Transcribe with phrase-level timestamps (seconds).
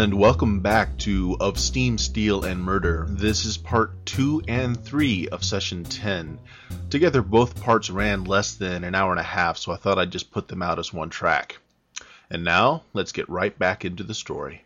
[0.00, 3.06] And welcome back to Of Steam, Steel, and Murder.
[3.08, 6.38] This is part 2 and 3 of session 10.
[6.88, 10.12] Together, both parts ran less than an hour and a half, so I thought I'd
[10.12, 11.58] just put them out as one track.
[12.30, 14.62] And now, let's get right back into the story.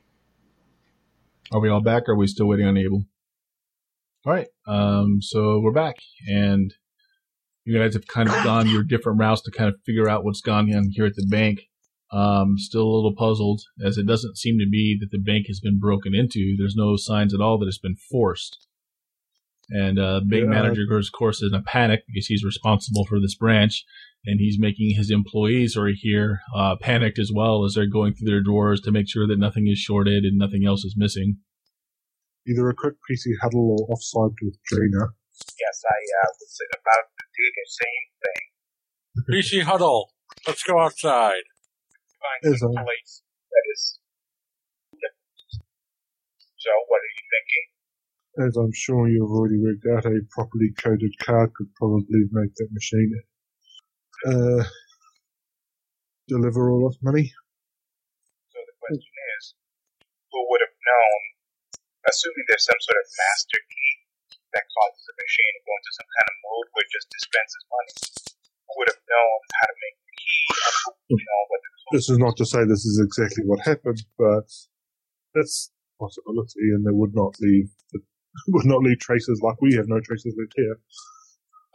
[1.51, 2.11] Are we all back?
[2.11, 3.07] Are we still waiting on Abel?
[4.27, 4.49] All right.
[4.67, 5.97] Um, so we're back,
[6.29, 6.75] and
[7.65, 10.43] you guys have kind of gone your different routes to kind of figure out what's
[10.43, 11.63] gone on here at the bank.
[12.13, 15.61] Um, still a little puzzled as it doesn't seem to be that the bank has
[15.61, 16.57] been broken into.
[16.59, 18.67] There's no signs at all that it's been forced.
[19.71, 20.51] And uh, bank Yeah.
[20.51, 23.85] manager, goes, of course, in a panic because he's responsible for this branch,
[24.27, 28.13] and he's making his employees who are here uh, panicked as well as they're going
[28.13, 31.39] through their drawers to make sure that nothing is shorted and nothing else is missing.
[32.47, 35.15] Either a quick PC huddle or offside with Trina.
[35.59, 39.63] Yes, I uh, was about to do the same thing.
[39.63, 40.11] PC huddle.
[40.47, 41.43] Let's go outside.
[42.23, 43.83] Find some a- place that is
[44.95, 45.51] different.
[46.57, 47.67] So, what are you thinking?
[48.47, 52.71] As I'm sure you've already worked out, a properly coded card could probably make that
[52.73, 53.13] machine
[54.25, 54.65] uh,
[56.29, 57.29] deliver all that money.
[58.55, 59.45] So the question is,
[60.33, 61.21] who would have known,
[62.09, 63.93] assuming there's some sort of master key
[64.57, 67.63] that causes the machine to go into some kind of mode where it just dispenses
[67.69, 67.95] money,
[68.65, 70.43] who would have known how to make the key,
[70.89, 74.03] who would know what the This is not to say this is exactly what happened,
[74.19, 74.51] but
[75.35, 77.69] that's a possibility, and they would not leave
[78.49, 80.81] would not leave traces like we have no traces left here.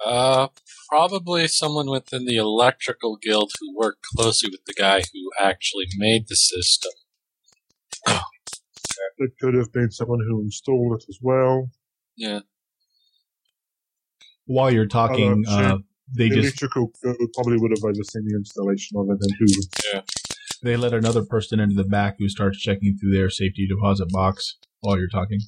[0.06, 0.48] Uh,
[0.90, 6.28] probably someone within the electrical guild who worked closely with the guy who actually made
[6.28, 6.92] the system.
[9.18, 11.70] It could have been someone who installed it as well.
[12.16, 12.42] Yeah.
[14.46, 15.78] While you're talking, uh,
[16.16, 20.02] they the just electrical guild probably would have overseen the installation of it and who
[20.64, 24.58] they let another person into the back who starts checking through their safety deposit box
[24.82, 25.40] while you're talking.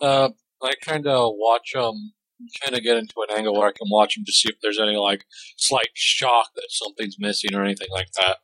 [0.00, 0.30] Uh,
[0.62, 2.12] I kind of watch um,
[2.62, 4.80] kind of get into an angle where I can watch him to see if there's
[4.80, 5.24] any like
[5.56, 8.38] slight shock that something's missing or anything like that.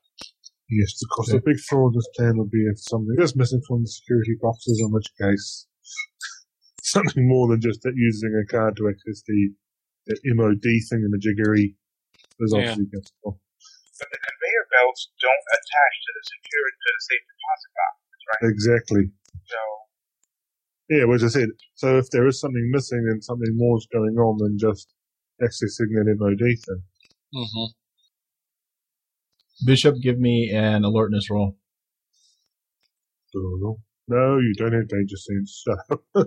[0.70, 3.82] Yes, because the big flaw in this plan would be if something is missing from
[3.82, 5.66] the security boxes, in which case
[6.82, 9.67] something more than just using a card to access the, the
[10.34, 11.76] MOD thing in the jiggery
[12.40, 12.58] is Yeah.
[12.72, 13.32] obviously against the.
[13.98, 18.42] But the conveyor belts don't attach to the security to the safe deposit boxes, right?
[18.46, 19.04] Exactly.
[19.50, 19.60] So,
[20.88, 23.88] Yeah, well, as I said, so if there is something missing and something more is
[23.92, 24.94] going on than just
[25.42, 26.82] accessing that MOD thing.
[27.34, 27.68] Mm-hmm.
[29.66, 31.58] Bishop, give me an alertness roll.
[33.34, 35.64] No, you don't have danger sense.
[35.66, 35.74] So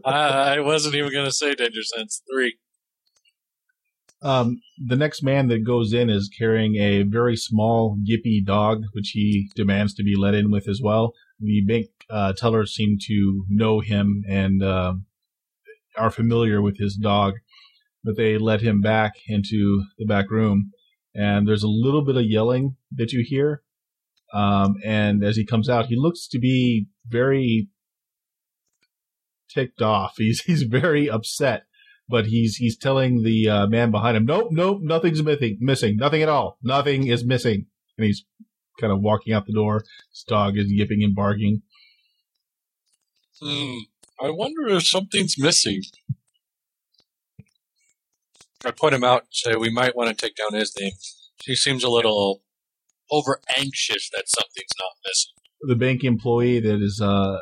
[0.06, 2.58] I, I wasn't even gonna say danger sense three.
[4.24, 9.12] Um, the next man that goes in is carrying a very small, yippy dog, which
[9.14, 11.14] he demands to be let in with as well.
[11.40, 14.94] The bank uh, tellers seem to know him and uh,
[15.98, 17.36] are familiar with his dog,
[18.04, 20.72] but they let him back into the back room.
[21.16, 23.64] And there's a little bit of yelling that you hear.
[24.34, 27.70] Um, and as he comes out, he looks to be very
[29.50, 30.14] ticked off.
[30.18, 31.64] He's he's very upset
[32.12, 36.22] but he's he's telling the uh, man behind him, "Nope, nope, nothing's missing, missing, nothing
[36.22, 37.66] at all, nothing is missing."
[37.98, 38.26] And he's
[38.80, 39.84] kind of walking out the door.
[40.12, 41.62] His dog is yipping and barking.
[43.42, 43.78] Hmm.
[44.22, 45.82] I wonder if something's missing.
[48.64, 50.92] I point him out and say we might want to take down his name.
[51.44, 52.44] He seems a little
[53.10, 55.32] over anxious that something's not missing.
[55.62, 57.40] The bank employee that is uh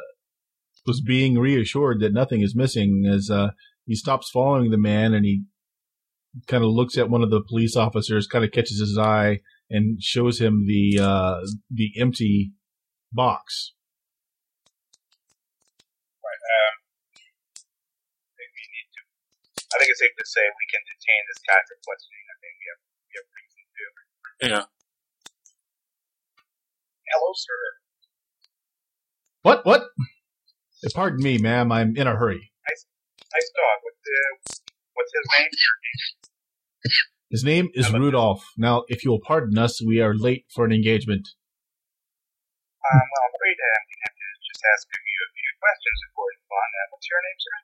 [0.85, 3.51] was being reassured that nothing is missing as uh
[3.89, 5.41] he stops following the man and he
[6.45, 9.97] kind of looks at one of the police officers, kind of catches his eye and
[10.00, 11.41] shows him the uh
[11.71, 12.53] the empty
[13.12, 13.74] box.
[16.21, 16.75] right, um,
[18.30, 19.01] I think we need to,
[19.74, 22.25] I think it's safe to say we can detain this guy for questioning.
[22.30, 23.83] I think we have, we have reason to.
[24.53, 24.65] Yeah.
[27.09, 27.57] Hello, sir.
[29.42, 29.65] What?
[29.65, 29.81] What?
[30.94, 31.71] Pardon me, ma'am.
[31.71, 32.48] I'm in a hurry.
[33.33, 33.77] Nice dog.
[33.85, 34.33] What's, uh,
[34.97, 35.49] what's his name?
[37.29, 37.93] His name is.
[37.93, 38.43] Rudolph.
[38.57, 41.27] Now, if you'll pardon us, we are late for an engagement.
[42.81, 45.51] Um, well, I'm afraid uh, I'm going to have to just ask you a few
[45.61, 46.69] questions before we move on.
[46.73, 47.57] Uh, what's your name, sir?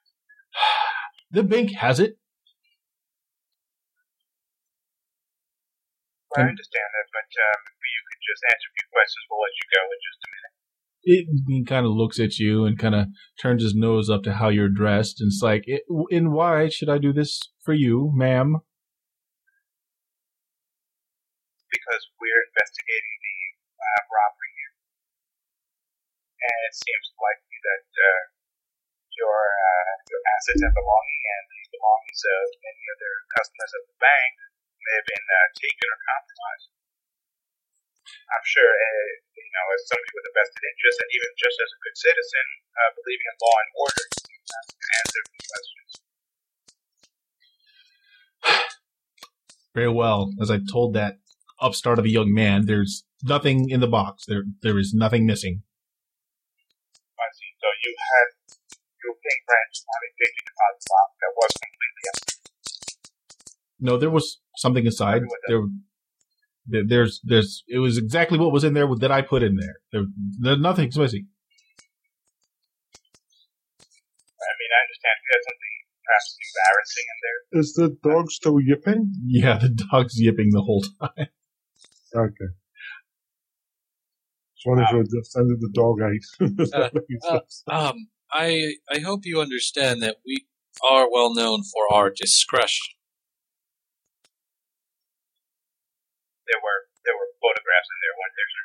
[1.34, 2.14] The bank has it.
[6.36, 9.42] I Um, understand that, but um, if you could just answer a few questions, we'll
[9.42, 10.45] let you go in just a minute.
[11.06, 11.30] It,
[11.70, 13.06] kind of looks at you and kind of
[13.40, 16.90] turns his nose up to how you're dressed, and it's like, it, "And why should
[16.90, 18.58] I do this for you, ma'am?"
[21.70, 23.38] Because we're investigating the
[23.78, 24.74] uh, robbery here.
[26.42, 28.22] and it seems likely that uh,
[29.14, 33.96] your uh, your assets and belonging and the belongings of many other customers of the
[34.02, 34.34] bank
[34.82, 36.68] may have been uh, taken or compromised.
[38.30, 41.70] I'm sure, uh, you know, as somebody with a vested interest, and even just as
[41.70, 45.90] a good citizen, uh, believing in law and order, you can answer these questions.
[49.74, 50.32] Very well.
[50.40, 51.20] As I told that
[51.60, 54.24] upstart of a young man, there's nothing in the box.
[54.26, 55.62] There, there is nothing missing.
[57.18, 57.50] I see.
[57.60, 58.28] So you had
[59.02, 62.34] you were paying rent on a fifty deposit box that was completely empty.
[63.80, 65.22] No, there was something inside.
[65.48, 65.62] There,
[66.66, 67.64] there's, there's.
[67.68, 69.76] It was exactly what was in there that I put in there.
[69.92, 70.06] There,
[70.40, 71.26] there nothing's missing.
[74.38, 75.74] I mean, I understand you had something
[76.06, 77.40] perhaps embarrassing in there.
[77.60, 79.12] Is the dog still yipping?
[79.26, 81.28] Yeah, the dog's yipping the whole time.
[82.14, 82.50] Okay.
[84.56, 86.56] Just wondering if it was just under the dog ate.
[86.56, 87.40] Does that make Uh,
[87.88, 90.46] um, I I hope you understand that we
[90.90, 92.95] are well known for our discretion.
[96.48, 98.64] There were there were photographs in there, weren't there, sir?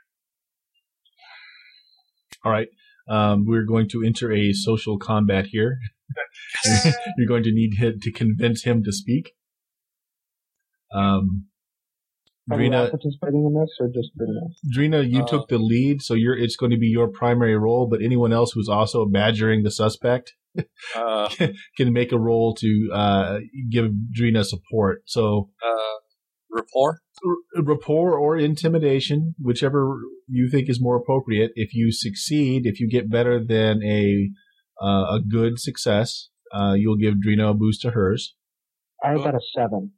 [2.44, 2.70] All right.
[3.10, 5.80] Um, we're going to enter a social combat here.
[7.18, 9.34] You're going to need him to convince him to speak.
[10.94, 11.48] Um,
[12.52, 14.42] Are we all Drina, participating in this or just Drina?
[14.74, 16.38] Drina, you Uh, took the lead, so you're.
[16.38, 17.88] It's going to be your primary roll.
[17.90, 20.34] But anyone else who's also badgering the suspect
[20.96, 21.30] Uh,
[21.78, 23.40] can make a role to uh,
[23.70, 25.04] give Drina support.
[25.06, 25.98] So uh,
[26.50, 27.00] rapport.
[27.26, 29.98] R- rapport or intimidation, whichever
[30.28, 31.52] you think is more appropriate.
[31.56, 34.30] If you succeed, if you get better than a
[34.82, 38.36] uh, a good success, uh, you'll give Drina a boost to hers.
[39.04, 39.92] I got a seven.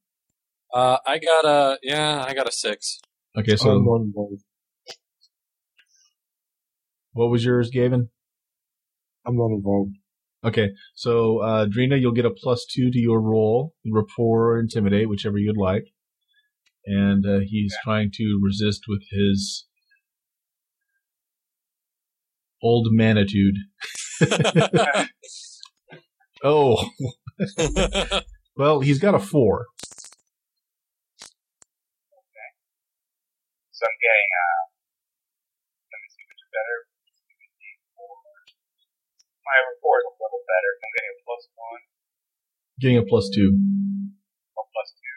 [0.73, 2.99] Uh, I got a yeah, I got a six.
[3.37, 4.43] Okay, so I'm not involved.
[7.13, 8.09] what was yours, Gavin?
[9.25, 9.95] I'm not involved.
[10.45, 15.07] Okay, so uh, Drina, you'll get a plus two to your roll, rapport or intimidate,
[15.07, 15.85] whichever you'd like.
[16.85, 19.65] And uh, he's trying to resist with his
[22.61, 23.55] old manitude.
[26.43, 26.89] oh,
[28.57, 29.65] well, he's got a four.
[33.71, 34.63] So I'm getting uh
[35.91, 36.77] let me see which is better.
[39.43, 40.71] My rapport is a little better.
[40.79, 41.83] I'm getting a plus one
[42.79, 43.49] Getting a plus two.
[44.55, 45.12] or plus two.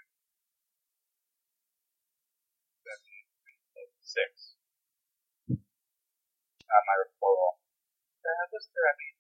[6.76, 7.56] Uh, my rapport.
[8.20, 9.16] Uh, just, I mean,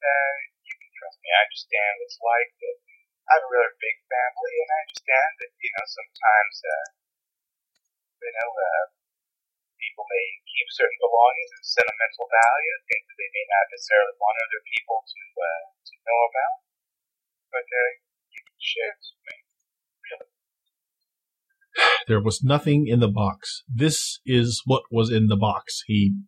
[0.60, 1.32] you can trust me.
[1.32, 2.50] I understand what it's like.
[2.60, 6.86] That I have a rather big family, and I understand that you know sometimes, uh,
[8.20, 8.84] you know, uh,
[9.80, 14.36] people may keep certain belongings of sentimental value, things that they may not necessarily want
[14.36, 16.56] other people to uh, to know about.
[17.56, 17.90] But uh,
[18.36, 19.00] you can share.
[19.00, 20.28] Really.
[22.04, 23.64] There was nothing in the box.
[23.64, 25.88] This is what was in the box.
[25.88, 26.20] He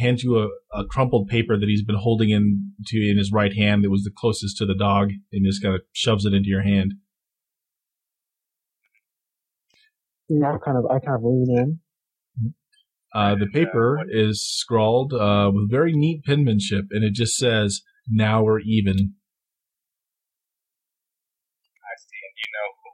[0.00, 3.54] hands you a, a crumpled paper that he's been holding in to in his right
[3.54, 6.48] hand that was the closest to the dog and just kind of shoves it into
[6.48, 6.94] your hand.
[10.30, 11.80] I kind of, I kind of lean in.
[13.12, 18.44] Uh, the paper is scrawled uh, with very neat penmanship, and it just says, "Now
[18.44, 18.98] we're even." I
[21.98, 22.90] see, and you know who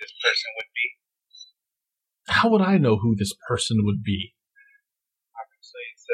[0.00, 0.98] this person would be.
[2.28, 4.34] How would I know who this person would be?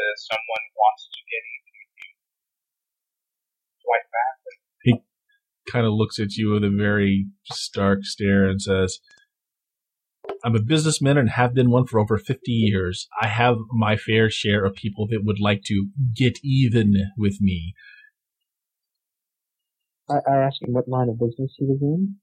[0.01, 2.13] Obviously, someone wants to get even with you.
[3.85, 4.55] Quite badly.
[4.85, 8.99] He kind of looks at you with a very stark stare and says,
[10.45, 13.09] I'm a businessman and have been one for over 50 years.
[13.21, 17.75] I have my fair share of people that would like to get even with me.
[20.09, 22.17] I, I asked him what line of business he was in.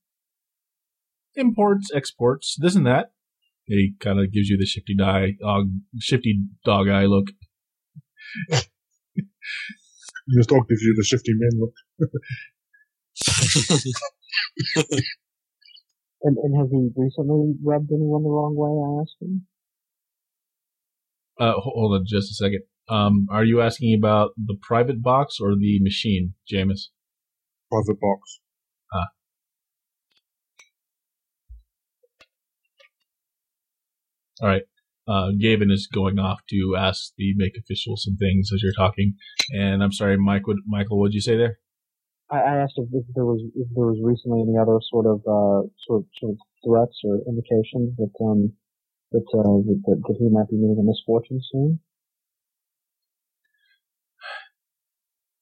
[1.35, 3.11] Imports, exports, this and that.
[3.65, 7.27] He kind of gives you the shifty dog, dog, uh, shifty dog eye look.
[10.27, 11.73] Your dog gives you the shifty men look.
[16.23, 18.71] And, and has he recently rubbed anyone the wrong way?
[18.73, 19.45] I asked him.
[21.39, 22.61] Uh, hold on just a second.
[22.89, 26.87] Um, are you asking about the private box or the machine, Jameis?
[27.71, 28.39] Private box.
[28.93, 29.07] Ah.
[34.41, 34.63] All right.
[35.07, 39.15] Uh, Gavin is going off to ask the make official some things as you're talking.
[39.51, 40.47] And I'm sorry, Mike.
[40.47, 41.59] What, Michael, what'd you say there?
[42.29, 45.19] I, I asked if, if there was if there was recently any other sort of
[45.19, 48.51] uh, sort of, sort of threats or indications that um
[49.11, 51.79] that, uh, that, that that he might be meeting a misfortune soon.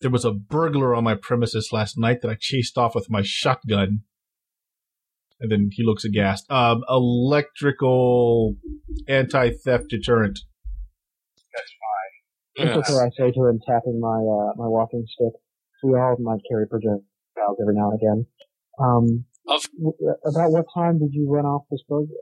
[0.02, 3.24] There was a burglar on my premises last night that I chased off with my
[3.24, 4.02] shotgun.
[5.40, 6.46] And then he looks aghast.
[6.50, 8.56] Um, electrical
[9.08, 10.40] anti-theft deterrent.
[11.54, 11.72] That's
[12.58, 12.68] fine.
[12.78, 15.34] This is where I say to him, tapping my uh, my walking stick.
[15.84, 17.04] We all might carry projectiles
[17.62, 18.26] every now and again.
[18.80, 22.16] Um, Of- w- about what time did you run off this burglar?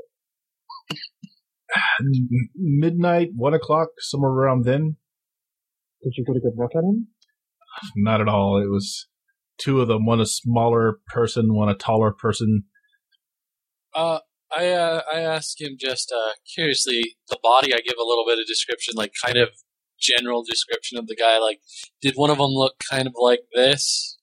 [2.55, 4.98] Midnight, one o'clock, somewhere around then.
[6.03, 7.08] Did you get a good look at him?
[7.96, 8.58] Not at all.
[8.62, 9.08] It was
[9.58, 10.05] two of them.
[10.05, 12.63] One a smaller person, one a taller person.
[13.96, 14.20] Uh,
[14.56, 17.74] I uh, I ask him just uh, curiously the body.
[17.74, 19.50] I give a little bit of description, like kind of
[20.00, 21.40] general description of the guy.
[21.40, 21.62] Like,
[22.02, 24.18] did one of them look kind of like this?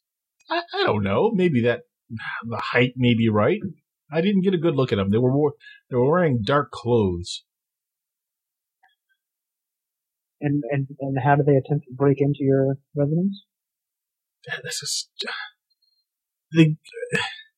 [0.49, 1.31] I, I don't know.
[1.33, 3.61] Maybe that the height may be right.
[4.13, 5.11] I didn't get a good look at them.
[5.11, 5.55] They were wor-
[5.89, 7.45] they were wearing dark clothes.
[10.41, 13.45] And and and how did they attempt to break into your residence?
[14.65, 15.09] This is
[16.57, 16.77] they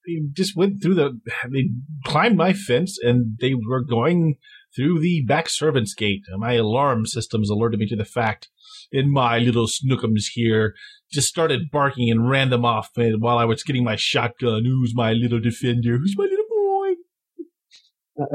[0.07, 1.71] they just went through the they
[2.05, 4.37] climbed my fence and they were going
[4.75, 6.23] through the back servants gate.
[6.37, 8.49] My alarm systems alerted me to the fact.
[8.91, 10.75] And my little snookums here
[11.11, 14.65] just started barking and ran them off and while I was getting my shotgun.
[14.65, 15.99] Who's my little defender?
[15.99, 16.89] Who's my little boy?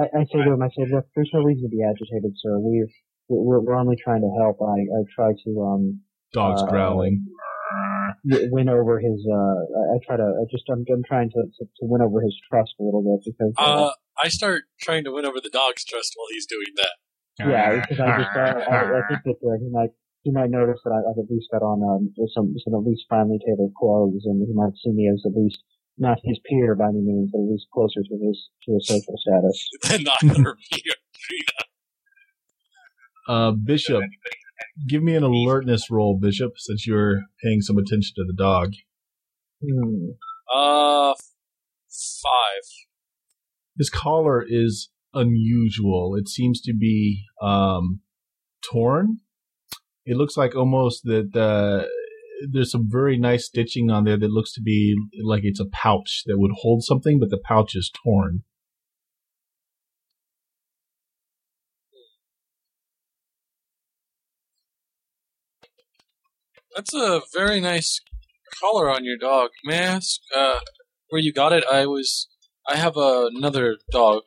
[0.01, 2.59] I, I say to him, I say, look, there's no reason to be agitated, sir.
[2.59, 2.93] We've
[3.29, 4.57] we're, we're only trying to help.
[4.61, 6.01] I I try to um
[6.33, 7.25] Dogs Uh, growling.
[8.27, 9.19] W- win over his.
[9.25, 10.23] Uh, I, I try to.
[10.23, 13.25] I just I'm, I'm trying to, to to win over his trust a little bit
[13.25, 13.53] because.
[13.57, 13.91] Uh,
[14.23, 16.95] I start trying to win over the dog's trust while he's doing that.
[17.39, 19.91] Yeah, because I just uh, I, I think that uh, he might
[20.23, 23.05] he might notice that I, I've at least got on um some some at least
[23.09, 25.61] finely tailored clothes, and he might see me as at least
[25.97, 29.15] not his peer by any means, but at least closer to his to his social
[29.17, 29.69] status.
[29.89, 30.93] Then not her peer.
[33.27, 34.01] Uh, Bishop,
[34.87, 38.73] give me an alertness roll, Bishop, since you're paying some attention to the dog.
[39.61, 40.11] Hmm.
[40.53, 41.13] Uh,
[41.89, 42.63] five.
[43.77, 46.15] His collar is unusual.
[46.15, 48.01] It seems to be um,
[48.63, 49.17] torn.
[50.05, 51.87] It looks like almost that uh,
[52.49, 56.23] there's some very nice stitching on there that looks to be like it's a pouch
[56.25, 58.43] that would hold something, but the pouch is torn.
[66.77, 67.99] That's a very nice
[68.61, 69.49] collar on your dog.
[69.65, 70.59] May I ask uh,
[71.09, 71.63] where you got it?
[71.71, 72.27] I was.
[72.69, 74.21] I have a, another dog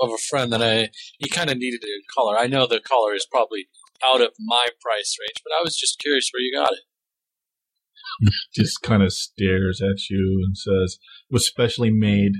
[0.00, 0.90] of a friend that I.
[1.18, 2.38] He kind of needed a collar.
[2.38, 3.66] I know the collar is probably
[4.06, 6.78] out of my price range, but I was just curious where you got it.
[8.54, 12.32] Just kind of stares at you and says, "It was specially made."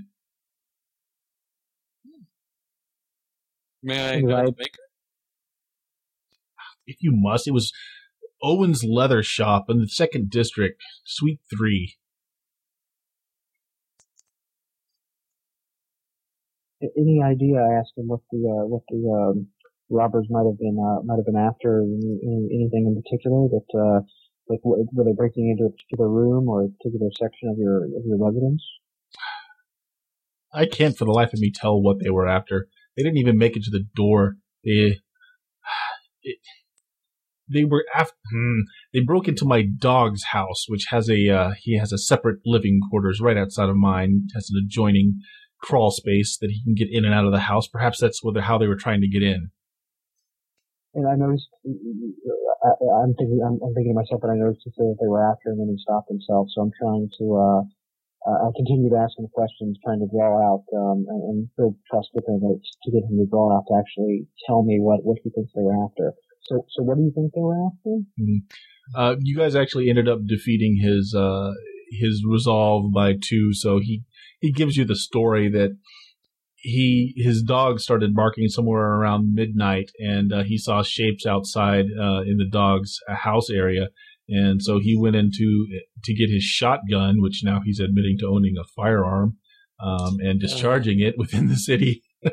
[3.82, 4.46] May I know Right.
[4.46, 4.82] the maker?
[6.86, 7.72] If you must, it was
[8.42, 11.96] Owen's Leather Shop in the second district, Suite Three.
[16.80, 17.58] Any idea?
[17.58, 19.48] I asked him what the uh, what the um,
[19.90, 21.80] robbers might have been uh, might have been after.
[21.82, 24.00] Any, any- anything in particular that uh,
[24.48, 28.06] like were they breaking into a particular room or a particular section of your of
[28.06, 28.62] your residence?
[30.52, 32.68] I can't for the life of me tell what they were after.
[32.96, 34.36] They didn't even make it to the door.
[34.64, 34.70] They,
[36.22, 36.38] it,
[37.52, 38.14] they were after.
[38.32, 38.60] Hmm,
[38.92, 42.80] they broke into my dog's house, which has a uh, he has a separate living
[42.90, 44.28] quarters right outside of mine.
[44.34, 45.20] Has an adjoining
[45.60, 47.66] crawl space that he can get in and out of the house.
[47.68, 49.50] Perhaps that's what how they were trying to get in.
[50.94, 52.70] And I noticed, I,
[53.04, 55.60] I'm thinking, I'm, I'm thinking to myself that I noticed that they were after him
[55.60, 56.48] and he stopped himself.
[56.50, 57.62] So I'm trying to, uh,
[58.26, 61.76] uh, I continue to ask him questions, trying to draw out, um, and, and build
[61.86, 65.20] trust with him to get him to draw out to actually tell me what, what
[65.22, 66.16] he thinks they were after.
[66.48, 67.98] So, so what do you think they were after?
[68.94, 71.52] Uh, you guys actually ended up defeating his uh,
[71.90, 73.52] his resolve by two.
[73.52, 74.02] So he
[74.40, 75.76] he gives you the story that
[76.56, 82.22] he his dog started barking somewhere around midnight, and uh, he saw shapes outside uh,
[82.22, 83.88] in the dog's uh, house area,
[84.28, 85.66] and so he went into
[86.04, 89.36] to get his shotgun, which now he's admitting to owning a firearm,
[89.80, 92.02] um, and discharging it within the city.
[92.22, 92.32] We'll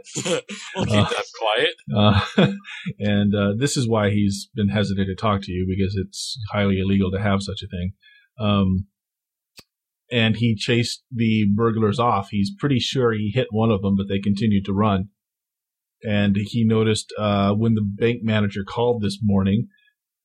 [0.85, 1.75] keep Uh, that quiet.
[1.95, 2.51] Uh,
[2.99, 6.79] and uh, this is why he's been hesitant to talk to you because it's highly
[6.79, 7.93] illegal to have such a thing.
[8.39, 8.87] Um,
[10.11, 12.29] and he chased the burglars off.
[12.29, 15.09] He's pretty sure he hit one of them, but they continued to run.
[16.03, 19.69] And he noticed uh, when the bank manager called this morning,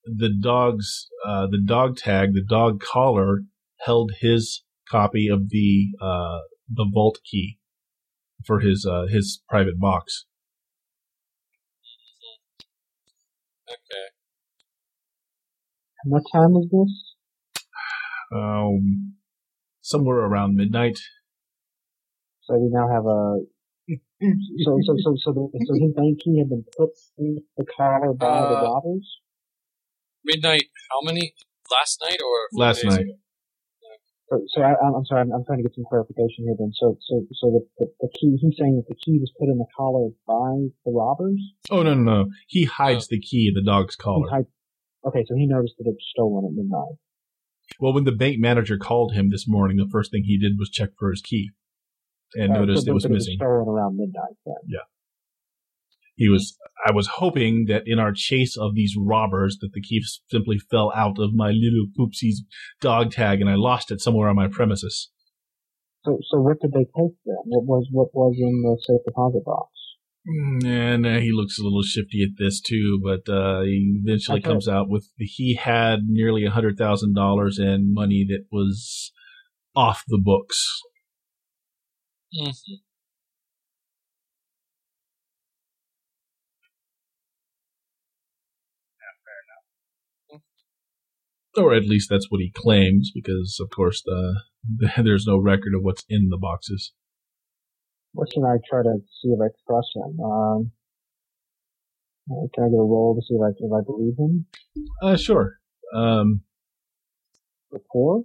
[0.05, 3.43] the dog's uh, the dog tag, the dog collar
[3.81, 7.60] held his copy of the uh, the vault key
[8.47, 10.27] for his uh, his private box.
[13.69, 14.07] Okay.
[16.05, 17.15] And what time was this?
[18.33, 19.15] um,
[19.81, 20.99] somewhere around midnight.
[22.43, 23.39] So we now have a.
[24.65, 28.13] So so so so the, so his bank key had been put in the collar
[28.13, 29.19] by the Uh, robbers.
[30.25, 30.65] Midnight.
[30.91, 31.35] How many?
[31.71, 33.01] Last night or Last night.
[33.01, 33.13] ago?
[34.31, 36.55] So, I, I'm I'm sorry, I'm, I'm trying to get some clarification here.
[36.59, 38.39] Then, so so so the, the the key.
[38.41, 41.41] He's saying that the key was put in the collar by the robbers.
[41.71, 42.27] Oh no no no!
[42.47, 44.29] He hides the key in the dog's collar.
[45.05, 46.95] okay, so he noticed that it was stolen at midnight.
[47.81, 50.71] Well, when the bank manager called him this morning, the first thing he did was
[50.71, 51.51] check for his key
[52.35, 53.37] and Uh, noticed so, it was missing.
[53.37, 54.35] stolen around midnight.
[54.47, 54.55] Then.
[56.21, 56.55] He was.
[56.87, 60.93] I was hoping that in our chase of these robbers, that the key simply fell
[60.95, 62.45] out of my little poopsie's
[62.81, 65.11] dog tag, and I lost it somewhere on my premises.
[66.05, 67.37] So so what did they take then?
[67.47, 69.71] What was what was in the safe deposit box?
[70.29, 74.43] Mm, And uh, he looks a little shifty at this too, but uh, he eventually
[74.43, 79.11] comes out with he had nearly a hundred thousand dollars in money that was
[79.75, 80.83] off the books.
[82.39, 82.81] Mhm.
[91.57, 94.41] Or at least that's what he claims, because of course the,
[95.03, 96.93] there's no record of what's in the boxes.
[98.13, 100.21] What should I try to see if I trust him?
[100.21, 100.73] Um,
[102.31, 104.47] uh, can I get a roll to see if I if I believe him?
[105.03, 105.59] Uh, sure.
[105.95, 106.43] Um,
[107.71, 108.25] Rapport?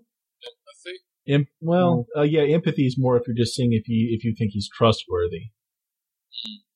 [1.28, 1.52] Empathy?
[1.60, 4.52] Well, uh, yeah, empathy is more if you're just seeing if you if you think
[4.52, 5.52] he's trustworthy,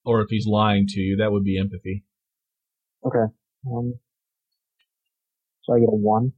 [0.03, 1.17] or if he's lying to you.
[1.17, 2.03] That would be empathy.
[3.05, 3.31] Okay.
[3.71, 3.95] Um,
[5.63, 6.33] so I get a one.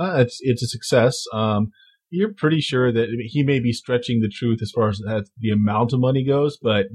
[0.00, 1.24] Uh, it's it's a success.
[1.32, 1.72] Um,
[2.08, 5.50] you're pretty sure that he may be stretching the truth as far as that the
[5.50, 6.86] amount of money goes, but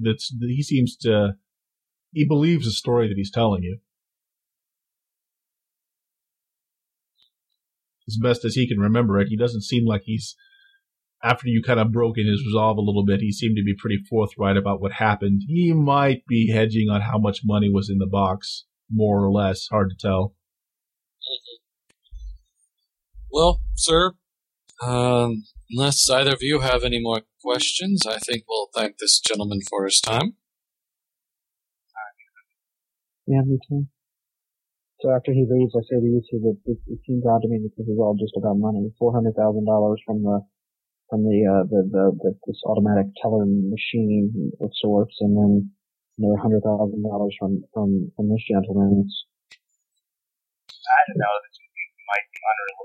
[0.42, 1.36] he seems to
[2.12, 3.80] he believes the story that he's telling you.
[8.08, 10.36] As best as he can remember it, he doesn't seem like he's
[11.24, 13.20] after you kind of broken his resolve a little bit.
[13.20, 15.42] He seemed to be pretty forthright about what happened.
[15.48, 19.68] He might be hedging on how much money was in the box, more or less.
[19.72, 20.36] Hard to tell.
[23.36, 24.16] Well, sir,
[24.80, 29.60] um, unless either of you have any more questions, I think we'll thank this gentleman
[29.68, 30.40] for his time.
[33.28, 33.92] Yeah, me too.
[35.02, 37.50] So after he leaves, I say to you two that it, it seems odd to
[37.52, 38.88] me that this is all just about money.
[38.98, 40.40] Four hundred thousand dollars from the
[41.10, 44.32] from the, uh, the, the the this automatic teller machine
[44.64, 45.76] of sorts, and then
[46.24, 49.04] another hundred thousand dollars from from from this gentleman.
[50.72, 51.36] I don't know.
[51.44, 51.66] The two
[52.08, 52.85] might be unrelated.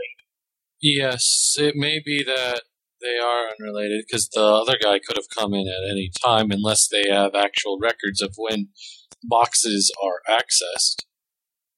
[0.81, 2.63] Yes, it may be that
[3.01, 6.89] they are unrelated because the other guy could have come in at any time unless
[6.89, 8.69] they have actual records of when
[9.23, 11.05] boxes are accessed.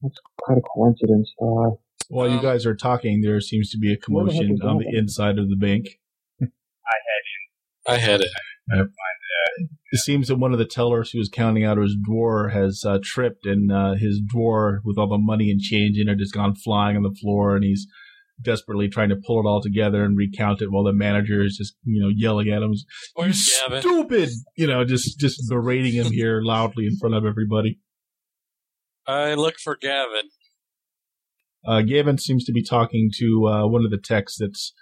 [0.03, 1.33] That's quite a coincidence.
[1.41, 1.77] Uh,
[2.09, 4.79] While you Um, guys are talking, there seems to be a Where the commotion on
[4.79, 4.99] the Gavin?
[4.99, 5.87] inside of the bank.
[6.41, 7.89] I had it.
[7.89, 8.31] I had it.
[8.73, 8.85] I
[9.93, 12.99] it seems that one of the tellers who was counting out his drawer has uh,
[13.03, 16.55] tripped, and uh, his drawer with all the money and change in it has gone
[16.55, 17.87] flying on the floor, and he's
[18.43, 21.77] desperately trying to pull it all together and recount it while the manager is just,
[21.85, 22.73] you know, yelling at him,
[23.17, 23.81] "You Gavin?
[23.81, 27.79] stupid!" You know, just just berating him here loudly in front of everybody.
[29.07, 30.31] I look for Gavin.
[31.67, 34.73] Uh, Gavin seems to be talking to uh, one of the techs that's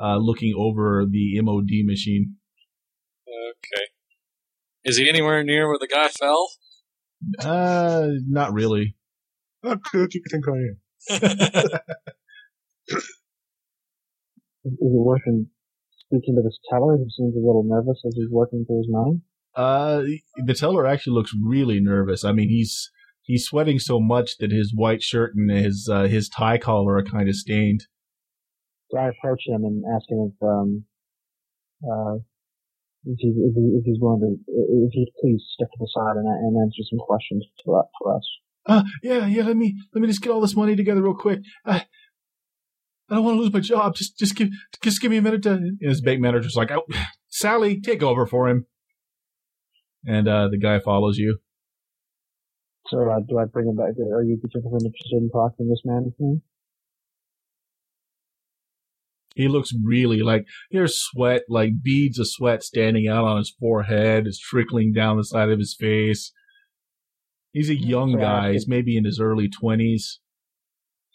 [0.00, 2.36] uh, looking over the MOD machine.
[3.26, 3.84] Okay.
[4.84, 6.50] Is he anywhere near where the guy fell?
[7.40, 8.96] Uh, not really.
[9.64, 10.78] How good you think I am?
[12.88, 15.20] is, it worth
[16.06, 19.20] speaking to this teller who seems a little nervous as he's working through his money?
[19.54, 20.02] Uh,
[20.44, 22.24] the teller actually looks really nervous.
[22.24, 22.90] I mean, he's
[23.22, 27.04] he's sweating so much that his white shirt and his uh, his tie collar are
[27.04, 27.86] kind of stained.
[28.90, 30.84] So I approach him and ask him if um
[31.84, 32.16] uh
[33.04, 36.16] if, he, if, he, if he's willing to if he'd please step to the side
[36.16, 38.28] and, and answer some questions for, for us.
[38.66, 39.44] Uh, yeah, yeah.
[39.44, 41.40] Let me let me just get all this money together real quick.
[41.64, 41.86] I,
[43.10, 43.94] I don't want to lose my job.
[43.94, 44.48] Just just give
[44.82, 45.52] just give me a minute to.
[45.52, 46.84] And his bank manager's like, oh,
[47.28, 48.66] Sally, take over for him.
[50.06, 51.38] And uh, the guy follows you.
[52.88, 53.96] So uh, do I bring him back?
[53.96, 56.40] To, Are you particularly interested in talking to this man with me?
[59.34, 64.26] He looks really like there's sweat, like beads of sweat standing out on his forehead.
[64.26, 66.32] It's trickling down the side of his face.
[67.52, 68.52] He's a young So guy.
[68.52, 70.20] He's maybe in his early twenties.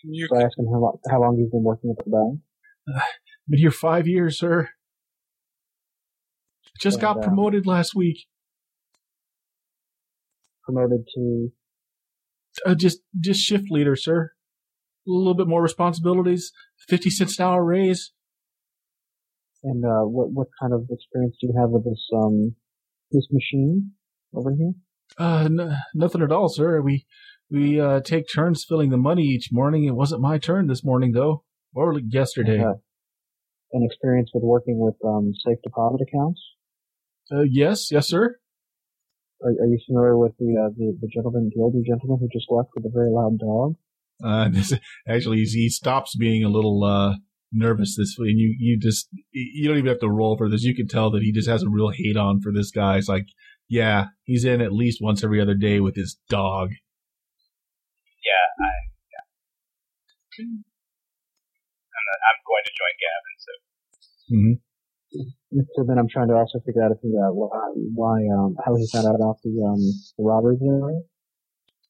[0.04, 2.40] You So I ask him how long, how long he's been working at the bank.
[3.50, 4.70] Been here five years, sir.
[6.80, 8.26] Just got And, uh, promoted last week.
[10.64, 11.52] Promoted to
[12.66, 14.32] Uh, just just shift leader, sir.
[15.08, 16.52] A little bit more responsibilities,
[16.88, 18.14] fifty cents an hour raise.
[19.64, 22.56] And uh, what what kind of experience do you have with this um
[23.12, 23.92] this machine
[24.34, 24.74] over here?
[25.20, 26.82] Uh, n- nothing at all, sir.
[26.82, 27.06] We
[27.54, 29.86] we uh, take turns filling the money each morning.
[29.86, 32.60] It wasn't my turn this morning, though, or yesterday.
[32.62, 32.74] Uh,
[33.74, 36.42] an experience with working with um, safe deposit accounts?
[37.32, 38.38] Uh, yes, yes, sir.
[39.44, 42.48] Are, are you familiar with the, uh, the the gentleman, the older gentleman who just
[42.50, 43.76] left with a very loud dog?
[44.24, 44.74] Uh, this,
[45.08, 47.16] actually, he stops being a little uh,
[47.52, 50.64] nervous this way, and you you just you don't even have to roll for this.
[50.64, 52.98] You can tell that he just has a real hate on for this guy.
[52.98, 53.26] It's like,
[53.70, 56.70] yeah, he's in at least once every other day with his dog.
[58.24, 58.72] Yeah, I,
[59.12, 59.26] yeah.
[60.44, 63.52] I'm, not, I'm going to join Gavin, so.
[64.32, 64.56] hmm
[65.76, 67.60] So then I'm trying to also figure out if he, uh, why,
[67.94, 69.82] why, um, how he found out about the, um,
[70.18, 71.04] the robbery there.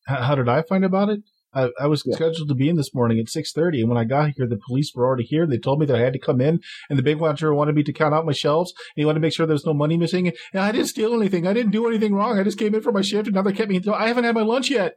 [0.07, 1.21] How, how did I find about it?
[1.53, 2.15] I, I was Yeah.
[2.15, 4.59] scheduled to be in this morning at six thirty, and when I got here, the
[4.67, 5.45] police were already here.
[5.45, 7.83] They told me that I had to come in, and the bank manager wanted me
[7.83, 9.97] to count out my shelves, and he wanted to make sure there was no money
[9.97, 10.27] missing.
[10.27, 11.45] And I didn't steal anything.
[11.45, 12.39] I didn't do anything wrong.
[12.39, 13.77] I just came in for my shift, and now they kept me.
[13.77, 14.95] until I haven't had my lunch yet.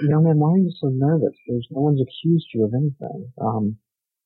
[0.00, 1.36] Young man, why are you so nervous?
[1.48, 3.32] There's no one's accused you of anything.
[3.40, 3.76] Um,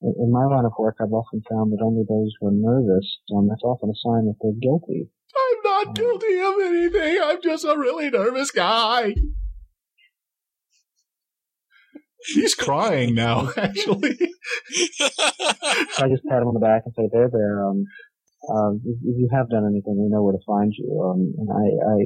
[0.02, 3.06] in, in my line of work, I've often found that only those who are nervous,
[3.36, 5.08] um, that's often a sign that they're guilty.
[5.30, 7.18] I'm not guilty of anything.
[7.22, 9.14] I'm just a really nervous guy.
[12.34, 14.18] He's crying now, actually.
[14.18, 17.84] So I just pat him on the back and say, there, there, um,
[18.50, 21.00] um, if, if you have done anything, we know where to find you.
[21.00, 21.96] Um, and I, I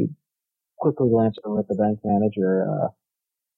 [0.78, 2.88] quickly glance over at the bank manager, uh,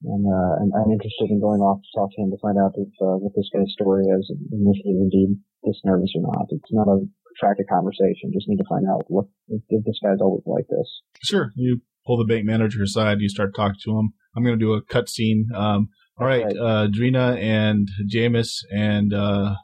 [0.04, 2.72] and, uh, and I'm interested in going off to talk to him to find out
[2.76, 6.46] if, uh, what this guy's story is, and if he's indeed this nervous or not.
[6.50, 7.00] It's not a
[7.38, 8.30] protracted conversation.
[8.32, 10.88] Just need to find out what, if, if this guy's always like this.
[11.22, 11.52] Sure.
[11.56, 13.20] You pull the bank manager aside.
[13.20, 14.12] You start talking to him.
[14.36, 15.48] I'm going to do a cut scene.
[15.54, 16.56] Um, all right, Right.
[16.56, 19.54] uh, Drina and Jameis and uh,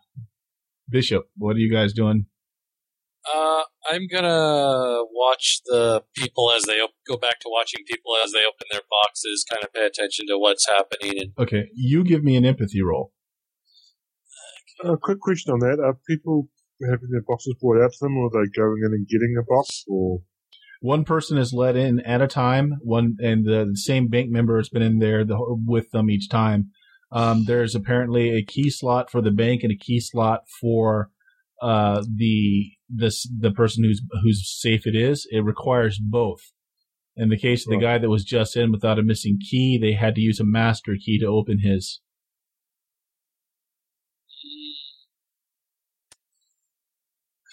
[0.89, 2.27] Bishop, what are you guys doing?
[3.25, 8.33] Uh, I'm gonna watch the people as they op- go back to watching people as
[8.33, 12.25] they open their boxes, kind of pay attention to what's happening, and Okay, you give
[12.25, 13.13] me an empathy roll.
[14.85, 16.49] A quick question on that: Are people
[16.91, 19.45] having their boxes brought out to them, or are they going in and getting a
[19.45, 19.85] box?
[19.87, 20.23] Or
[20.81, 22.79] One person is let in at a time.
[22.83, 26.29] One and the, the same bank member has been in there the, with them each
[26.29, 26.71] time.
[27.13, 31.11] Um, there's apparently a key slot for the bank and a key slot for
[31.61, 35.27] uh, the this the person who's whose safe it is.
[35.31, 36.53] It requires both.
[37.17, 39.93] In the case of the guy that was just in without a missing key, they
[39.93, 42.01] had to use a master key to open his.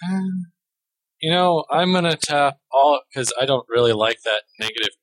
[0.09, 0.51] Um,
[1.21, 4.93] you know, I'm gonna tap all because I don't really like that negative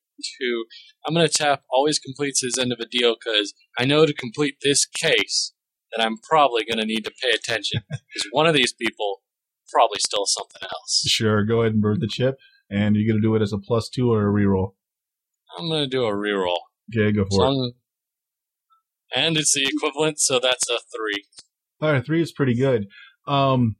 [0.41, 0.65] two.
[1.07, 4.57] I'm gonna tap always completes his end of a deal because I know to complete
[4.63, 5.53] this case
[5.93, 9.21] that I'm probably gonna need to pay attention because one of these people
[9.73, 11.03] probably still something else.
[11.07, 12.37] Sure, go ahead and burn the chip,
[12.71, 14.75] and you're gonna do it as a plus two or a reroll.
[15.59, 16.59] I'm gonna do a reroll.
[16.95, 17.49] Okay, go for it.
[17.49, 17.73] long-
[19.15, 21.25] and it's the equivalent, so that's a three.
[21.81, 22.87] All right, three is pretty good.
[23.27, 23.77] Um,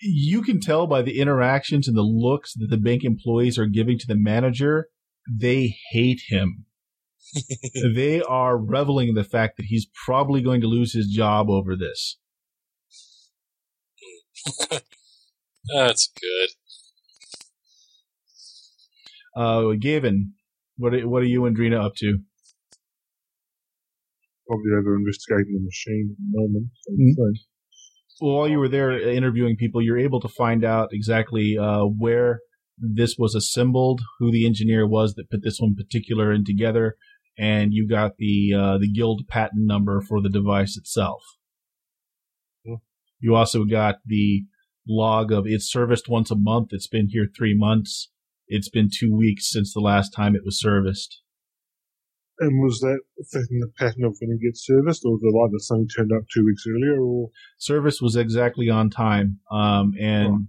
[0.00, 3.98] you can tell by the interactions and the looks that the bank employees are giving
[3.98, 4.88] to the manager,
[5.30, 6.66] they hate him.
[7.94, 11.76] they are reveling in the fact that he's probably going to lose his job over
[11.76, 12.18] this.
[15.74, 16.50] That's good.
[19.34, 20.34] Uh, Gavin,
[20.76, 22.18] what are, what are you and Drina up to?
[24.52, 26.66] probably over investigating the machine at the moment.
[26.90, 27.14] Mm.
[27.16, 31.84] so, Well, while you were there interviewing people, you're able to find out exactly uh,
[31.84, 32.40] where
[32.78, 36.96] this was assembled, who the engineer was that put this one particular in together,
[37.38, 41.22] and you got the uh, the guild patent number for the device itself.
[43.22, 44.44] You also got the
[44.86, 46.68] log of it's serviced once a month.
[46.72, 48.10] It's been here three months.
[48.48, 51.22] It's been two weeks since the last time it was serviced.
[52.40, 55.52] And was that affecting the pattern of when it gets serviced, or was it like
[55.52, 60.48] the something turned up two weeks earlier, or Service was exactly on time, um, and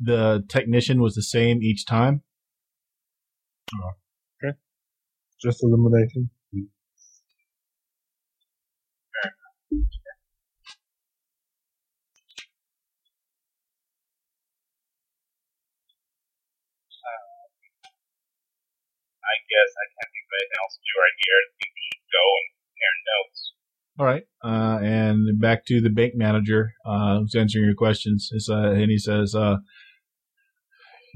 [0.00, 2.22] the technician was the same each time.
[4.42, 4.56] Okay.
[5.42, 6.30] Just eliminating?
[19.56, 21.36] Guess I can't think of anything else to do right here.
[21.40, 23.40] I think we should go and compare notes.
[23.96, 28.28] All right, uh, and back to the bank manager uh, who's answering your questions.
[28.28, 29.56] Uh, and he says, uh,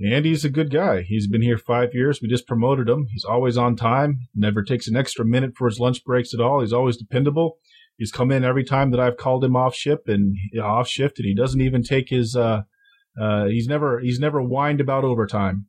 [0.00, 1.03] Andy's a good guy.
[1.03, 2.20] He's been here five years.
[2.22, 3.07] We just promoted him.
[3.12, 6.61] He's always on time, never takes an extra minute for his lunch breaks at all.
[6.61, 7.59] He's always dependable.
[7.98, 11.26] He's come in every time that I've called him off ship and off shift, and
[11.26, 12.35] he doesn't even take his.
[12.35, 12.62] Uh,
[13.20, 15.66] uh, he's never he's never whined about overtime.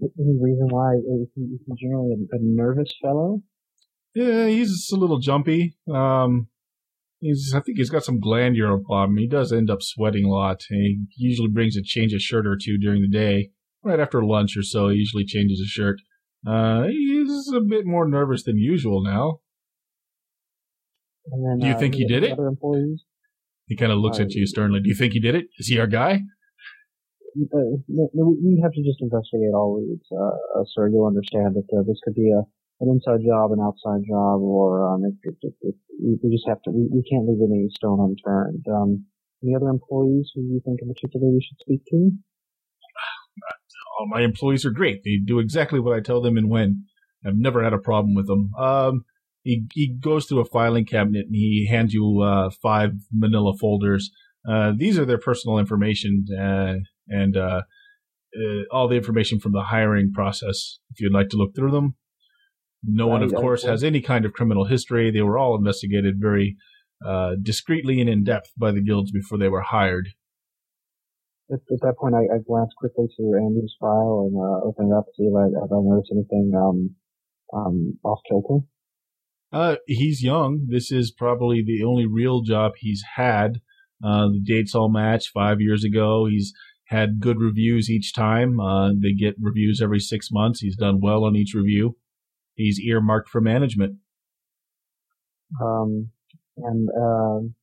[0.00, 3.42] Any reason why is he, is he generally a, a nervous fellow?
[4.14, 5.76] Yeah, he's just a little jumpy.
[5.92, 6.48] Um,
[7.20, 9.18] he's I think he's got some glandular problem.
[9.18, 10.62] He does end up sweating a lot.
[10.68, 13.50] He usually brings a change of shirt or two during the day.
[13.82, 16.00] Right after lunch or so, he usually changes his shirt.
[16.46, 19.40] Uh, he's a bit more nervous than usual now.
[21.30, 22.32] And then, Do you uh, think he did it?
[22.32, 23.04] Other employees?
[23.66, 24.80] He kind of looks at you sternly.
[24.80, 25.46] Do you think he did it?
[25.58, 26.22] Is he our guy?
[27.38, 30.88] Uh, we have to just investigate all leads, uh, uh, sir.
[30.88, 32.42] You'll understand that uh, this could be a
[32.80, 36.70] an inside job, an outside job, or um, we just have to.
[36.70, 38.64] We, we can't leave any stone unturned.
[38.70, 39.06] Um,
[39.42, 42.10] any other employees who you think in particular we should speak to?
[43.98, 45.02] All my employees are great.
[45.04, 46.84] They do exactly what I tell them and when.
[47.26, 48.52] I've never had a problem with them.
[48.58, 49.04] Um,
[49.42, 54.10] he he goes through a filing cabinet and he hands you uh, five Manila folders.
[54.48, 56.74] Uh, these are their personal information uh,
[57.08, 57.62] and uh,
[58.36, 60.78] uh, all the information from the hiring process.
[60.90, 61.96] If you'd like to look through them,
[62.84, 65.10] no one, of course, has any kind of criminal history.
[65.10, 66.56] They were all investigated very
[67.04, 70.08] uh, discreetly and in depth by the guilds before they were hired.
[71.50, 74.96] At, at that point, I, I glanced quickly to Andy's file and uh, opened it
[74.96, 76.94] up to see if I, if I noticed anything um,
[77.52, 78.64] um, off kilter.
[79.50, 80.66] Uh, he's young.
[80.68, 83.60] This is probably the only real job he's had.
[84.04, 85.30] Uh, the dates all match.
[85.32, 86.52] Five years ago, he's
[86.88, 88.58] had good reviews each time.
[88.58, 90.60] Uh, they get reviews every six months.
[90.60, 91.96] He's done well on each review.
[92.54, 93.96] He's earmarked for management.
[95.62, 96.10] Um,
[96.56, 97.54] and um,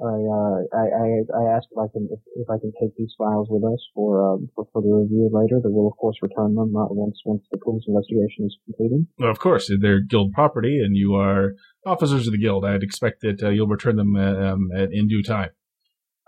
[0.00, 3.12] I, uh, I, I, I asked if I can if, if I can take these
[3.18, 5.60] files with us for um, for further review later.
[5.60, 9.06] That we'll of course return them uh, once once the police investigation is completed.
[9.18, 12.64] Well, of course, they're guild property, and you are officers of the guild.
[12.64, 15.50] I'd expect that uh, you'll return them uh, um, at, in due time.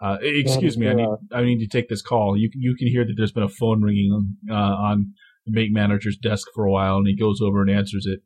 [0.02, 2.36] Uh, excuse me, I need I need to take this call.
[2.36, 5.12] You can you can hear that there's been a phone ringing uh, on
[5.44, 8.20] the bank manager's desk for a while, and he goes over and answers it.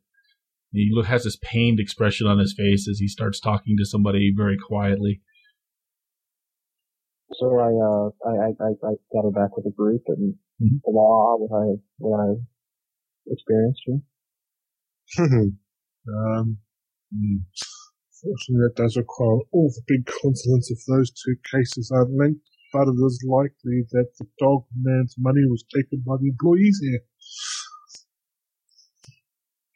[0.71, 4.57] He has this pained expression on his face as he starts talking to somebody very
[4.57, 5.21] quietly.
[7.33, 10.79] So I uh I I, I, I gather back with the group and Mhm.
[10.85, 12.33] the law what I what I
[13.27, 14.01] experienced here.
[16.07, 16.57] um,
[17.13, 17.37] hmm.
[18.25, 22.41] Fortunately, that does require all the big consonants of those two cases are linked,
[22.73, 27.01] but it is likely that the dog man's money was taken by the employees here.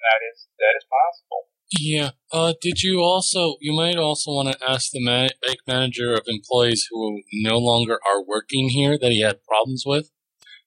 [0.01, 1.49] That is that is possible.
[1.77, 2.11] Yeah.
[2.33, 3.57] Uh, did you also?
[3.61, 7.99] You might also want to ask the man- bank manager of employees who no longer
[8.03, 10.09] are working here that he had problems with.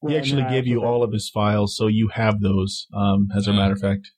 [0.06, 2.86] He actually gave you all of his files, so you have those.
[2.94, 4.10] Um, as a matter of fact,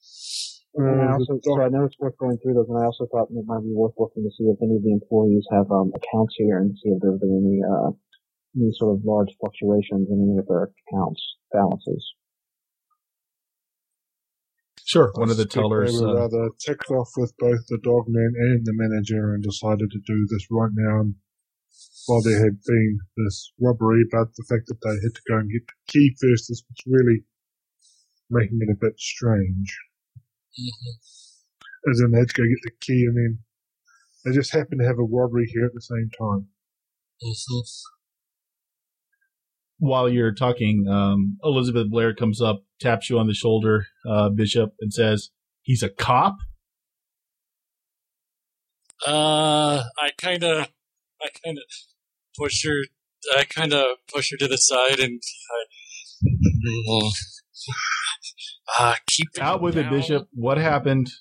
[0.76, 3.06] And I Uh, also, so I know it's worth going through those, and I also
[3.06, 5.92] thought it might be worth looking to see if any of the employees have um,
[5.94, 7.90] accounts here and see if there's been any uh,
[8.56, 12.02] any sort of large fluctuations in any of their accounts balances.
[14.84, 15.10] sure.
[15.14, 15.98] One of the tellers.
[15.98, 19.90] They were Uh, rather ticked off with both the dogman and the manager and decided
[19.90, 21.14] to do this right now.
[22.06, 25.50] While there had been this robbery, but the fact that they had to go and
[25.50, 27.24] get the key first is what's really
[28.28, 29.78] making it a bit strange.
[31.90, 33.38] As in, they had to go get the key and then
[34.24, 36.48] they just happened to have a robbery here at the same time.
[39.78, 44.74] while you're talking, um, Elizabeth Blair comes up, taps you on the shoulder, uh, Bishop,
[44.80, 45.30] and says,
[45.62, 46.36] "He's a cop."
[49.06, 50.68] Uh, I kind of,
[51.22, 51.64] I kind of
[52.38, 52.84] push her.
[53.36, 55.64] I kind of push her to the side and I.
[58.79, 59.90] Uh, keep Out with it.
[59.90, 60.27] Bishop.
[60.33, 61.11] What happened?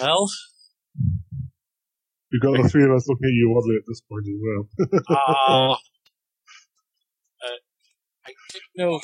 [0.00, 0.28] Well,
[2.30, 4.68] You've got the three of us looking at you oddly at this point as well.
[5.16, 5.72] uh,
[7.46, 7.58] uh,
[8.26, 9.00] I didn't know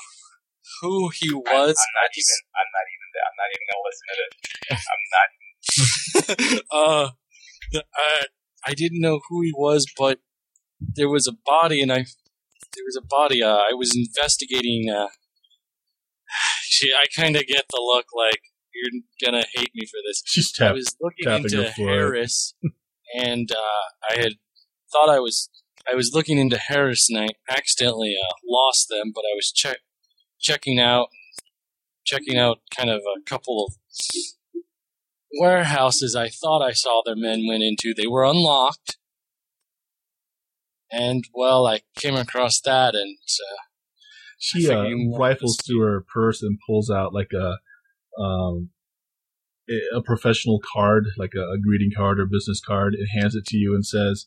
[0.82, 1.46] who he was.
[1.48, 2.44] I'm I not just- even.
[2.58, 3.08] I'm not even.
[3.24, 4.14] I'm not even gonna listen to
[4.68, 4.82] this.
[4.92, 5.28] I'm not.
[6.70, 7.06] uh,
[7.96, 8.26] I,
[8.66, 10.18] I didn't know who he was, but
[10.94, 12.04] there was a body, and I
[12.74, 13.42] there was a body.
[13.42, 14.90] Uh, I was investigating.
[14.90, 15.08] Uh,
[16.62, 18.40] she, I kind of get the look like
[18.74, 20.22] you're gonna hate me for this.
[20.24, 21.70] She's I was looking into.
[21.70, 22.54] Harris,
[23.14, 24.34] and uh, I had
[24.92, 25.50] thought I was
[25.90, 29.12] I was looking into Harris, and I accidentally uh, lost them.
[29.14, 29.78] But I was check
[30.40, 31.08] checking out
[32.04, 33.74] checking out kind of a couple of
[35.40, 37.94] warehouses I thought I saw their men went into.
[37.94, 38.98] They were unlocked.
[40.90, 43.56] And, well, I came across that and, uh,
[44.38, 47.58] She uh, figured you wanted rifles through her purse and pulls out like a
[48.22, 48.70] um,
[49.68, 53.44] a- a professional card, like a, a greeting card or business card, and hands it
[53.46, 54.26] to you and says,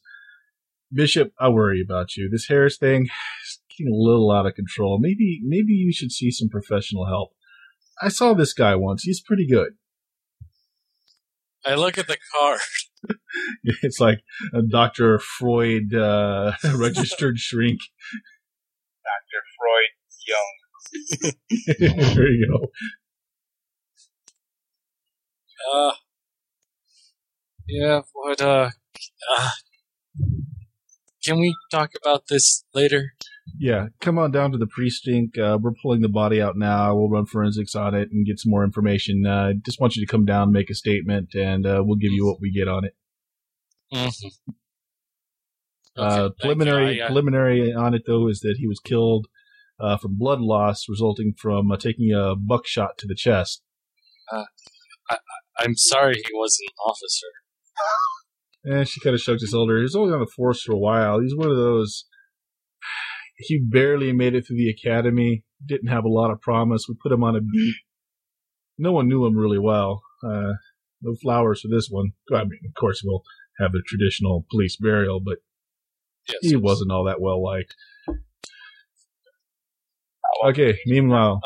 [0.92, 2.28] "Bishop, I worry about you.
[2.30, 4.98] This Harris thing is getting a little out of control.
[5.00, 7.32] Maybe maybe you should see some professional help.
[8.02, 9.04] I saw this guy once.
[9.04, 9.74] He's pretty good.
[11.68, 12.62] I look at the card.
[13.84, 14.22] It's like
[14.54, 15.20] a Dr.
[15.20, 17.80] Freud uh, registered shrink.
[19.06, 19.42] Dr.
[19.58, 19.92] Freud
[20.28, 21.36] Young.
[22.16, 22.72] there you go.
[25.72, 25.94] Uh,
[27.68, 28.72] yeah, what, uh,
[29.38, 29.50] uh,
[31.24, 33.14] can we talk about this later?
[33.60, 35.38] Yeah, come on down to the precinct.
[35.38, 36.96] Uh, we're pulling the body out now.
[36.96, 39.26] We'll run forensics on it and get some more information.
[39.26, 42.26] Uh, just want you to come down, make a statement, and uh, we'll give you
[42.26, 42.96] what we get on it.
[43.94, 44.52] Mm-hmm.
[45.98, 49.28] Uh, preliminary I, uh, preliminary on it though is that he was killed
[49.80, 53.64] uh, from blood loss resulting from uh, taking a buckshot to the chest.
[55.60, 57.28] I'm sorry he wasn't an officer.
[58.64, 59.78] And she kind of shrugged his shoulder.
[59.78, 61.20] He was only on the force for a while.
[61.20, 62.06] He's one of those.
[63.38, 65.44] He barely made it through the academy.
[65.66, 66.86] Didn't have a lot of promise.
[66.90, 67.76] We put him on a beat.
[68.78, 70.02] No one knew him really well.
[70.24, 70.54] Uh,
[71.02, 72.12] no flowers for this one.
[72.34, 73.24] I mean, of course, we'll
[73.60, 75.38] have the traditional police burial, but
[76.28, 76.60] Yes, he yes.
[76.62, 77.74] wasn't all that well liked.
[80.46, 80.78] Okay.
[80.86, 81.42] Meanwhile,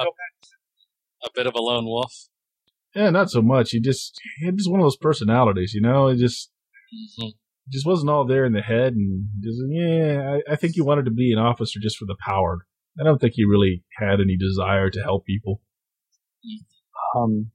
[1.23, 2.11] a bit of a lone wolf.
[2.95, 3.71] yeah, not so much.
[3.71, 6.07] He just he had just one of those personalities, you know.
[6.07, 6.51] It just
[7.19, 7.33] Mhm.
[7.69, 10.37] Just wasn't all there in the head, and just yeah.
[10.47, 12.65] I, I think he wanted to be an officer just for the power.
[12.99, 15.61] I don't think he really had any desire to help people.
[17.15, 17.51] Um,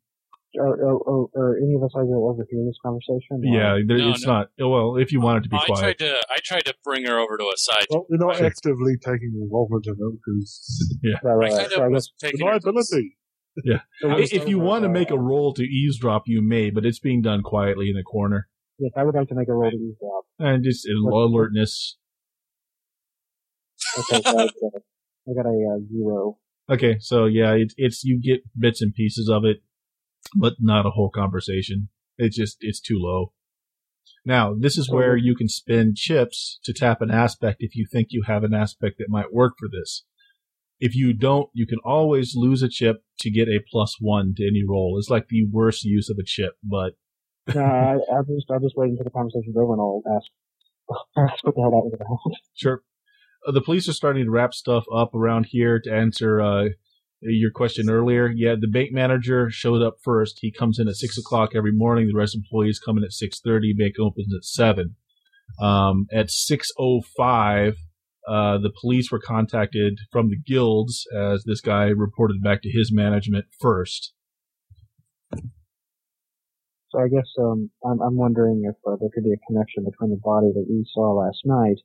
[0.59, 3.43] are, are, are, are any of us able to overhear this conversation?
[3.45, 4.33] or- Yeah, there, No, it's no.
[4.33, 4.49] not.
[4.59, 7.19] Well, if you wanted to be I quiet, tried to I tried to bring her
[7.19, 7.87] over to a side.
[7.91, 8.47] Well, we're not Sure.
[8.47, 11.51] actively taking involvement in it because Right, right, right.
[11.59, 13.19] kind So guess was taking liability.
[14.01, 17.21] so if you want to make a roll to eavesdrop, you may, but it's being
[17.23, 20.25] done quietly in the corner yes, I would like to make a roll to eavesdrop.
[20.39, 21.97] and just in low alertness.
[23.99, 24.81] Okay, so I, got a-
[25.29, 26.39] I got a uh, zero.
[26.69, 29.59] Okay, so yeah, it's it's you get bits and pieces of it,
[30.37, 31.89] but not a whole conversation.
[32.19, 33.33] It's just it's too low.
[34.25, 38.09] Now, this is where you can spend chips to tap an aspect if you think
[38.11, 40.05] you have an aspect that might work for this.
[40.81, 44.45] If you don't, you can always lose a chip to get a plus one to
[44.47, 44.97] any roll.
[44.99, 46.95] It's like the worst use of a chip, but
[47.55, 50.27] No, I, I'll just I'll just wait until the conversation's over and I'll ask
[51.17, 52.37] ask what the hell that was about.
[52.55, 52.83] Sure.
[53.47, 56.65] Uh, the police are starting to wrap stuff up around here to answer uh,
[57.21, 58.29] your question earlier.
[58.35, 60.39] Yeah, the bank manager showed up first.
[60.41, 62.09] He comes in at six o'clock every morning.
[62.09, 63.73] The rest of the employees come in at six thirty.
[63.73, 64.97] Bank opens at seven.
[65.61, 67.77] Um, at six o five,
[68.29, 72.93] uh, the police were contacted from the guilds as this guy reported back to his
[72.93, 74.13] management first.
[76.97, 80.11] So I guess um, I'm, I'm wondering if uh, there could be a connection between
[80.11, 81.77] the body that we saw last night.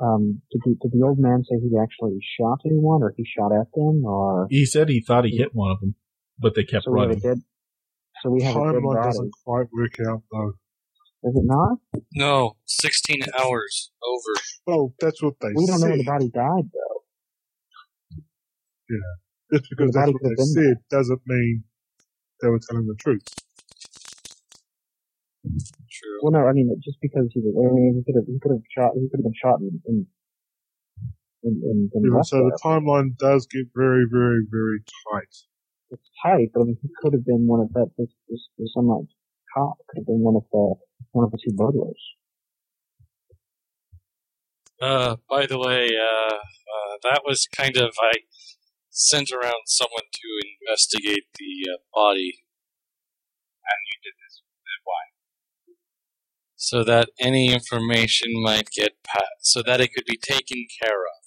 [0.00, 3.52] Um, did, the, did the old man say he actually shot anyone, or he shot
[3.52, 5.94] at them, or He said he thought he hit one of them,
[6.38, 7.20] but they kept so we have a running.
[7.20, 7.42] dead?
[8.22, 9.08] So we have a dead Timeline body.
[9.08, 10.52] doesn't quite work out though.
[11.22, 11.76] Is it not?
[12.14, 14.40] No, 16 hours over.
[14.66, 15.54] Well, that's what they said.
[15.54, 15.90] We don't know said.
[15.90, 17.02] when the body died, though.
[18.88, 21.64] Yeah, Just because The that's what they been said doesn't mean
[22.40, 23.20] they were telling the truth.
[25.44, 26.18] True.
[26.22, 27.56] Well, no, I mean just because he was.
[27.56, 28.28] I mean, he could have.
[28.28, 28.92] He could have shot.
[28.94, 29.80] He could have been shot in.
[29.86, 30.06] in
[31.42, 35.34] in, in, in Yeah, so the timeline does get very, very, very tight.
[35.90, 37.88] it's tight, but I mean, he could have been one of that.
[37.96, 39.08] This, this, this some like
[39.54, 40.74] cop could have been one of the
[41.12, 42.02] one of the two burglars.
[44.80, 48.12] Uh, by the way, uh, uh, that was kind of I
[48.90, 50.28] sent around someone to
[50.60, 52.44] investigate the uh, body,
[53.64, 54.29] And you did this.
[56.60, 56.80] Why?
[56.80, 61.20] so that any information might get passed, so that it could be taken care of.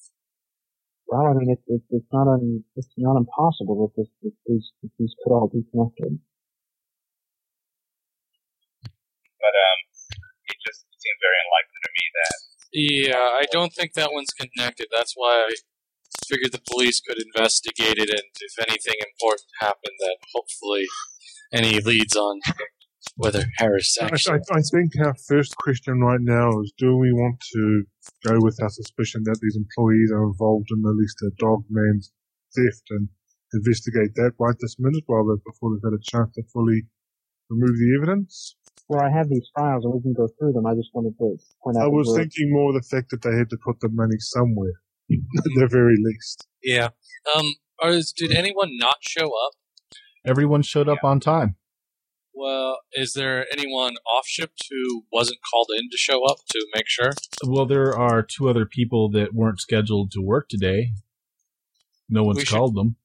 [1.08, 4.72] Well, I mean, it's it's it's not un, it's not impossible that this that these
[4.82, 6.20] that these could all be connected.
[9.42, 9.80] But um,
[10.50, 12.34] it just seems very unlikely to me that
[13.14, 14.88] Yeah, I don't think that one's connected.
[14.96, 15.56] That's why I
[16.28, 20.86] figured the police could investigate it, and if anything important happened, that hopefully
[21.54, 22.40] any leads on
[23.16, 24.40] whether Harris I, actually.
[24.52, 27.84] I, I think our first question right now is do we want to
[28.26, 32.12] go with our suspicion that these employees are involved in at least a dog man's
[32.56, 33.10] theft and
[33.54, 36.84] investigate that right this minute while they before they've had a chance to fully
[37.50, 38.56] remove the evidence?
[38.88, 40.66] Well, I have these files and we can go through them.
[40.66, 41.84] I just wanted to point out.
[41.84, 44.74] I was we're- thinking more the fact that they had to put the money somewhere,
[45.12, 46.48] at the very least.
[46.62, 46.90] Yeah.
[47.36, 47.54] Um.
[47.82, 49.54] Or is, did anyone not show up?
[50.26, 51.56] Everyone showed up on time.
[52.36, 56.88] Well, is there anyone off shift who wasn't called in to show up to make
[56.88, 57.12] sure?
[57.46, 60.92] Well, there are two other people that weren't scheduled to work today.
[62.10, 62.96] No one's We should- called them.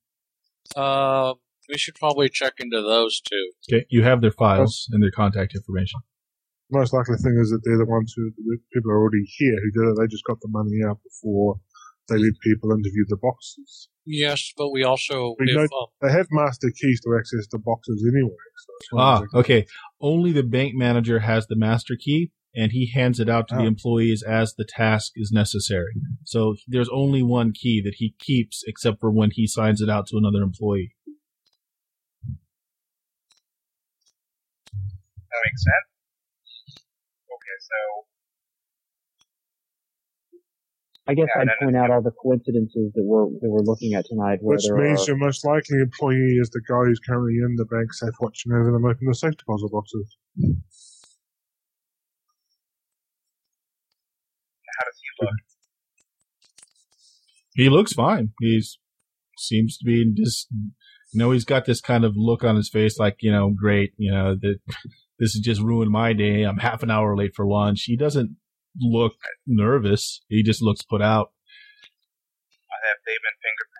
[0.77, 1.35] Uh,
[1.69, 3.53] we should probably check into those too.
[3.71, 6.01] Okay, you have their files and their contact information.
[6.71, 9.71] Most likely thing is that they're the ones who, the people are already here who
[9.73, 9.97] did it.
[9.99, 11.61] They just got the money out before
[12.09, 13.89] they let people interview the boxes.
[14.07, 17.59] Yes, but we also We if, know- uh, They have master keys to access the
[17.59, 18.35] boxes anyway.
[18.91, 19.67] So Ah, okay.
[20.01, 23.63] Only the bank manager has the master key, and he hands it out to the
[23.63, 23.67] Oh.
[23.67, 25.93] employees as the task is necessary.
[26.25, 30.07] So there's only one key that he keeps, except for when he signs it out
[30.09, 30.95] to another employee.
[35.31, 35.89] That makes sense.
[37.29, 38.08] Okay, so
[41.09, 43.65] I guess Yeah, I'd no, no, point out all the coincidences that we're that we're
[43.65, 44.39] looking at tonight.
[44.43, 47.65] Where Which means are, your most likely employee is the guy who's currently in the
[47.65, 50.17] bank safe watching over them open the safe deposit boxes.
[50.37, 50.45] how
[54.85, 55.35] does he look?
[57.55, 58.33] He looks fine.
[58.41, 58.79] He's
[59.39, 62.99] seems to be just, you know, he's got this kind of look on his face,
[62.99, 64.59] like you know, great, you know, that
[65.19, 66.43] this has just ruined my day.
[66.43, 67.85] I'm half an hour late for lunch.
[67.85, 68.37] He doesn't
[68.79, 69.15] look
[69.47, 70.23] nervous.
[70.29, 71.33] He just looks put out.
[72.71, 73.79] Have they been fingerprinted?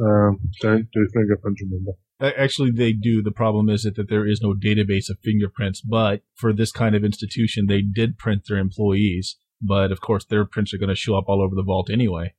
[0.00, 1.92] Um, don't do fingerprint, remember.
[2.20, 3.22] Actually, they do.
[3.22, 6.94] The problem is that, that there is no database of fingerprints, but for this kind
[6.94, 9.36] of institution, they did print their employees.
[9.62, 12.34] But of course, their prints are going to show up all over the vault anyway.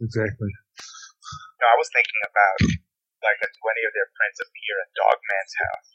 [0.00, 0.52] Exactly.
[1.60, 2.56] No, I was thinking about
[3.24, 5.88] like do any of their prints appear at Dogman's house?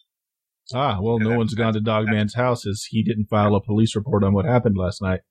[0.74, 4.24] Ah, well, no one's gone to Dogman's house as he didn't file a police report
[4.24, 5.22] on what happened last night.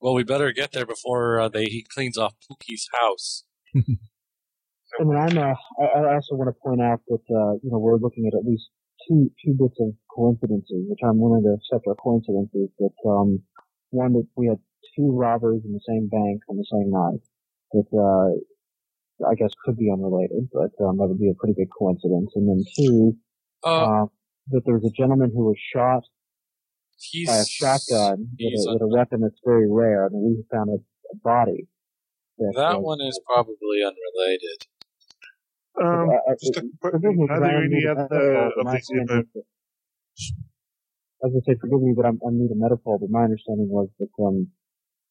[0.00, 3.44] well, we better get there before uh, they he cleans off Pookie's house.
[3.76, 7.78] I mean, I'm uh, I, I also want to point out that uh, you know
[7.78, 8.68] we're looking at at least
[9.06, 12.70] two two bits of coincidences, which I'm willing to accept are coincidences.
[12.78, 13.42] That um,
[13.90, 14.58] one that we had
[14.96, 17.22] two robbers in the same bank on the same night.
[17.72, 18.40] That uh,
[19.26, 22.30] I guess could be unrelated, but um, that would be a pretty big coincidence.
[22.36, 23.16] And then two,
[23.64, 24.06] Uh, uh,
[24.50, 26.04] that there was a gentleman who was shot
[26.98, 30.06] he's by a shotgun with a, a- with a weapon that's very rare.
[30.06, 30.78] and we found a,
[31.12, 31.66] a body.
[32.38, 34.58] That, That one is probably unrelated.
[35.80, 39.06] Um, uh, uh, a quick, are I there am any to other of these understanding
[39.08, 43.24] was that- As I say, forgive me, but I'm, I'm new to Metapole, but my
[43.24, 44.46] understanding was that um,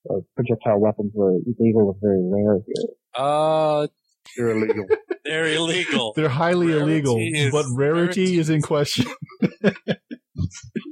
[0.09, 2.87] uh, projectile weapons were illegal and very rare here.
[3.17, 3.87] Uh,
[4.35, 4.85] they're illegal.
[5.25, 6.13] they're illegal.
[6.15, 9.05] They're highly Rarity illegal, is- but rarity rarity is in question.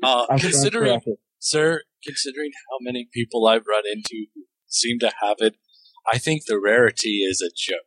[0.03, 0.99] Uh, considering,
[1.39, 5.55] sir, considering how many people I've run into who seem to have it,
[6.11, 7.85] I think the rarity is a joke.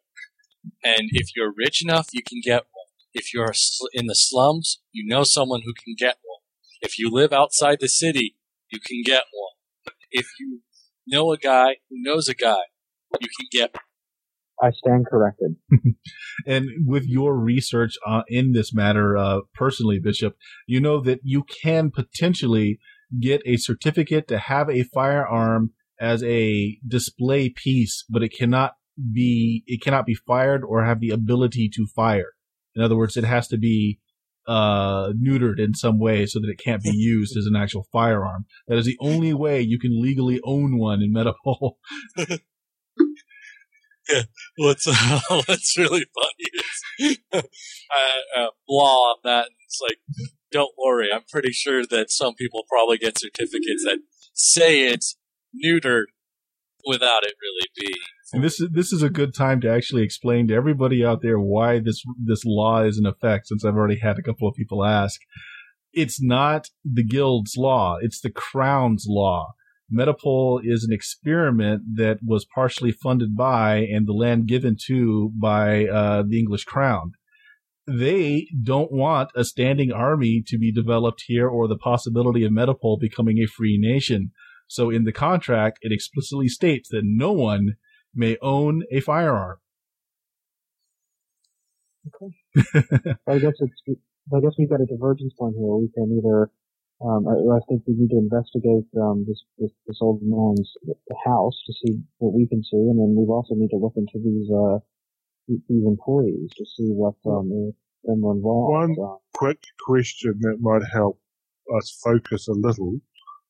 [0.84, 2.86] And if you're rich enough, you can get one.
[3.14, 3.53] If you're
[3.93, 6.41] in the slums, you know someone who can get one.
[6.80, 8.36] If you live outside the city,
[8.70, 9.95] you can get one.
[10.11, 10.61] If you
[11.07, 12.62] know a guy who knows a guy,
[13.20, 13.82] you can get one.
[14.62, 15.56] I stand corrected.
[16.46, 20.36] And with your research uh, in this matter, uh, personally, Bishop,
[20.66, 22.78] you know that you can potentially
[23.20, 28.74] get a certificate to have a firearm as a display piece, but it cannot
[29.12, 32.32] be it cannot be fired or have the ability to fire.
[32.74, 33.98] In other words, it has to be
[34.46, 38.46] uh, neutered in some way so that it can't be used as an actual firearm.
[38.66, 41.72] That is the only way you can legally own one in Metapole.
[44.56, 47.42] What's uh, what's really funny is uh,
[48.36, 49.46] uh, blah on that.
[49.46, 49.98] and It's like,
[50.50, 51.12] don't worry.
[51.12, 53.98] I'm pretty sure that some people probably get certificates that
[54.34, 55.16] say it's
[55.64, 56.06] neutered
[56.86, 58.02] without it really being.
[58.32, 61.38] And this is this is a good time to actually explain to everybody out there
[61.38, 63.48] why this this law is in effect.
[63.48, 65.20] Since I've already had a couple of people ask,
[65.92, 69.54] it's not the guild's law; it's the crown's law.
[69.93, 75.86] Metapole is an experiment that was partially funded by and the land given to by
[75.86, 77.12] uh, the English crown.
[77.86, 83.01] They don't want a standing army to be developed here or the possibility of Metapole
[83.01, 84.32] becoming a free nation.
[84.66, 87.76] So in the contract, it explicitly states that no one
[88.14, 89.57] may own a firearm.
[92.09, 92.34] Okay.
[93.26, 94.01] I guess it's,
[94.34, 95.74] I guess we've got a divergence point here.
[95.74, 96.51] We can either,
[97.01, 100.72] um, I, I think we need to investigate, um, this, this, this old man's
[101.24, 104.18] house to see what we can see, and then we also need to look into
[104.18, 104.78] these, uh,
[105.46, 107.72] these employees to see what, um,
[108.05, 108.72] them were involved.
[108.72, 109.20] One- so.
[109.34, 111.20] Quick question that might help
[111.78, 112.99] us focus a little.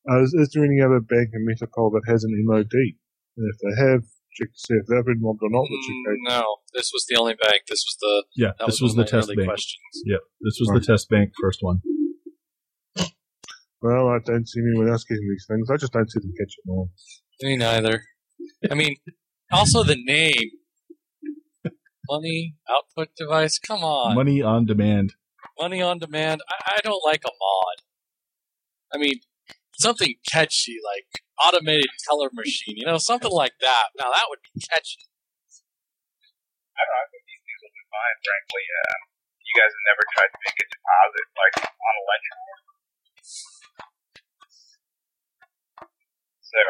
[0.09, 2.73] Uh, is, is there any other bank in Metapole that has an MOD?
[3.37, 4.03] And if they have,
[4.37, 6.43] check to see if they've been robbed or not, which Mm, no,
[6.73, 7.63] this was the only bank.
[7.67, 9.47] This was the Yeah, this was, was the test bank.
[9.47, 10.03] questions.
[10.05, 11.81] Yep, this was the test bank first one.
[13.81, 15.69] Well, I don't see anyone else getting these things.
[15.69, 16.89] I just don't see them catching on.
[17.41, 18.03] Me neither.
[18.69, 18.95] I mean,
[19.51, 20.51] also the name.
[22.09, 23.59] Money output device.
[23.59, 25.13] Come on, Money on demand.
[25.59, 26.41] money on demand.
[26.49, 27.77] I, I don't like a mod.
[28.91, 29.21] I mean,
[29.77, 31.05] something catchy like
[31.37, 32.75] automated teller machine.
[32.81, 33.93] You know, something like that.
[33.95, 35.05] Now that would be catchy.
[36.75, 36.99] I don't know.
[36.99, 38.65] I think these things will be fine, frankly.
[38.67, 38.97] Uh,
[39.45, 42.35] you guys have never tried to make a deposit like on a ledger.
[46.49, 46.61] So,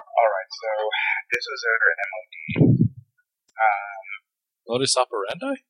[0.00, 0.50] all right.
[0.56, 0.70] So
[1.32, 2.26] this was over an MOD.
[3.56, 4.06] Um,
[4.68, 5.62] Modus operandi.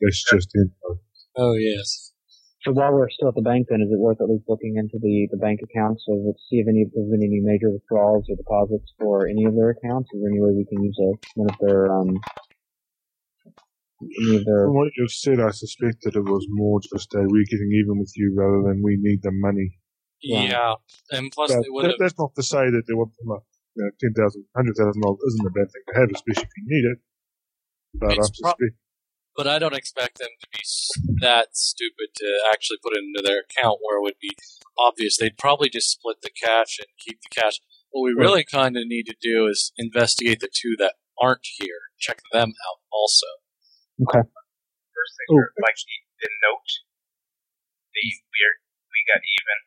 [0.00, 1.00] That's just info.
[1.36, 2.12] Oh yes.
[2.62, 4.98] So while we're still at the bank, then is it worth at least looking into
[5.02, 8.36] the, the bank accounts of it, see if any there's been any major withdrawals or
[8.36, 10.10] deposits for any of their accounts?
[10.14, 12.18] Is there any way we can use a, one of their um
[14.02, 17.22] any of their From what you've said, I suspect that it was more just a
[17.26, 19.78] we're getting even with you rather than we need the money.
[20.22, 20.42] Yeah.
[20.42, 20.74] Yeah,
[21.18, 23.44] and plus But they would that, that's not to say that they want them up.
[23.74, 26.56] You know, ten thousand, hundred thousand dollars isn't a bad thing to have, especially if
[26.56, 26.98] you need it.
[27.94, 28.54] But I It's pro-
[29.36, 30.60] But I don't expect them to be
[31.20, 34.36] that stupid to actually put it into their account where it would be
[34.78, 35.16] obvious.
[35.16, 37.60] They'd probably just split the cash and keep the cash.
[37.90, 41.92] What we really kind of need to do is investigate the two that aren't here,
[41.98, 43.26] check them out also.
[44.00, 44.20] Okay.
[44.20, 44.32] Um,
[44.96, 46.70] first thing, like the, note,
[47.92, 48.56] the we're
[48.88, 49.58] we got even,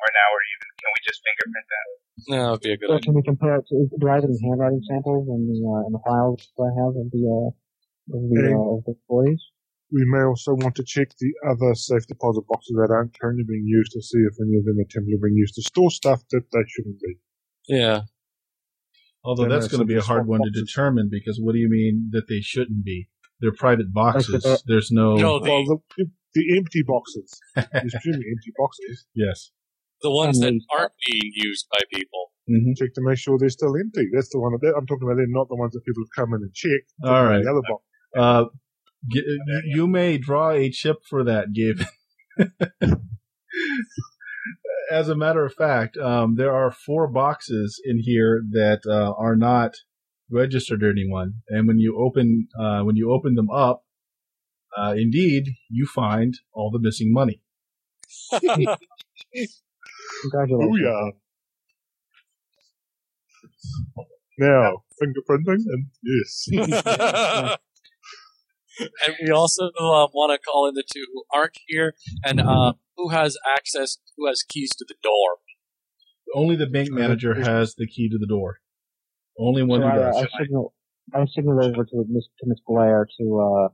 [0.00, 0.68] or now we're even.
[0.78, 1.86] Can we just fingerprint that?
[2.30, 3.04] That would be a good So idea.
[3.06, 5.92] can we compare it to, do I have any handwriting samples in the, uh, in
[5.94, 7.48] the files that I have of the, uh,
[8.14, 8.54] of the, Hey.
[8.54, 9.42] uh, of the employees?
[9.90, 13.64] we may also want to check the other safe deposit boxes that aren't currently being
[13.64, 16.20] used to see if any of them are attempting to being used to store stuff
[16.30, 17.16] that they shouldn't be.
[17.68, 18.02] Yeah.
[19.24, 21.70] Although Then that's going to be a hard one to determine because what do you
[21.70, 23.08] mean that they shouldn't be?
[23.40, 24.44] They're private boxes.
[24.66, 25.16] There's no.
[25.16, 25.64] No, the, Well,
[25.96, 29.50] the, the empty boxes, the extremely empty boxes, yes.
[30.02, 30.66] The ones that Unleashed.
[30.76, 32.30] aren't being used by people.
[32.48, 34.08] hmm check to make sure they're still empty.
[34.14, 35.16] That's the one that I'm talking about.
[35.16, 36.92] They're not the ones that people have come in and checked.
[37.04, 37.44] I'm All talking about right.
[37.44, 37.82] The other box.
[38.16, 38.44] Uh,
[39.08, 41.80] g- you may draw a chip for that, Gabe.
[44.90, 49.36] As a matter of fact, um, there are four boxes in here that uh, are
[49.36, 49.74] not
[50.30, 53.84] registered to anyone, and when you open uh, when you open them up,
[54.76, 57.40] uh, indeed you find all the missing money.
[60.22, 60.80] Congratulations.
[60.80, 61.12] Booyah.
[64.38, 66.48] Now, fingerprinting and yes.
[68.78, 71.94] and we also uh, want to call in the two who aren't here
[72.24, 75.38] and uh, who has access, who has keys to the door.
[76.34, 78.60] Only the bank manager has the key to the door.
[79.38, 80.16] Only one So who I, does.
[80.16, 80.74] I signal,
[81.14, 83.68] I signal over to Miss to Miss Blair to uh,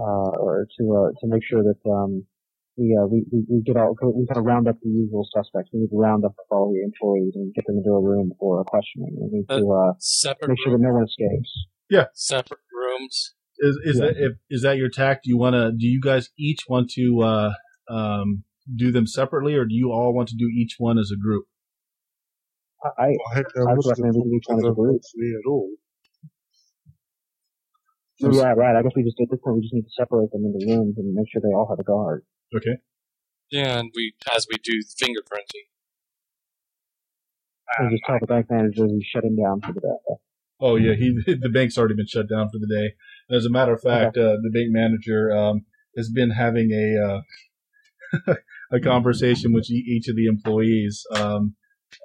[0.00, 2.24] uh, or to uh, to make sure that um,
[2.76, 5.70] we, uh, we we we get all we kind of round up the usual suspects.
[5.72, 8.64] We need to round up all the employees and get them into a room for
[8.64, 9.16] questioning.
[9.20, 11.52] We need to uh, Separate, make sure that no one escapes.
[11.90, 12.06] Yeah.
[12.14, 13.34] Separate rooms.
[13.58, 14.06] Is is Yeah.
[14.06, 15.24] that if, is that your tact?
[15.24, 15.70] Do you want to?
[15.72, 17.52] Do you guys each want to uh,
[17.90, 18.44] um,
[18.74, 21.44] do them separately, or do you all want to do each one as a group?
[22.98, 25.00] I, I had no I list of recommend we do each one as a group.
[25.14, 25.70] there at all.
[28.22, 28.76] I, yeah, right.
[28.76, 30.96] I guess we just at this point we just need to separate them into rooms
[30.98, 32.24] and make sure they all have a guard.
[32.54, 32.76] Okay.
[33.50, 35.66] Yeah, and we as we do fingerprinting.
[37.78, 40.14] And Um, just tell the bank manager we shut him down for the day.
[40.60, 42.94] Oh yeah, he the bank's already been shut down for the day.
[43.34, 45.64] As a matter of fact, uh, the bank manager um,
[45.96, 47.22] has been having a
[48.28, 48.34] uh,
[48.72, 51.56] a conversation with e- each of the employees, um,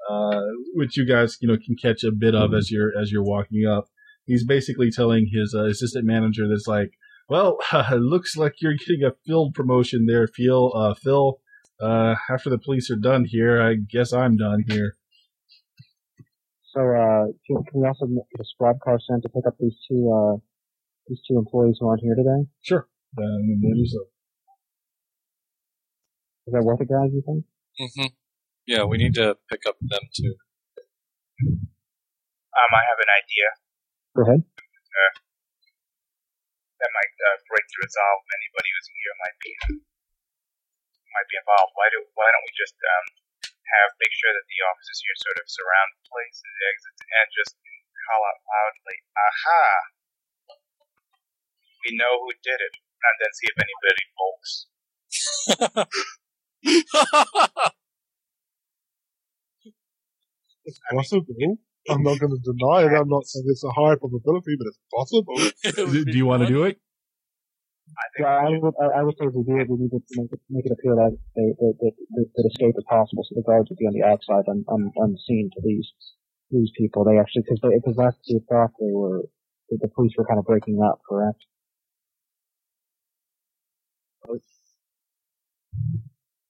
[0.09, 0.41] uh,
[0.73, 3.65] which you guys you know can catch a bit of as you're as you're walking
[3.65, 3.85] up.
[4.27, 6.91] He's basically telling his uh, assistant manager that's like,
[7.29, 10.71] "Well, it looks like you're getting a field promotion there, Phil.
[10.75, 11.39] Uh, Phil,
[11.81, 14.97] uh, after the police are done here, I guess I'm done here."
[16.75, 19.73] So uh, can, can we also get a squad car sent to pick up these
[19.89, 20.37] two uh,
[21.07, 22.45] these two employees who aren't here today?
[22.61, 22.87] Sure.
[23.15, 24.01] Then we'll do so.
[26.47, 27.09] Is that worth it, guys?
[27.13, 27.45] You think?
[27.79, 28.07] hmm
[28.67, 30.35] Yeah, we need to pick up them too.
[31.47, 33.47] um, I have an idea
[34.17, 34.41] Go ahead.
[36.81, 39.53] that might uh, break the resolve of anybody who's here might be
[41.13, 41.77] might be involved.
[41.77, 43.05] Why do why don't we just um,
[43.45, 47.01] have make sure that the officers here sort of surround the place and the exits
[47.05, 47.53] and just
[48.09, 49.61] call out loudly, "Aha!"
[51.85, 54.65] We we know who did it, and then see if anybody bolts.
[60.67, 61.23] It's possible.
[61.89, 62.93] I'm not going to deny it.
[62.99, 65.37] I'm not saying it's a high probability, but it's possible.
[65.93, 66.79] Do, do you want to do it?
[67.87, 69.95] I think Yeah, I would, I, I would say if we do it, we need
[69.95, 73.23] to make it, make it appear that, they, that, that, that, that escape is possible,
[73.23, 75.87] so the guards would be on the outside, un, un, unseen to these,
[76.51, 77.05] these people.
[77.07, 79.23] They actually, cause they, cause last we thought they were,
[79.71, 81.39] that the police were kind of breaking up, correct?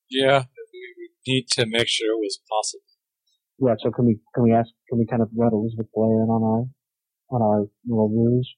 [0.10, 2.87] yeah, we need to make sure it was possible.
[3.60, 6.30] Yeah, so can we, can we ask, can we kind of let Elizabeth Blair in
[6.30, 8.54] on our, on our little ruse?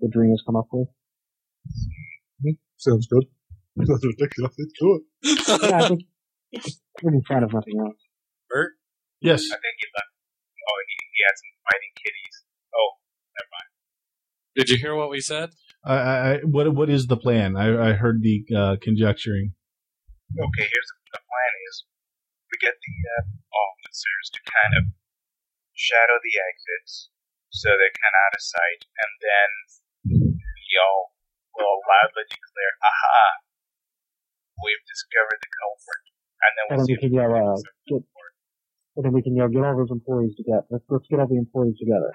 [0.00, 0.88] The dream has come up with?
[2.76, 3.24] Sounds good.
[3.76, 4.54] That's ridiculous.
[4.58, 5.68] It's good.
[5.68, 6.02] Yeah, I think,
[7.02, 7.96] in front of nothing else.
[8.48, 8.72] Bert?
[9.20, 9.42] Yes.
[9.50, 10.06] I think he left.
[10.68, 12.44] Oh, he, he had some fighting kitties.
[12.74, 12.90] Oh,
[13.36, 13.70] never mind.
[14.54, 15.50] Did you hear what we said?
[15.84, 17.56] I, I, I- what what is the plan?
[17.56, 19.54] I, I heard the uh, conjecturing.
[20.34, 21.88] Okay, here's the, plan: is
[22.52, 24.84] we get the uh, officers to kind of
[25.72, 27.08] shadow the exits
[27.50, 29.50] so they're kind of out of sight, and then
[30.04, 31.16] we all
[31.56, 33.24] will loudly declare, "Aha!
[34.60, 36.04] We've discovered the culprit,"
[36.44, 37.56] and then we'll then see we can yell, uh,
[37.88, 38.02] get,
[38.94, 40.68] and then we can yell, get all those employees together.
[40.68, 42.12] Let's, let's get all the employees together.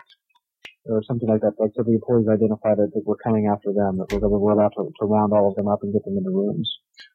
[0.85, 1.53] Or something like that.
[1.59, 4.51] Like, so the employees identify that, that we're coming after them, that we're, gonna- we're
[4.51, 6.69] allowed to, to round all of them up and get them into rooms.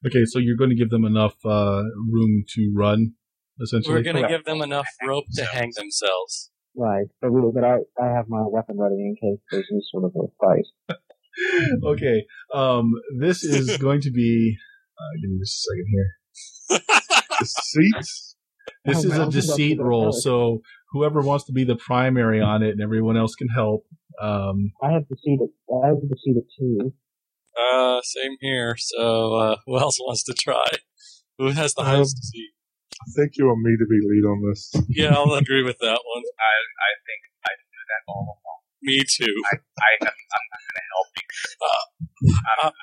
[0.06, 3.12] Okay, so you're going to give them enough uh, room to run,
[3.60, 3.94] essentially.
[3.94, 4.32] We're going to Correct.
[4.32, 6.50] give them enough rope to hang themselves.
[6.74, 7.06] Right.
[7.20, 10.12] But we, but I, I have my weapon ready in case there's any sort of
[10.16, 10.96] a fight.
[11.84, 14.56] okay, um, this is going to be.
[14.98, 16.10] Uh, give me just a second here.
[17.40, 18.27] The seats.
[18.84, 20.62] This Oh, is man, a I'm about to deceit go roll, so
[20.92, 23.84] whoever wants to be the primary on it and everyone else can help.
[24.20, 25.48] Um, I have defeated,
[25.84, 26.92] I have defeated two.
[27.58, 28.76] Uh, same here.
[28.78, 30.64] So, uh, who else wants to try?
[31.38, 32.50] Who has the Um, highest seat?
[33.00, 34.72] I think you want me to be lead on this.
[34.88, 36.22] Yeah, I'll agree with that one.
[36.40, 36.54] I,
[36.88, 38.60] I think I can do that all along.
[38.82, 39.34] Me too.
[39.52, 39.60] I am,
[40.02, 40.14] I'm not
[40.64, 41.26] going to help you.
[41.62, 42.74] I'm, uh, I don't.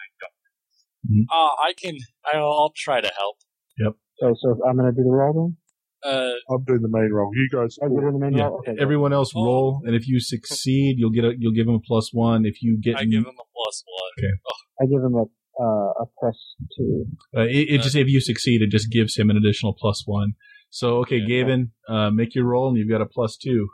[1.31, 1.97] Uh, I can.
[2.33, 3.37] I'll, I'll try to help.
[3.79, 3.93] Yep.
[4.19, 5.57] So, so I'm gonna do the roll then?
[6.03, 7.31] Uh, I'm doing the main role.
[7.33, 7.77] You guys.
[7.81, 8.59] Oh, you're doing the main Yeah, roll?
[8.67, 8.75] Okay.
[8.79, 9.43] everyone else Oh.
[9.43, 12.45] roll, and if you succeed, you'll get a you'll give him a plus one.
[12.45, 14.11] If you get, I give him a plus one.
[14.19, 14.33] Okay,
[14.81, 15.23] I give him a,
[15.63, 17.05] uh, a plus two.
[17.35, 20.33] uh, it, it just if you succeed, it just gives him an additional plus one.
[20.69, 21.27] So okay, Yeah.
[21.27, 23.69] Gavin, uh, make your roll, and you've got a plus two.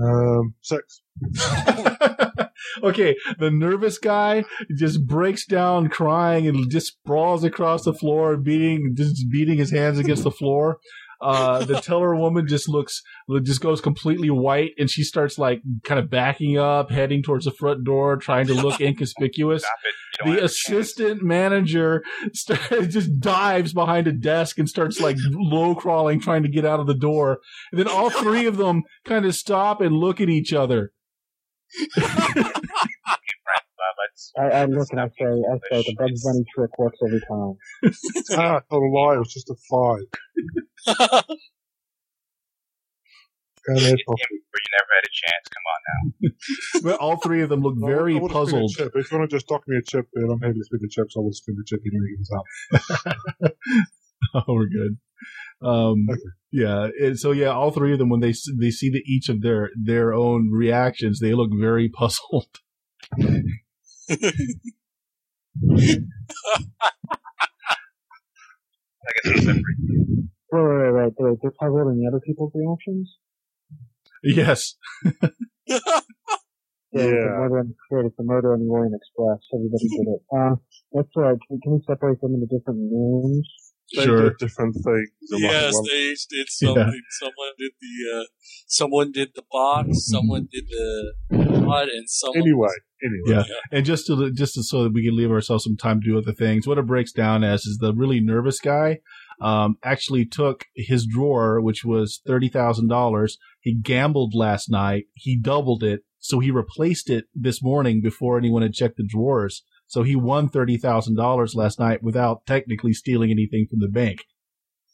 [0.00, 1.02] Um, six.
[2.82, 4.44] okay, the nervous guy
[4.76, 9.98] just breaks down crying and just sprawls across the floor, beating just beating his hands
[9.98, 10.78] against the floor.
[11.20, 13.00] Uh, the teller woman just looks,
[13.44, 17.50] just goes completely white, and she starts like kind of backing up, heading towards the
[17.52, 19.62] front door, trying to look inconspicuous.
[19.62, 19.94] Stop it.
[19.94, 20.52] You don't The have a chance.
[20.88, 22.02] assistant manager
[22.34, 26.80] start, just dives behind a desk and starts like low crawling, trying to get out
[26.80, 27.38] of the door.
[27.72, 30.90] And then all three of them kind of stop and look at each other.
[34.00, 35.86] Let's, I, I look let's and I not say, I say, foolish.
[35.86, 37.54] the Bugs It's- Bunny trick works every time.
[38.32, 39.14] ah, not a lie.
[39.14, 40.06] It was just a five.
[43.66, 45.48] Go ahead, Game where you never had a chance.
[45.54, 46.30] Come on now.
[46.82, 48.70] But all three of them look I very I would've a puzzled.
[48.72, 48.92] Chip.
[48.94, 50.88] If you want to just dock me a chip, then I'm happy to spin the
[50.88, 51.14] chips.
[51.16, 51.80] I will just spin the chip.
[51.84, 52.44] You don't give us up.
[54.34, 54.98] Oh, we're good.
[55.62, 56.20] Um, Okay.
[56.52, 56.88] yeah.
[57.00, 59.70] and so yeah, all three of them when they they see the, each of their
[59.80, 62.60] their own reactions, they look very puzzled.
[69.06, 69.74] I guess we'll separate.
[70.52, 71.38] Wait, wait, wait, wait, wait.
[71.42, 73.16] They're puzzled in the other people's reactions?
[74.22, 74.74] yes.
[75.66, 75.78] Yeah.
[76.92, 77.10] Yeah.
[77.10, 79.40] The murder on the it's the murder on the Orient Express.
[79.52, 80.22] Everybody did it.
[80.30, 80.54] Uh,
[80.92, 83.48] let's, uh, can, can we separate them into different rooms?
[83.96, 84.22] They Sure.
[84.30, 85.10] did different things.
[85.40, 87.02] yes, they each did something.
[87.20, 88.18] Someone did the.
[88.20, 88.24] Uh,
[88.66, 90.06] someone did the box.
[90.06, 91.12] Someone did the
[91.64, 92.42] pod, and someone.
[92.42, 92.68] Anyway,
[93.02, 93.44] anyway.
[93.48, 93.54] Yeah.
[93.70, 96.18] And just to just to, so that we can leave ourselves some time to do
[96.18, 98.98] other things, what it breaks down as is the really nervous guy
[99.40, 103.38] um, actually took his drawer, which was thirty thousand dollars.
[103.60, 105.04] He gambled last night.
[105.14, 109.62] He doubled it, so he replaced it this morning before anyone had checked the drawers.
[109.86, 114.24] So he won thirty thousand dollars last night without technically stealing anything from the bank,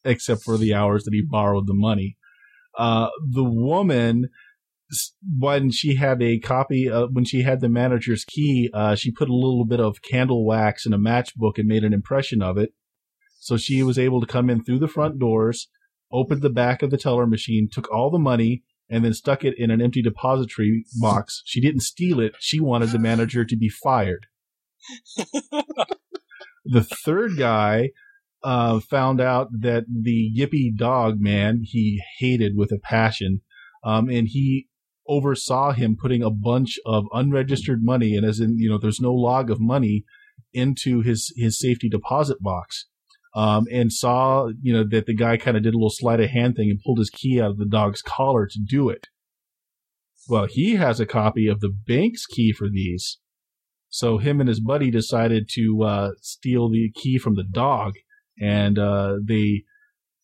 [0.05, 2.17] except for the hours that he borrowed the money.
[2.77, 4.29] Uh, the woman
[5.39, 9.29] when she had a copy uh, when she had the manager's key uh, she put
[9.29, 12.71] a little bit of candle wax in a matchbook and made an impression of it
[13.39, 15.69] so she was able to come in through the front doors
[16.11, 19.55] opened the back of the teller machine took all the money and then stuck it
[19.57, 21.43] in an empty depository box.
[21.47, 22.35] She didn't steal it.
[22.41, 24.27] She wanted the manager to be fired.
[26.65, 27.91] the third guy
[28.43, 33.43] uh, found out that the Yippy dog man he hated with a passion,
[33.85, 34.69] um, and he
[35.07, 39.13] oversaw him putting a bunch of unregistered money, and as in you know, there's no
[39.13, 40.05] log of money
[40.53, 42.87] into his his safety deposit box.
[43.33, 46.31] Um, and saw, you know, that the guy kind of did a little sleight of
[46.31, 49.07] hand thing and pulled his key out of the dog's collar to do it.
[50.29, 53.19] Well, he has a copy of the bank's key for these.
[53.91, 57.95] So him and his buddy decided to uh, steal the key from the dog,
[58.41, 59.65] and uh, they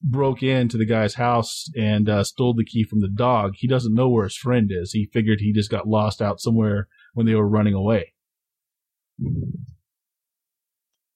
[0.03, 3.55] broke into the guy's house and uh, stole the key from the dog.
[3.57, 4.93] He doesn't know where his friend is.
[4.93, 8.13] He figured he just got lost out somewhere when they were running away.
[9.19, 9.31] Do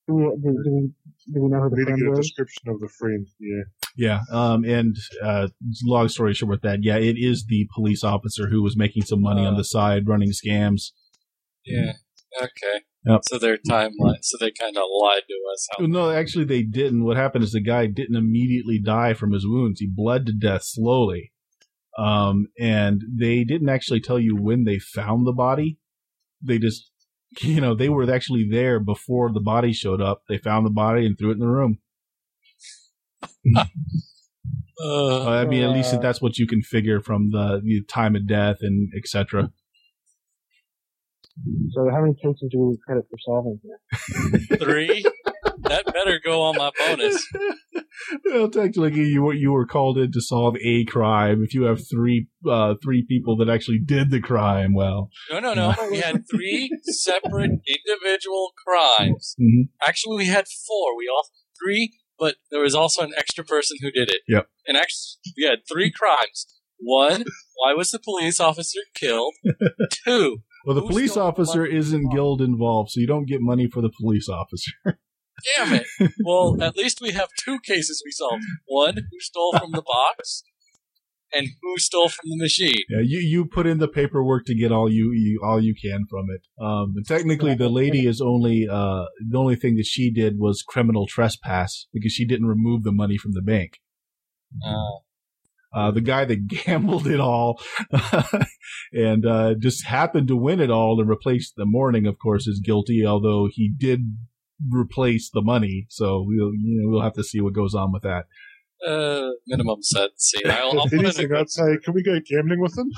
[0.07, 0.91] we, do, do we,
[1.33, 2.19] do we know who the Need friend get a was?
[2.19, 3.27] description of the friend.
[3.39, 3.63] Yeah.
[3.95, 4.19] Yeah.
[4.31, 5.49] Um, and uh,
[5.83, 9.21] long story short with that, yeah, it is the police officer who was making some
[9.21, 10.91] money on the side, running scams.
[11.65, 11.93] Yeah.
[12.37, 12.83] Okay.
[13.05, 13.21] Yep.
[13.27, 14.19] So their timeline.
[14.21, 15.67] So they kind of lied to us.
[15.79, 17.03] No, actually, they didn't.
[17.03, 19.79] What happened is the guy didn't immediately die from his wounds.
[19.79, 21.31] He bled to death slowly.
[21.97, 25.79] Um, and they didn't actually tell you when they found the body.
[26.41, 26.89] They just,
[27.41, 30.23] you know, they were actually there before the body showed up.
[30.29, 31.79] They found the body and threw it in the room.
[33.55, 33.65] uh,
[35.29, 38.57] I mean, at least that's what you can figure from the, the time of death
[38.61, 39.51] and etc.
[41.73, 44.57] So how many cases do we credit for solving here?
[44.57, 45.05] three.
[45.63, 47.25] that better go on my bonus.
[48.25, 51.43] well, technically, you were you were called in to solve a crime.
[51.43, 55.53] If you have three uh, three people that actually did the crime, well, No, no,
[55.53, 55.73] no.
[55.89, 59.35] We had three separate individual crimes.
[59.39, 59.69] Mhm.
[59.87, 60.97] Actually, we had four.
[60.97, 61.27] We all
[61.63, 64.21] three, but there was also an extra person who did it.
[64.27, 64.47] Yep.
[64.67, 66.47] And actually, we had three crimes.
[66.83, 67.25] One,
[67.55, 69.33] why was the police officer killed?
[70.05, 73.91] Two, well, the police officer isn't guild involved, so you don't get money for the
[73.99, 74.71] police officer.
[75.55, 76.11] damn it.
[76.23, 78.43] Well, at least we have two cases we solved.
[78.65, 80.43] One, who stole from the box,
[81.33, 82.83] and who stole from the machine.
[82.89, 86.05] yeah, you you put in the paperwork to get all you, you all you can
[86.09, 86.63] from it.
[86.63, 91.07] Um, technically, the lady is only uh the only thing that she did was criminal
[91.07, 93.79] trespass because she didn't remove the money from the bank.
[94.65, 94.99] Uh,
[95.73, 97.61] uh, the guy that gambled it all
[98.93, 102.59] and uh, just happened to win it all and replace the morning, of course, is
[102.63, 103.05] guilty.
[103.05, 104.17] Although he did
[104.69, 108.03] replace the money, so we'll you know we'll have to see what goes on with
[108.03, 108.25] that.
[108.85, 110.49] uh, minimum set scene.
[110.49, 112.89] I'll, I'll if put in anything, I'd say, can we go gambling with them?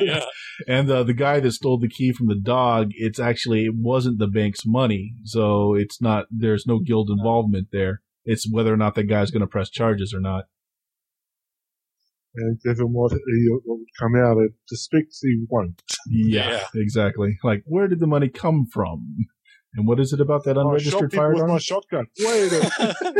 [0.00, 0.24] yeah.
[0.66, 4.18] And uh, the guy that stole the key from the dog, it's actually it wasn't
[4.18, 6.26] the bank's money, so it's not.
[6.30, 8.02] There's no guild involvement there.
[8.24, 10.44] It's whether or not that guy's going to press charges or not.
[12.36, 15.82] And given what, he, what would come out, it suspects he won't.
[16.08, 16.64] Yeah, Yeah.
[16.74, 17.38] exactly.
[17.42, 19.16] Like, where did the money come from?
[19.74, 21.50] And what is it about that unregistered people firearm?
[21.50, 22.06] my shotgun.
[22.18, 22.60] Wait a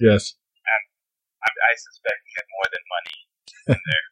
[0.00, 0.34] Yes.
[1.42, 3.16] I, I suspect he had more than money
[3.68, 4.06] in there,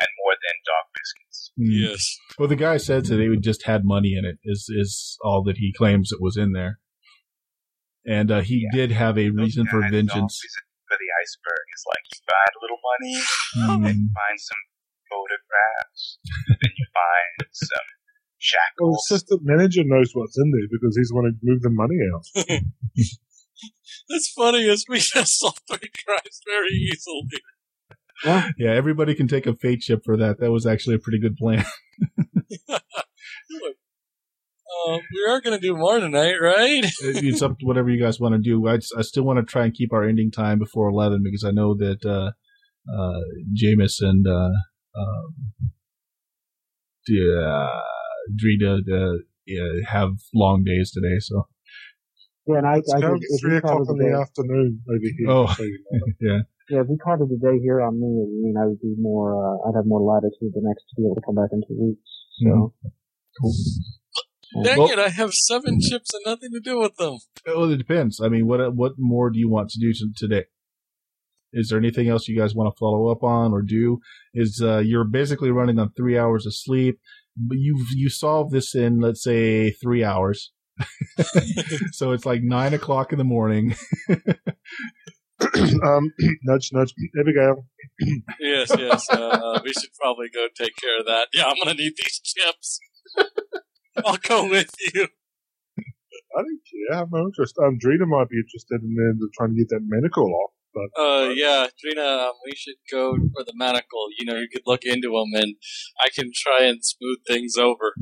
[0.00, 1.52] and more than dog biscuits.
[1.56, 2.16] Yes.
[2.38, 4.38] Well, the guy said that it just had money in it.
[4.44, 6.78] Is is all that he claims it was in there,
[8.06, 8.76] and uh, he Yeah.
[8.76, 10.40] did have a reason for guys, vengeance.
[11.22, 13.14] Iceberg is like you find a little money,
[13.86, 14.62] then Mm, you find some
[15.06, 16.18] photographs,
[16.58, 17.88] then you find some
[18.80, 19.06] Well, shackles.
[19.08, 21.98] the assistant manager knows what's in there because he's the one who moved the money
[22.10, 22.24] out.
[24.08, 27.28] That's funny as we just solved three crimes very easily.
[28.58, 30.40] yeah, everybody can take a fate chip for that.
[30.40, 31.64] That was actually a pretty good plan.
[34.72, 36.84] Um, we are going to do more tonight, right?
[37.02, 38.66] it's up to whatever you guys want to do.
[38.68, 41.50] I, I still want to try and keep our ending time before eleven because I
[41.50, 42.32] know that uh,
[42.92, 43.20] uh,
[43.54, 44.50] Jameis and uh,
[44.98, 45.34] um,
[47.08, 47.68] yeah,
[48.34, 51.18] Drita uh, yeah, have long days today.
[51.20, 51.46] So
[52.46, 55.30] Yeah, and I, It's I kind did, three o'clock in the day, afternoon over here.
[55.30, 55.46] Oh.
[55.52, 56.06] so you know.
[56.20, 56.38] yeah,
[56.70, 58.94] yeah, if we called it a day here on me, I mean, I would be
[58.98, 61.62] more, uh, I'd have more latitude the next to be able to come back in
[61.68, 62.08] two weeks.
[62.40, 62.72] So,
[64.62, 67.18] Dang Well- it, I have seven chips and nothing to do with them.
[67.46, 68.20] well, it depends.
[68.20, 70.44] I mean, what what more do you want to do to, today?
[71.52, 74.00] Is there anything else you guys want to follow up on or do?
[74.34, 76.98] Is uh, you're basically running on three hours of sleep,
[77.36, 80.52] but you you solve this in let's say three hours.
[81.92, 83.74] so it's like nine o'clock in the morning.
[84.08, 86.10] um,
[86.44, 86.94] nudge, nudge.
[87.20, 87.66] Abigail,
[88.40, 89.06] Yes, yes.
[89.10, 91.28] Uh, we should probably go take care of that.
[91.34, 92.78] Yeah, I'm going to need these chips.
[94.04, 95.08] I'll go with you.
[96.34, 96.96] I don't care.
[96.96, 97.56] I have no interest.
[97.58, 100.52] Um, Drita might be interested in them trying to get that medical off.
[100.74, 104.06] But Uh, yeah, Trina, um, we should go for the manacle.
[104.18, 105.54] You know, you could look into them, and
[106.00, 107.92] I can try and smooth things over.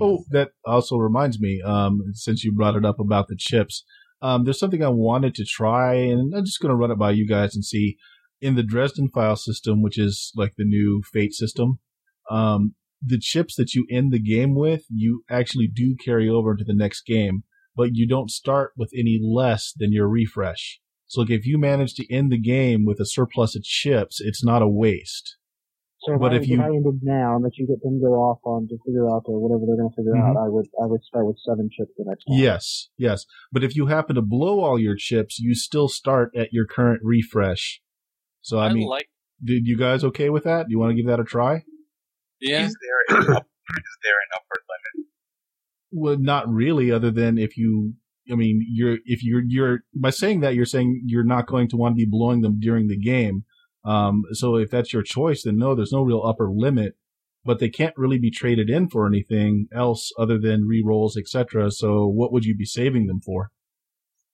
[0.00, 1.62] Oh, that also reminds me.
[1.64, 3.84] Um, since you brought it up about the chips,
[4.22, 7.12] um, there's something I wanted to try, and I'm just going to run it by
[7.12, 7.96] you guys and see.
[8.38, 11.78] In the Dresden file system, which is like the new Fate system,
[12.30, 12.74] um,
[13.04, 16.74] the chips that you end the game with, you actually do carry over into the
[16.74, 17.44] next game,
[17.74, 20.80] but you don't start with any less than your refresh.
[21.06, 24.42] So, like, if you manage to end the game with a surplus of chips, it's
[24.44, 25.36] not a waste.
[26.00, 28.14] So But if, if you- if I ended now and let you get them go
[28.14, 30.30] off on to figure out or whatever they're going to figure Mhm.
[30.30, 32.38] out, I would I would start with seven chips the next time.
[32.38, 33.24] Yes, yes.
[33.52, 37.00] But if you happen to blow all your chips, you still start at your current
[37.02, 37.80] refresh.
[38.40, 39.08] So I, I mean, like,
[39.42, 40.66] did you guys okay with that?
[40.66, 41.64] Do you want to give that a try?
[42.40, 42.66] Yeah.
[42.66, 45.08] Is there an upper, is there an upper limit?
[45.92, 46.90] Well, not really.
[46.90, 47.94] Other than if you,
[48.30, 51.76] I mean, you're if you're you're by saying that you're saying you're not going to
[51.76, 53.44] want to be blowing them during the game.
[53.84, 56.96] Um, so if that's your choice, then no, there's no real upper limit.
[57.44, 61.70] But they can't really be traded in for anything else other than re-rolls, etc.
[61.70, 63.52] So what would you be saving them for?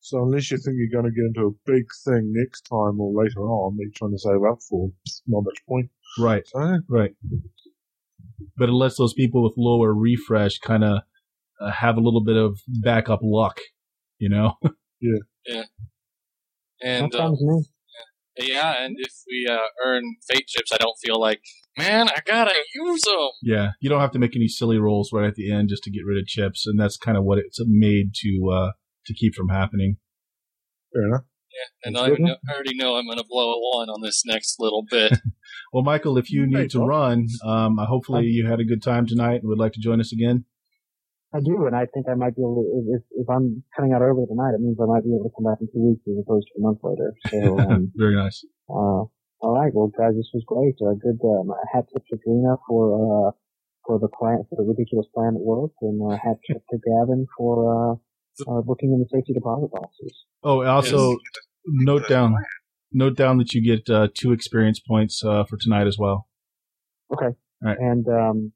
[0.03, 3.13] so unless you think you're going to get into a big thing next time or
[3.15, 4.91] later on, that you're trying to save up for,
[5.29, 5.91] not much point.
[6.19, 6.43] Right.
[6.47, 7.15] So Right.
[8.57, 11.03] But it lets those people with lower refresh kind of
[11.61, 13.61] uh, have a little bit of backup luck,
[14.19, 14.55] you know?
[16.85, 17.69] And that uh, sounds
[18.39, 21.41] yeah, and if we uh, earn fate chips, I don't feel like,
[21.77, 23.29] man, I gotta use them.
[23.43, 23.71] yeah.
[23.81, 26.07] You don't have to make any silly rolls right at the end just to get
[26.07, 26.67] rid of chips.
[26.67, 28.71] And that's kind of what it's made to, uh,
[29.07, 29.97] to keep from happening.
[30.95, 31.25] fair enough.
[31.85, 34.57] And I, good, know, I already know I'm gonna blow a one on this next
[34.59, 35.19] little bit.
[35.73, 39.07] Well, Michael, if you need to run, um, uh, hopefully you had a good time
[39.07, 40.45] tonight and would like to join us again.
[41.33, 42.93] I do, and I think I might be able to.
[42.93, 45.49] If, if I'm coming out early tonight, it means I might be able to come
[45.49, 47.17] back in two weeks as opposed to a month later.
[47.33, 48.45] So, um, Very nice.
[48.69, 49.09] uh,
[49.41, 50.77] all right, well, guys, this was great.
[50.77, 51.17] Uh, good.
[51.25, 53.31] Um, hat tip to Trina for uh,
[53.87, 57.27] for the plan for the ridiculous plan at work, and uh, hat tip to Gavin
[57.37, 57.95] for uh,
[58.41, 60.25] uh, booking in the safety deposit boxes.
[60.43, 61.19] Oh, also Yes.
[61.67, 62.35] note down,
[62.93, 66.27] note down that you get, uh, two experience points, uh, for tonight as well.
[67.13, 67.35] Okay.
[67.63, 67.79] right.
[67.79, 68.53] And um,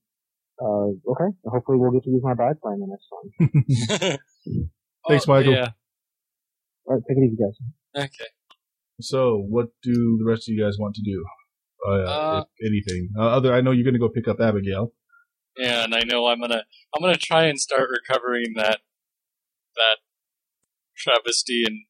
[0.60, 1.36] uh, okay.
[1.46, 4.18] Hopefully, we'll get to use my bad plan the next time.
[5.08, 5.52] Thanks, Oh, Michael.
[5.52, 5.68] Yeah.
[6.86, 8.04] All right, take it easy, guys.
[8.04, 8.30] Okay.
[9.00, 11.24] So, what do the rest of you guys want to do?
[11.86, 13.10] Uh, Uh, if anything.
[13.18, 14.92] Uh, other, I know you're going to go pick up Abigail.
[15.58, 16.64] Yeah, and I know I'm gonna
[16.94, 18.80] I'm gonna try and start recovering that
[19.76, 19.98] that
[20.96, 21.84] travesty and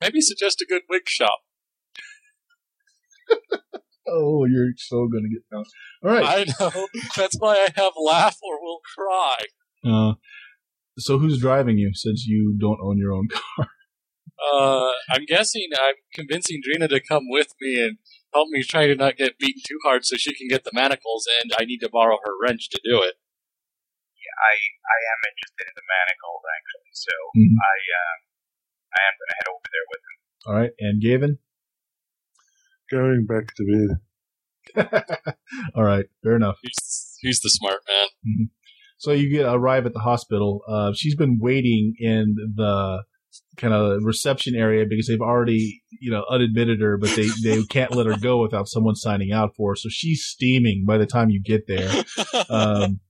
[0.00, 1.40] maybe suggest a good wig shop.
[4.06, 5.66] Oh, you're so going to get found.
[6.02, 6.48] All right.
[6.48, 6.88] I know.
[7.16, 9.36] That's why I have laugh or will cry.
[9.84, 10.14] Uh,
[10.98, 13.68] so who's driving you since you don't own your own car?
[14.52, 17.98] Uh, I'm guessing I'm convincing Drina to come with me and
[18.34, 21.28] help me try to not get beaten too hard so she can get the manacles,
[21.42, 23.14] and I need to borrow her wrench to do it.
[24.42, 27.56] I I am interested in the manacles actually, so Mhm.
[27.62, 28.16] I uh,
[28.92, 30.16] I am going to head over there with him.
[30.46, 30.72] All right.
[30.80, 31.38] And Gavin?
[32.90, 33.64] Going back to
[34.76, 34.94] bed.
[35.74, 36.06] All right.
[36.22, 36.58] Fair enough.
[36.62, 38.50] He's, he's the smart man.
[38.98, 40.62] So you get arrive at the hospital.
[40.68, 43.02] Uh, she's been waiting in the
[43.56, 47.94] kind of reception area because they've already, you know, unadmitted her, but they, they can't
[47.94, 49.76] let her go without someone signing out for her.
[49.76, 51.90] So she's steaming by the time you get there.
[52.50, 53.00] Um,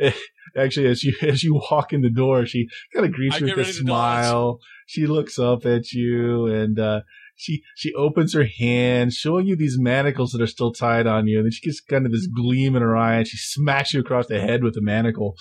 [0.56, 3.54] actually, as you, as you walk in the door, she kind of greets you with
[3.54, 3.86] a ready to dodge.
[3.86, 4.60] smile.
[4.86, 7.00] She looks up at you and, uh,
[7.36, 11.38] she, she opens her hand, showing you these manacles that are still tied on you.
[11.38, 14.00] And then she gets kind of this gleam in her eye and she smacks you
[14.00, 15.36] across the head with the manacle.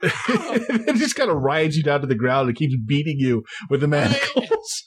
[0.02, 3.42] and then just kind of rides you down to the ground and keeps beating you
[3.70, 4.84] with the manacles.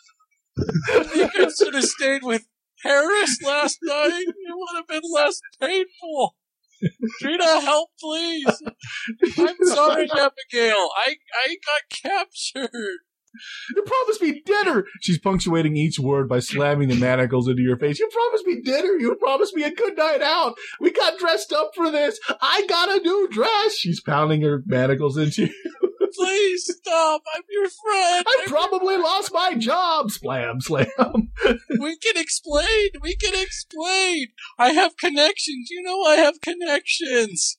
[0.59, 2.45] I should have stayed with
[2.83, 4.25] Harris last night.
[4.27, 6.35] It would have been less painful.
[7.19, 8.63] Trina, help, please.
[9.37, 10.89] I'm sorry, Abigail.
[10.95, 11.15] I
[11.45, 12.99] I got captured.
[13.75, 14.85] You promised me dinner.
[15.01, 17.99] She's punctuating each word by slamming the manacles into your face.
[17.99, 18.93] You promised me dinner.
[18.99, 20.55] You promised me a good night out.
[20.79, 22.19] We got dressed up for this.
[22.41, 23.75] I got a new dress.
[23.75, 25.90] She's pounding her manacles into you.
[26.15, 27.21] Please stop.
[27.35, 28.25] I'm your friend.
[28.27, 30.11] I probably lost my job.
[30.11, 30.87] Slam, slam.
[31.79, 32.89] we can explain.
[33.01, 34.27] We can explain.
[34.57, 35.69] I have connections.
[35.69, 37.57] You know I have connections.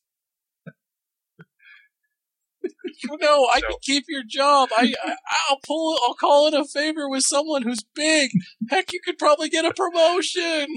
[2.64, 4.68] You know I can keep your job.
[4.76, 5.16] I, I
[5.50, 5.98] I'll pull.
[6.06, 8.30] I'll call in a favor with someone who's big.
[8.70, 10.76] Heck, you could probably get a promotion.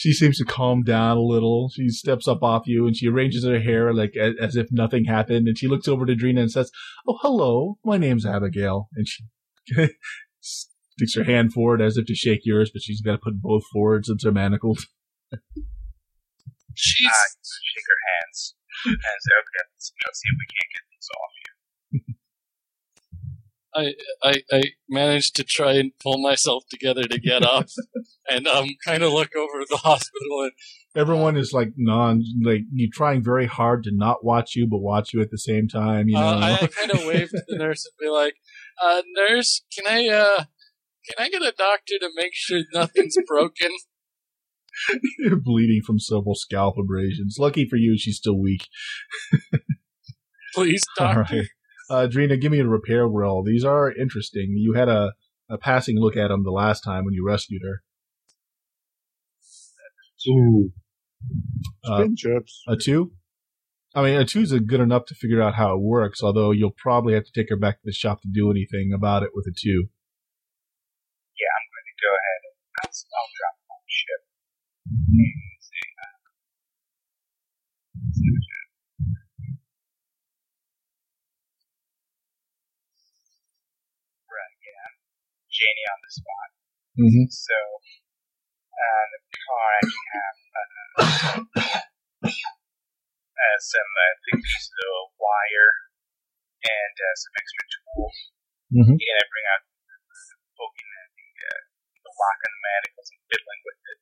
[0.00, 1.68] She seems to calm down a little.
[1.74, 5.04] She steps up off you and she arranges her hair like as, as if nothing
[5.04, 5.46] happened.
[5.46, 6.70] And she looks over to Drina and says,
[7.06, 7.76] "Oh, hello.
[7.84, 9.24] My name's Abigail." And she
[10.40, 13.64] Sticks her hand forward as if to shake yours, but she's got to put both
[13.72, 14.80] forward since they're manacled.
[15.32, 17.08] Jeez.
[17.08, 18.54] Uh, shake her hands
[18.86, 21.34] and say, okay, let's, let's see if we can't get these off.
[23.74, 27.68] I, I I managed to try and pull myself together to get up,
[28.30, 30.52] and um, kind of look over the hospital and
[30.96, 35.14] Everyone is like non, like you trying very hard to not watch you, but watch
[35.14, 36.08] you at the same time.
[36.08, 38.34] You know, uh, I, kind of waved to the nurse and be like,
[38.82, 40.44] uh, "Nurse, can I uh,
[41.08, 43.70] can I get a doctor to make sure nothing's broken?"
[45.20, 47.36] You're bleeding from several scalp abrasions.
[47.38, 48.66] Lucky for you, she's still weak.
[50.54, 51.44] Please, doctor.
[51.90, 53.42] Right, uh, Drina, give me a repair roll.
[53.42, 54.54] These are interesting.
[54.56, 55.12] You had a,
[55.48, 57.82] a passing look at them the last time when you rescued her.
[60.28, 60.70] Ooh.
[61.84, 62.62] Uh, chips.
[62.68, 63.12] A two?
[63.94, 66.74] I mean, a two is good enough to figure out how it works, although you'll
[66.76, 69.46] probably have to take her back to the shop to do anything about it with
[69.46, 69.88] a two.
[71.34, 74.22] Yeah, I'm going to go ahead and I'll, I'll drop my ship.
[78.22, 78.69] Right,
[85.60, 86.48] Janie on the spot.
[86.96, 87.26] Mm-hmm.
[87.28, 87.58] So,
[88.72, 90.64] uh, the car actually have uh,
[93.40, 95.72] uh, some uh, big pieces of wire
[96.64, 98.16] and uh, some extra tools.
[98.72, 98.94] Mhm.
[98.96, 99.62] And I bring out
[100.56, 101.62] poking at the, uh,
[102.04, 103.98] the lock on the manacles and fiddling with it.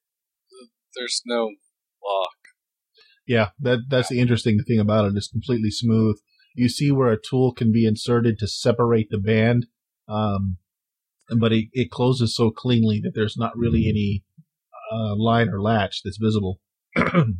[0.94, 1.54] There's no
[2.02, 2.38] lock.
[3.26, 5.16] Yeah, that that's the interesting thing about it.
[5.16, 6.16] It's completely smooth.
[6.54, 9.66] You see where a tool can be inserted to separate the band,
[10.08, 10.56] um,
[11.36, 14.24] but it, it closes so cleanly that there's not really any
[14.92, 16.60] uh, line or latch that's visible.
[16.96, 17.32] Let's what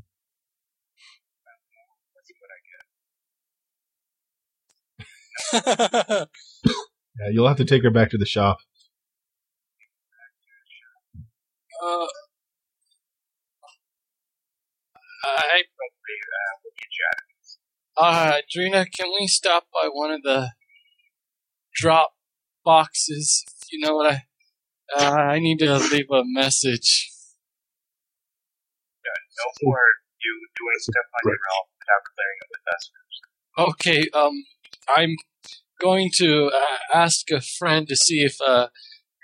[5.53, 6.28] I get.
[7.18, 8.59] Yeah, you'll have to take her back to the shop.
[11.82, 12.07] uh,
[15.26, 17.05] I Hopefully, uh, we'll get you
[17.97, 20.53] Uh, Drina, can we stop by one of the
[21.74, 22.12] drop
[22.64, 23.45] boxes?
[23.71, 24.23] You know what I?
[24.97, 27.11] Uh, I need to leave a message.
[29.39, 29.81] No more
[30.25, 32.91] you doing stuff on your own without clearing it with us.
[33.59, 34.45] Okay, um,
[34.97, 35.16] I'm
[35.81, 38.69] going to uh, ask a friend to see if uh,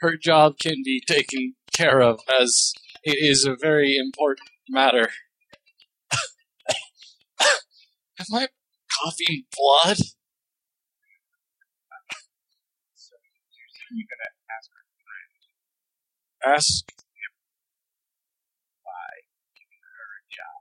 [0.00, 2.72] her job can be taken care of, as
[3.02, 5.08] it is a very important matter.
[7.40, 8.48] Am I
[9.02, 9.98] coughing blood?
[12.94, 13.16] So
[13.90, 14.33] you're gonna
[16.46, 16.84] Ask
[18.82, 19.08] why
[19.56, 20.60] giving her a job.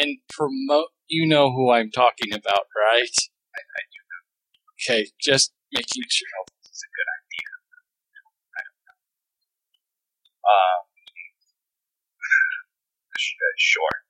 [0.00, 0.88] and promote.
[1.08, 3.16] You know who I'm talking about, right?
[3.54, 4.22] I, I do know
[4.80, 6.28] Okay, just making sure.
[6.62, 7.50] this is a good idea.
[10.42, 10.82] Um,
[13.58, 14.02] sure.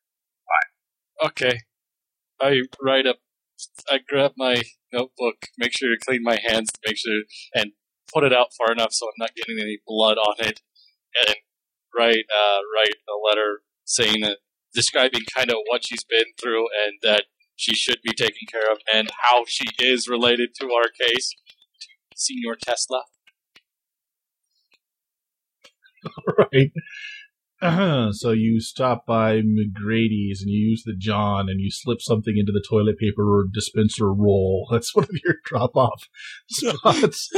[1.26, 1.60] Okay.
[2.40, 3.18] I write up.
[3.90, 7.22] I grab my notebook, make sure to clean my hands, make sure,
[7.54, 7.72] and
[8.12, 10.60] put it out far enough so I'm not getting any blood on it,
[11.26, 11.36] and
[11.96, 14.38] write uh, write a letter saying that
[14.74, 17.24] describing kind of what she's been through and that
[17.56, 21.34] she should be taken care of and how she is related to our case.
[21.80, 23.02] To Senior Tesla.
[26.38, 26.72] right.
[28.12, 32.50] so you stop by McGrady's and you use the John and you slip something into
[32.50, 34.66] the toilet paper dispenser roll.
[34.72, 36.08] That's one of your drop off
[36.48, 37.28] spots.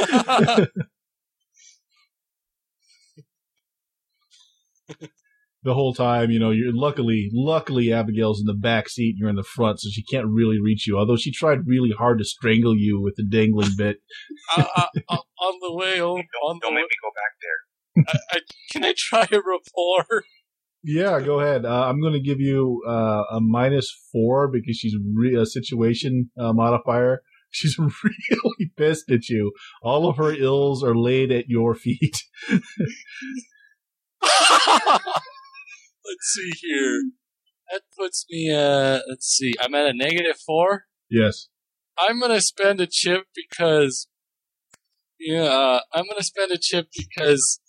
[5.63, 9.29] the whole time, you know, you're luckily, luckily Abigail's in the back seat and you're
[9.29, 10.99] in the front, so she can't really reach you.
[10.99, 13.99] Although she tried really hard to strangle you with the dangling bit.
[14.57, 17.11] uh, uh, uh, on the way home, Don't, on the don't way, make me go
[17.15, 17.64] back there.
[17.97, 18.41] I, I,
[18.71, 20.25] can I try a rapport?
[20.83, 21.65] Yeah, go ahead.
[21.65, 26.31] Uh, I'm going to give you uh, a minus four because she's re- a situation
[26.39, 27.23] uh, modifier.
[27.55, 29.53] She's really pissed at you.
[29.81, 32.17] All of her ills are laid at your feet.
[32.51, 32.65] let's
[36.21, 37.01] see here.
[37.71, 39.53] That puts me uh let's see.
[39.61, 40.87] I'm at a negative four.
[41.09, 41.47] yes.
[41.97, 44.09] I'm gonna spend a chip because
[45.21, 47.61] yeah, uh, I'm gonna spend a chip because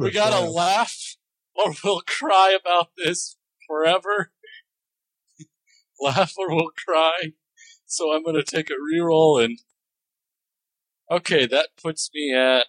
[0.00, 1.16] we gotta laugh
[1.54, 3.36] or we'll cry about this
[3.66, 4.32] forever.
[6.00, 7.32] laugh or we'll cry.
[7.86, 9.58] So I'm gonna take a reroll and
[11.10, 12.66] Okay, that puts me at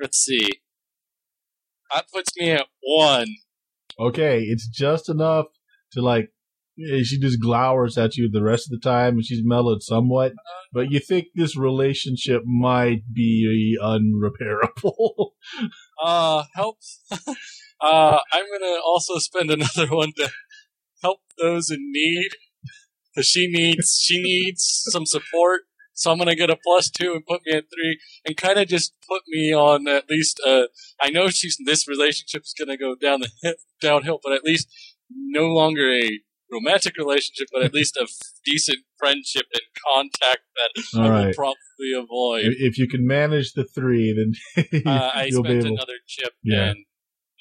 [0.00, 0.46] let's see.
[1.92, 3.26] That puts me at one.
[3.98, 5.46] Okay, it's just enough
[5.92, 6.30] to like
[6.78, 10.34] eh, She just glowers at you the rest of the time, and she's mellowed somewhat.
[10.72, 15.30] But you think this relationship might be unrepairable.
[16.02, 16.78] Uh, help.
[17.80, 20.30] uh, I'm gonna also spend another one to
[21.02, 22.30] help those in need.
[23.14, 25.62] Cause she needs, she needs some support.
[25.94, 28.68] So I'm gonna get a plus two and put me at three and kind of
[28.68, 30.64] just put me on at least, uh,
[31.00, 34.68] I know she's, this relationship is gonna go down the, hi- downhill, but at least
[35.10, 36.20] no longer a
[36.50, 38.10] romantic relationship, but at least a f-
[38.44, 39.62] decent friendship and
[39.94, 42.44] contact that All I will probably avoid.
[42.46, 45.76] If if you can manage the three, then Uh, I you'll be spent able.
[45.76, 46.70] another chip Yeah.
[46.70, 46.78] and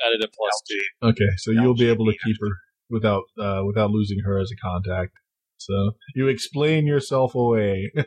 [0.05, 1.07] added a plus two.
[1.09, 2.51] Okay, so you'll be able to keep her
[2.89, 5.13] without uh, without losing her as a contact.
[5.57, 5.73] So
[6.15, 7.91] you explain yourself away.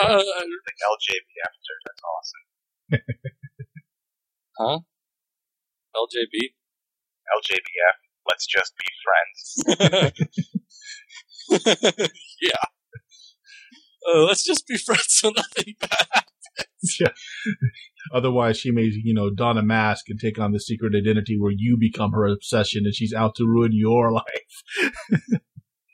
[0.00, 2.44] Uh, The LJB after, that's awesome.
[4.58, 4.78] Huh?
[5.96, 6.34] LJB.
[7.36, 7.96] LJBF,
[8.28, 10.12] let's just be friends.
[12.40, 12.64] yeah.
[14.06, 16.24] Uh, let's just be friends so nothing bad.
[17.00, 17.12] Yeah.
[18.14, 21.52] Otherwise, she may you know don a mask and take on the secret identity where
[21.54, 24.62] you become her obsession, and she's out to ruin your life.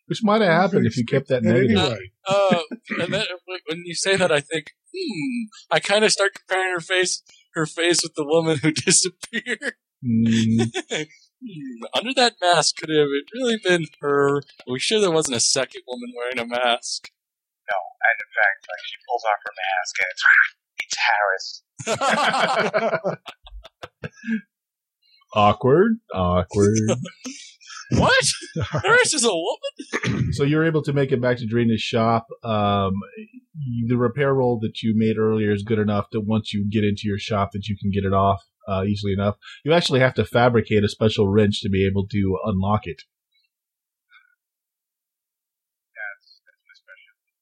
[0.06, 1.78] Which might have happened if you kept that negative.
[1.78, 2.60] Anyway, Uh,
[3.00, 3.24] and then
[3.66, 7.22] when you say that, I think, hmm, I kind of start comparing her face,
[7.54, 9.74] her face with the woman who disappeared.
[10.04, 10.70] Mm,
[11.44, 14.38] Hmm, under that mask, could have it really been her?
[14.38, 14.42] Are
[14.72, 17.10] we sure there wasn't a second woman wearing a mask?
[17.68, 20.24] No, and in fact, like she pulls off her mask and it's
[20.80, 21.62] it's Harris.
[25.34, 26.78] awkward, awkward.
[27.98, 28.24] what?
[28.82, 30.32] Harris is a woman?
[30.32, 32.26] so you're able to make it back to Drina's shop.
[32.42, 32.94] Um,
[33.88, 37.02] the repair roll that you made earlier is good enough that once you get into
[37.04, 39.36] your shop, that you can get it off uh, easily enough.
[39.64, 43.02] You actually have to fabricate a special wrench to be able to unlock it.
[45.94, 47.34] That's that's my specialty.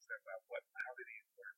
[0.00, 0.14] So,
[0.48, 0.62] what?
[0.74, 1.56] How did he work?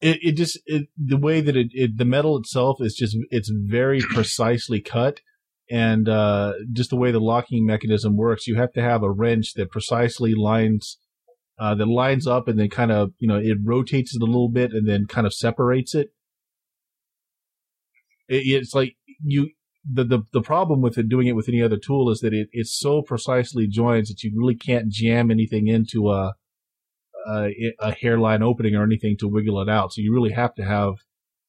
[0.00, 3.50] it, it just it, the way that it, it the metal itself is just it's
[3.50, 5.20] very precisely cut
[5.70, 9.52] and uh just the way the locking mechanism works you have to have a wrench
[9.54, 10.98] that precisely lines
[11.58, 14.48] uh that lines up and then kind of you know it rotates it a little
[14.48, 16.10] bit and then kind of separates it,
[18.28, 19.50] it it's like you
[19.90, 22.48] the, the the problem with it doing it with any other tool is that it,
[22.52, 26.34] it's so precisely joins that you really can't jam anything into a
[27.28, 29.92] a, a hairline opening or anything to wiggle it out.
[29.92, 30.94] So you really have to have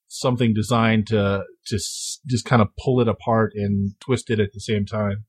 [0.08, 4.60] something designed to to just kind of pull it apart and twist it at the
[4.60, 5.26] same time.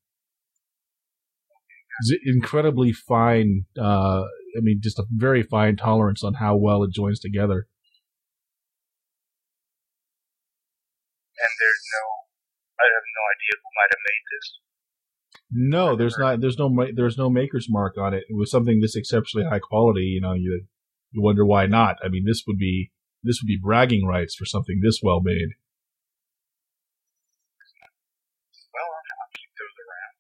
[2.01, 3.67] It's incredibly fine.
[3.79, 4.23] Uh,
[4.57, 7.67] I mean, just a very fine tolerance on how well it joins together.
[11.41, 12.05] And there's no,
[12.77, 14.47] I have no idea who might have made this.
[15.53, 16.41] No, there's not.
[16.41, 16.71] There's no.
[16.95, 18.25] There's no maker's mark on it.
[18.29, 20.03] It was something this exceptionally high quality.
[20.03, 20.67] You know, you
[21.11, 21.97] you wonder why not.
[22.05, 22.93] I mean, this would be
[23.23, 25.51] this would be bragging rights for something this well made.
[28.73, 30.17] Well, I'll, I'll keep those around.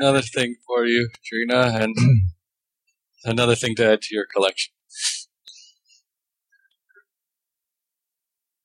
[0.00, 1.96] Another thing for you, Drina, and
[3.24, 4.72] another thing to add to your collection.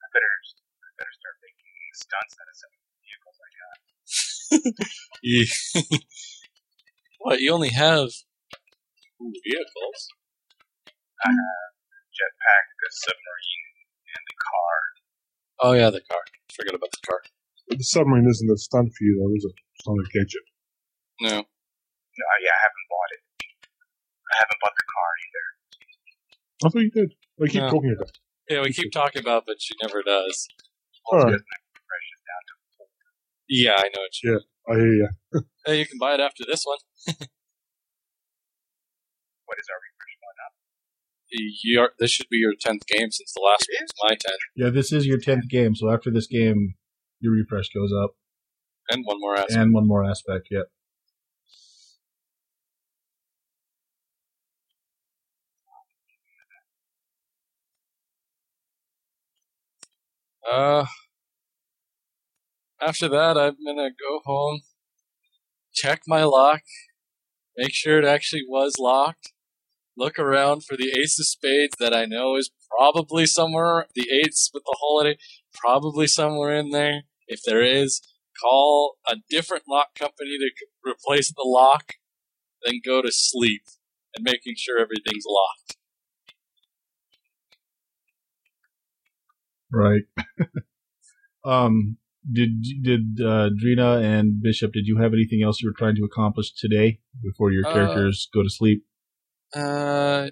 [0.03, 0.33] I better,
[0.83, 1.35] I better start
[2.09, 3.77] making stunts out of some of the vehicles I got.
[5.21, 5.45] You,
[7.19, 7.39] what?
[7.41, 9.99] You only have two vehicles?
[11.23, 11.71] I have
[12.15, 13.67] jetpack, the submarine,
[14.15, 14.75] and the car.
[15.61, 16.23] Oh yeah, the car.
[16.55, 17.19] Forget about the car.
[17.67, 19.55] the submarine isn't a stunt for you, though, is it?
[19.75, 20.45] It's not a gadget.
[21.21, 21.35] No.
[21.43, 23.21] No, yeah, I haven't bought it.
[24.31, 25.45] I haven't bought the car either.
[26.63, 27.09] I thought you did.
[27.37, 27.69] We keep No.
[27.69, 28.17] talking about it.
[28.49, 30.47] Yeah, we keep talking about, but she never does.
[31.11, 31.27] All right.
[31.27, 32.53] Because my compression's down to
[33.49, 34.03] Yeah, I know.
[34.07, 34.37] It's, Yeah.
[34.69, 35.09] I hear you.
[35.65, 36.77] Hey, you can buy it after this one.
[37.07, 37.17] what
[39.59, 40.53] is our refresh one up?
[41.63, 44.39] Your, this should be your tenth game since the last It one was my tenth,
[44.55, 45.75] Yeah, this is your tenth game.
[45.75, 46.75] So after this game,
[47.19, 48.11] your refresh goes up,
[48.89, 49.53] and one more aspect.
[49.53, 50.47] and one more aspect.
[50.49, 50.65] Yep.
[60.51, 60.85] Uh,
[62.81, 64.61] after that, I'm gonna go home,
[65.73, 66.61] check my lock,
[67.57, 69.33] make sure it actually was locked,
[69.97, 74.49] look around for the ace of spades that I know is probably somewhere, the eights
[74.53, 75.17] with the holiday,
[75.53, 77.03] probably somewhere in there.
[77.27, 78.01] If there is,
[78.41, 80.51] call a different lock company to
[80.89, 81.95] replace the lock,
[82.65, 83.63] then go to sleep
[84.15, 85.77] and making sure everything's locked.
[89.71, 90.03] Right.
[91.45, 91.97] um,
[92.31, 94.73] did did uh, Drina and Bishop?
[94.73, 98.29] Did you have anything else you were trying to accomplish today before your Uh, characters
[98.33, 98.83] go to sleep?
[99.55, 100.29] Uh,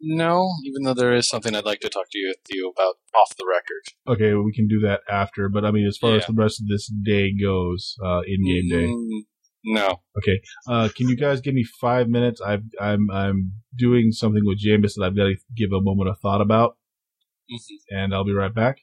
[0.00, 0.48] no.
[0.64, 3.46] Even though there is something I'd like to talk to you, you about off the
[3.48, 3.82] record.
[4.16, 5.48] Okay, we can do that after.
[5.48, 8.68] But I mean, as far as the rest of this day goes, uh, in game
[8.68, 8.86] day.
[8.86, 9.22] Mm,
[9.66, 10.02] no.
[10.18, 10.40] Okay.
[10.68, 12.40] Uh, can you guys give me five minutes?
[12.40, 16.18] I've, I'm I'm doing something with Jameis that I've got to give a moment of
[16.20, 16.76] thought about,
[17.50, 17.76] Mhm.
[17.90, 18.78] and I'll be right back.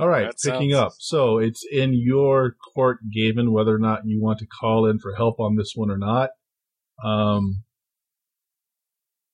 [0.00, 0.92] All right, That picking sounds- up.
[0.98, 5.14] So it's in your court, Gavin, whether or not you want to call in for
[5.14, 6.30] help on this one or not.
[7.04, 7.64] Um,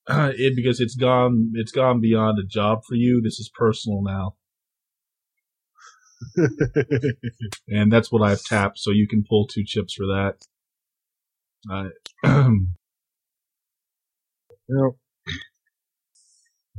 [0.09, 3.21] it because it's gone it's gone beyond a job for you.
[3.23, 4.35] This is personal now,
[7.69, 8.79] and that's what I've tapped.
[8.79, 10.45] So you can pull two chips for that.
[11.71, 11.91] Uh,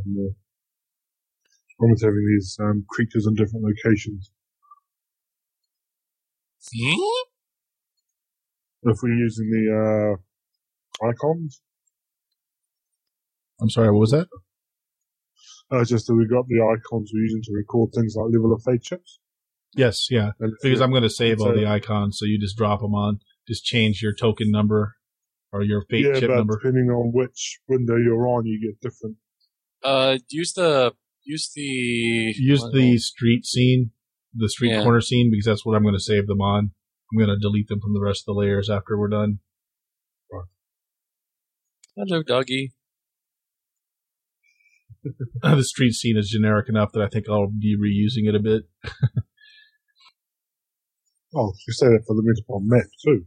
[0.05, 0.30] Yeah.
[1.79, 4.31] And, almost having these um, creatures in different locations.
[6.75, 7.29] Hmm?
[8.83, 10.17] If we're using the
[11.01, 11.61] uh, icons,
[13.61, 14.27] I'm sorry, what was that?
[15.71, 18.61] uh, just that we got the icons we're using to record things like level of
[18.63, 19.19] fate chips.
[19.75, 20.31] Yes, yeah.
[20.39, 23.19] And Because I'm going to save all the icons, so you just drop them on.
[23.47, 24.95] Just change your token number
[25.51, 26.57] or your fate yeah, chip but number.
[26.57, 29.17] depending on which window you're on, you get different.
[29.83, 30.93] Uh, use the
[31.27, 33.91] use the Use the street scene,
[34.33, 34.83] the street Yeah.
[34.83, 36.71] corner scene, because that's what I'm going to save them on.
[37.11, 39.39] I'm going to delete them from the rest of the layers after we're done.
[41.95, 42.73] Hello, doggy.
[45.41, 48.63] the street scene is generic enough that I think I'll be reusing it a bit.
[51.35, 53.25] Oh, you said that for the Metapole map too.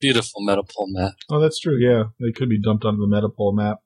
[0.00, 1.14] Beautiful metapole map.
[1.30, 1.78] Oh, that's true.
[1.78, 3.78] Yeah, they could be dumped onto the Metapole map.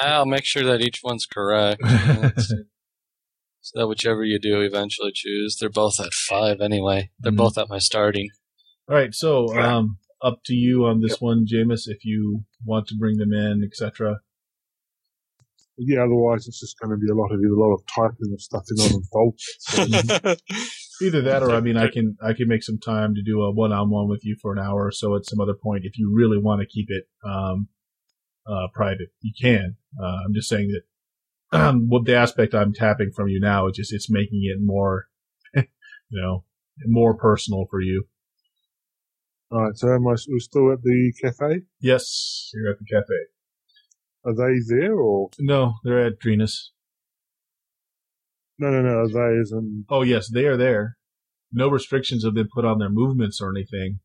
[0.00, 1.80] I'll make sure that each one's correct.
[3.60, 7.10] so that whichever you do eventually choose, they're both at five anyway.
[7.18, 7.36] They're Mhm.
[7.36, 8.28] both at my starting.
[8.88, 12.96] All right, so um, up to you on this one, Jameis, if you want to
[12.96, 14.20] bring them in, etc.
[15.76, 18.40] Yeah, otherwise it's just going to be a lot of a lot of typing of
[18.40, 20.38] stuff in on and fault.
[21.00, 23.52] Either that, or I mean, I can I can make some time to do a
[23.52, 25.98] one on one with you for an hour or so at some other point if
[25.98, 27.68] you really want to keep it um,
[28.46, 29.08] uh, private.
[29.20, 29.76] You can.
[30.00, 33.76] Uh, I'm just saying that um, what the aspect I'm tapping from you now is
[33.76, 35.06] just it's making it more,
[35.54, 35.64] you
[36.10, 36.44] know,
[36.86, 38.04] more personal for you.
[39.50, 41.62] All right, so am I we're still at the cafe?
[41.80, 43.14] Yes, you're at the cafe.
[44.24, 46.72] Are they there or No, they're at Drina's.
[48.58, 48.70] No?
[48.70, 49.04] No, no.
[49.40, 50.96] As in Oh yes, they are there.
[51.52, 54.00] No restrictions have been put on their movements or anything.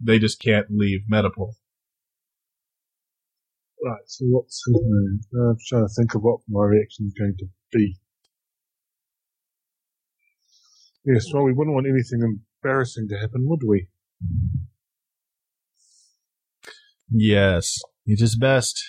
[0.00, 1.54] They just can't leave Metapole.
[3.84, 4.00] right?
[4.06, 5.20] So what's his name?
[5.34, 7.96] I'm trying to think of what my reaction is going to be.
[11.04, 12.20] Yes, well, we wouldn't want anything
[12.62, 13.88] embarrassing to happen, would we?
[17.10, 18.82] Yes, it is best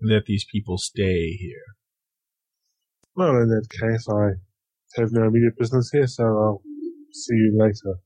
[0.00, 1.76] that these people stay here.
[3.20, 4.30] Well, in that case, I
[4.98, 6.62] have no immediate business here, so I'll
[7.12, 7.98] see you later.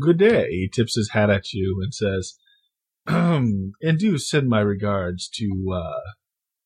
[0.00, 0.48] Good day.
[0.50, 2.36] He tips his hat at you and says,
[3.06, 6.10] "Um, and do send my regards to uh,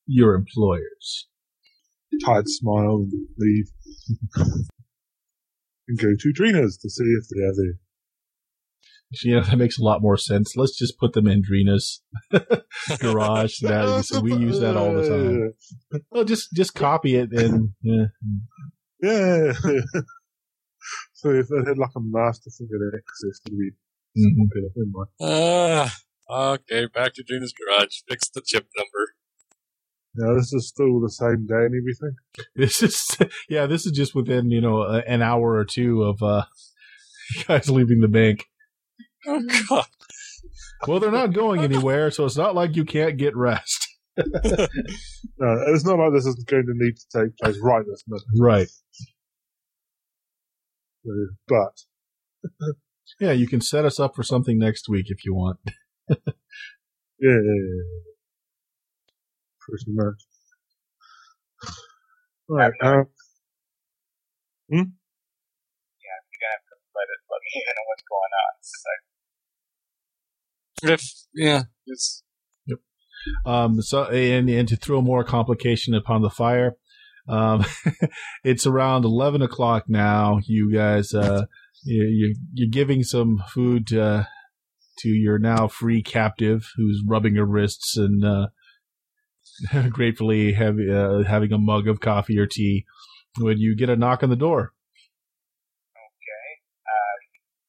[0.06, 1.28] your employers.
[2.24, 3.66] Tight smile and leave.
[5.86, 7.78] and go to Drina's to see if they are there.
[9.24, 10.54] You know, that makes a lot more sense.
[10.56, 12.00] Let's just put them in Drina's
[13.00, 13.58] garage.
[13.60, 16.00] That so we use that all the time.
[16.12, 18.04] Well, just just copy it and yeah.
[19.02, 19.52] Yeah.
[21.12, 23.70] so if they had like a master figure that access to be
[24.16, 24.48] Mhm.
[24.48, 25.06] better than mine.
[25.20, 25.96] Ah,
[26.54, 27.98] okay, back to Gina's garage.
[28.08, 29.14] Fix the chip number.
[30.14, 32.16] Now this is still the same day and everything.
[32.56, 33.16] This is
[33.48, 33.66] yeah.
[33.66, 36.44] This is just within you know an hour or two of uh,
[37.46, 38.46] guys leaving the bank.
[39.26, 39.86] Oh God.
[40.86, 43.86] Well, they're not going anywhere, so it's not like you can't get rest.
[45.38, 48.24] No, it's not like this is going to need to take place right this minute.
[48.38, 48.68] Right.
[51.48, 51.72] But
[53.18, 55.58] Yeah, you can set us up for something next week if you want.
[56.08, 56.16] yeah,
[57.20, 58.02] yeah, yeah.
[59.60, 60.20] pretty much.
[62.48, 62.72] Right.
[62.82, 63.06] Um,
[64.68, 68.52] Yeah, you're gonna have to let it let me know what's going on.
[68.60, 68.94] 'cause I
[71.34, 72.22] Yeah, it's
[72.66, 72.78] Yep.
[73.46, 76.76] Um, so and, and to throw more complication upon the fire,
[77.28, 77.64] Um,
[78.44, 80.40] it's around 11 o'clock now.
[80.46, 81.46] You guys, uh,
[81.84, 84.26] you, you, you're giving some food to,
[84.98, 88.48] to your now free captive who's rubbing her wrists and, uh,
[89.90, 92.84] gratefully have, uh, having a mug of coffee or tea
[93.38, 94.72] when you get a knock on the door.
[95.94, 96.48] Okay.
[96.82, 97.14] Uh,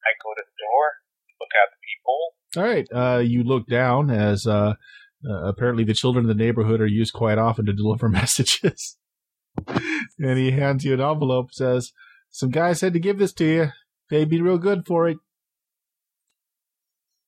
[0.02, 0.84] I go to the door,
[1.38, 2.41] look out the people.
[2.56, 2.86] All right.
[2.94, 4.74] Uh, you look down as uh,
[5.28, 8.96] uh, apparently the children in the neighborhood are used quite often to deliver messages.
[9.66, 11.52] and he hands you an envelope.
[11.52, 11.92] Says,
[12.30, 13.68] "Some guy said to give this to you.
[14.10, 15.18] They'd be real good for it."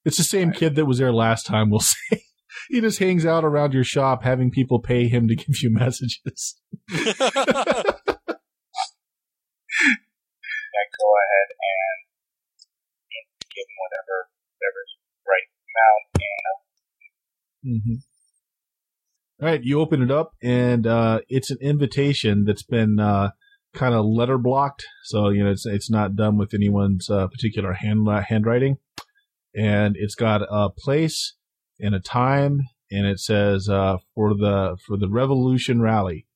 [0.05, 1.71] It's the same kid that was there last time.
[1.71, 1.81] We'll
[2.11, 2.25] say.
[2.69, 6.61] He just hangs out around your shop, having people pay him to give you messages.
[6.91, 6.95] I
[10.95, 11.99] go ahead and
[13.51, 14.17] give them whatever,
[14.55, 14.93] whatever's
[15.27, 15.49] right.
[15.67, 16.55] And
[17.65, 17.95] Mm-hmm.
[19.43, 23.31] All right, you open it up, and uh, it's an invitation that's been uh,
[23.75, 27.73] kind of letter blocked, so you know it's it's not done with anyone's uh, particular
[27.73, 28.77] hand handwriting,
[29.55, 31.35] and it's got a place
[31.81, 32.61] and a time,
[32.91, 36.27] and it says uh, for the for the Revolution Rally.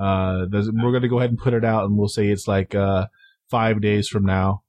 [0.00, 2.74] Uh, we're going to go ahead and put it out, and we'll say it's like
[2.74, 3.06] uh,
[3.50, 4.62] five days from now.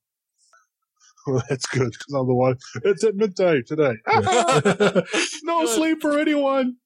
[1.28, 3.94] Well, that's good because otherwise it's at midday today.
[5.44, 6.78] no sleep for anyone.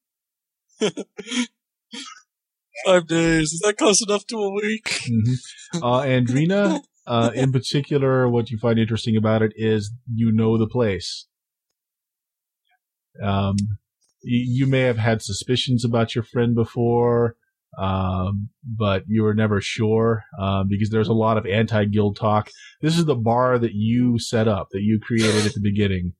[2.84, 3.52] Five days.
[3.52, 4.84] Is that close enough to a week?
[5.08, 5.36] Mhm.
[5.76, 10.66] Uh, Andrina, uh, in particular, what you find interesting about it is you know the
[10.66, 11.26] place.
[13.22, 13.56] Um,
[14.22, 17.36] you, you may have had suspicions about your friend before,
[17.78, 22.50] um, but you were never sure um, because there's a lot of anti-guild talk.
[22.80, 26.12] This is the bar that you set up, that you created at the beginning.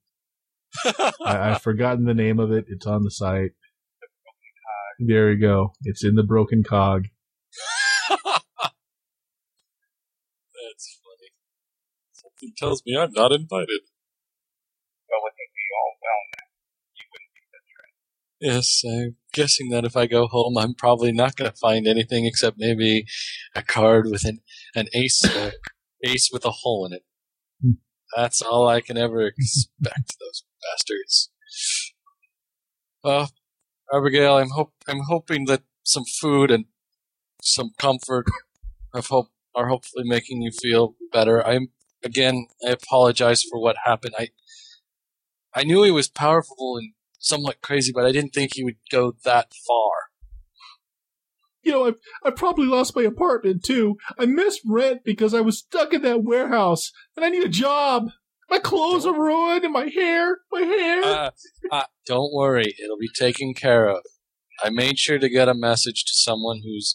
[0.84, 2.66] I, I've forgotten the name of it.
[2.68, 3.52] It's on the site.
[4.98, 5.72] There we go.
[5.82, 7.06] It's in the broken cog.
[8.08, 8.46] That's
[11.02, 11.30] funny.
[12.12, 13.80] Something tells me I'm not invited.
[15.10, 16.46] well, with me be all well now,
[16.94, 17.82] you wouldn't be such a
[18.44, 22.26] Yes, I'm guessing that if I go home, I'm probably not going to find anything
[22.26, 23.06] except maybe
[23.54, 24.40] a card with an,
[24.74, 25.52] an ace, uh,
[26.04, 27.04] ace with a hole in it.
[27.62, 27.70] Hmm.
[28.14, 31.32] That's all I can ever expect, those bastards.
[33.02, 33.30] Well,
[33.90, 36.66] Abigail, I'm hope I'm hoping that some food and
[37.42, 38.26] some comfort
[38.94, 41.46] have hope are hopefully making you feel better.
[41.46, 41.68] I'm
[42.04, 44.14] again, I apologize for what happened.
[44.18, 44.28] I
[45.54, 46.92] I knew he was powerful and
[47.24, 49.90] somewhat crazy, but I didn't think he would go that far.
[51.62, 51.92] you know, I
[52.24, 53.96] I probably lost my apartment too.
[54.18, 58.10] I missed rent because I was stuck in that warehouse, and I need a job.
[58.50, 61.02] My clothes are ruined, and my hair, my hair.
[61.02, 61.30] Uh,
[61.72, 64.02] uh, don't worry, it'll be taken care of.
[64.62, 66.94] I made sure to get a message to someone who's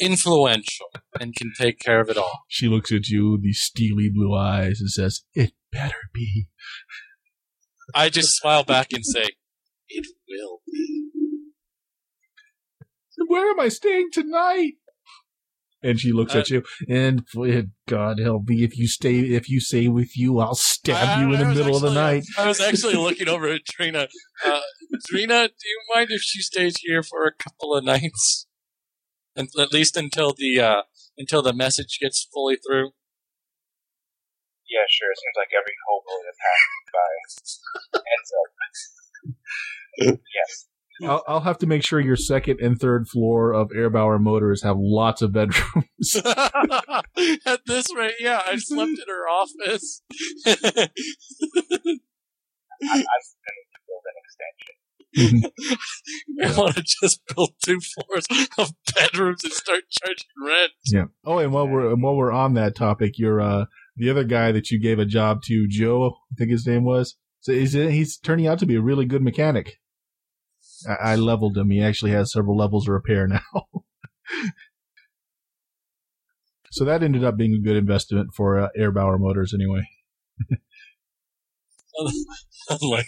[0.00, 0.86] influential
[1.20, 2.40] and can take care of it all.
[2.48, 6.48] she looks at you with these steely blue eyes and says, "It better be."
[7.94, 9.26] I just smile back and say,
[9.88, 11.02] "It will be."
[13.26, 14.74] Where am I staying tonight?
[15.84, 17.26] And she looks at you, and
[17.88, 21.40] God help me if you stay, if you stay with you, I'll stab you in
[21.40, 22.24] the I was middle of the night.
[22.38, 24.06] I was actually looking over at Drina.
[24.44, 24.60] Uh,
[25.10, 28.46] Drina, do you mind if she stays here for a couple of nights,
[29.34, 30.82] and at least until the uh,
[31.18, 32.90] until the message gets fully through?
[34.72, 35.12] Yeah, sure.
[35.12, 37.60] It seems like every hobo that passes
[37.92, 38.48] by ends up.
[40.24, 40.66] yes.
[41.02, 44.76] I'll, I'll have to make sure your second and third floor of Airbauer Motors have
[44.78, 46.16] lots of bedrooms.
[46.24, 50.02] At this rate, yeah, I slept in her office.
[50.46, 50.54] I,
[52.80, 53.02] I'm
[53.42, 55.52] planning to build an extension.
[56.42, 58.26] I want to just build two floors
[58.58, 60.72] of bedrooms and start charging rent.
[60.86, 61.04] Yeah.
[61.24, 63.66] Oh, and while we're and while we're on that topic, you're uh
[63.96, 67.16] the other guy that you gave a job to, Joe, I think his name was.
[67.40, 69.78] So he's he's turning out to be a really good mechanic.
[70.88, 71.70] I, I leveled him.
[71.70, 73.40] He actually has several levels of repair now.
[76.70, 79.88] so that ended up being a good investment for uh, Airbauer Motors, anyway.
[82.70, 83.06] Unlike,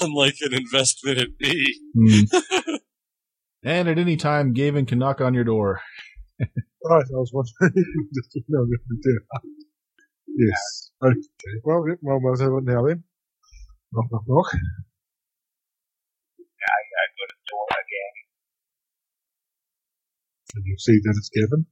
[0.00, 1.80] unlike an investment in me.
[1.94, 2.74] Hmm.
[3.62, 5.82] and at any time, Gavin can knock on your door.
[6.38, 7.84] Right, I was wondering.
[8.14, 9.20] Just to know if we do.
[10.40, 10.92] Yes.
[11.04, 11.20] Okay.
[11.64, 13.04] Well, well, we'll have it now then.
[13.92, 14.48] Knock, knock, knock.
[16.50, 18.14] I, I go to the door again.
[20.56, 21.66] And you see that it's Gavin.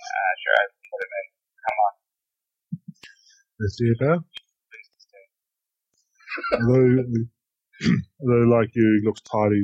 [0.00, 1.26] Uh, sure, I put him in.
[1.64, 1.94] Come on,
[3.66, 4.24] Is he about?
[6.60, 7.04] Although,
[8.22, 9.54] although like you, he looks tired.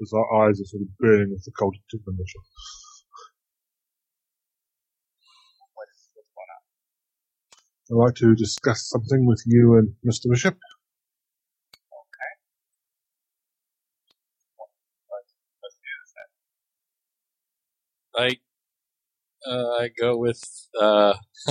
[0.00, 2.44] His eyes are sort of burning with the cold temperature.
[5.74, 6.62] What is what's going on?
[7.90, 10.30] I'd like to discuss something with you and Mr.
[10.30, 10.58] Bishop.
[15.62, 16.12] Let's do this
[18.14, 18.36] then.
[19.46, 20.42] I uh, I go with
[20.78, 21.14] uh,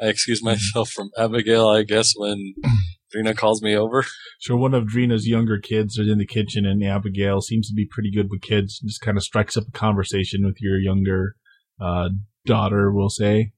[0.00, 2.54] I excuse myself from Abigail, I guess, when
[3.14, 4.04] Drina calls me over.
[4.38, 7.84] So one of Drina's younger kids is in the kitchen, and Abigail seems to be
[7.84, 8.78] pretty good with kids.
[8.78, 11.36] Just kind of strikes up a conversation with your younger
[11.78, 12.08] uh,
[12.46, 13.52] daughter, we'll say,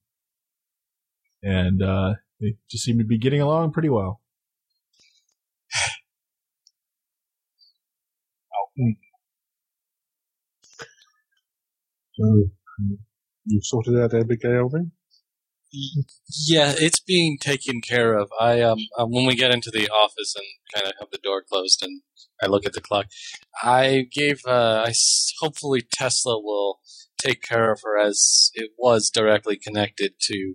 [1.43, 4.20] and uh, they just seem to be getting along pretty well.
[12.19, 12.44] So,
[13.47, 14.93] you've sorted out Abigail then?
[16.47, 18.31] Yeah, it's being taken care of.
[18.39, 20.44] I um uh, when we get into the office and
[20.74, 22.02] kind of have the door closed and
[22.43, 23.06] I look at the clock,
[23.62, 26.81] I gave uh I s- hopefully Tesla will
[27.19, 30.55] take care of her as it was directly connected to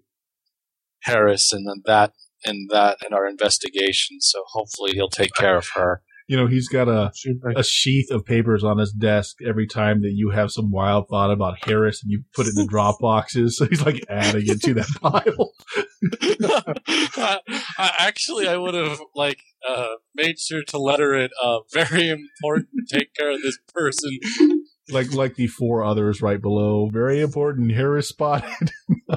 [1.04, 2.14] Harris and then that
[2.46, 4.18] and that and our investigation.
[4.22, 6.02] So hopefully he'll take care of her.
[6.28, 10.02] You know, he's got a She a sheath of papers on his desk every time
[10.02, 13.00] that you have some wild thought about Harris and you put it in the drop
[13.00, 13.58] boxes.
[13.58, 15.54] So he's like adding it to that pile.
[17.18, 17.40] I,
[17.78, 21.32] I, actually, I would have like uh, made sure to letter it.
[21.42, 22.90] Uh, very important.
[22.90, 24.20] Take care of this person.
[24.90, 26.90] Like like the four others right below.
[26.92, 27.72] Very important.
[27.74, 28.72] Harris spotted.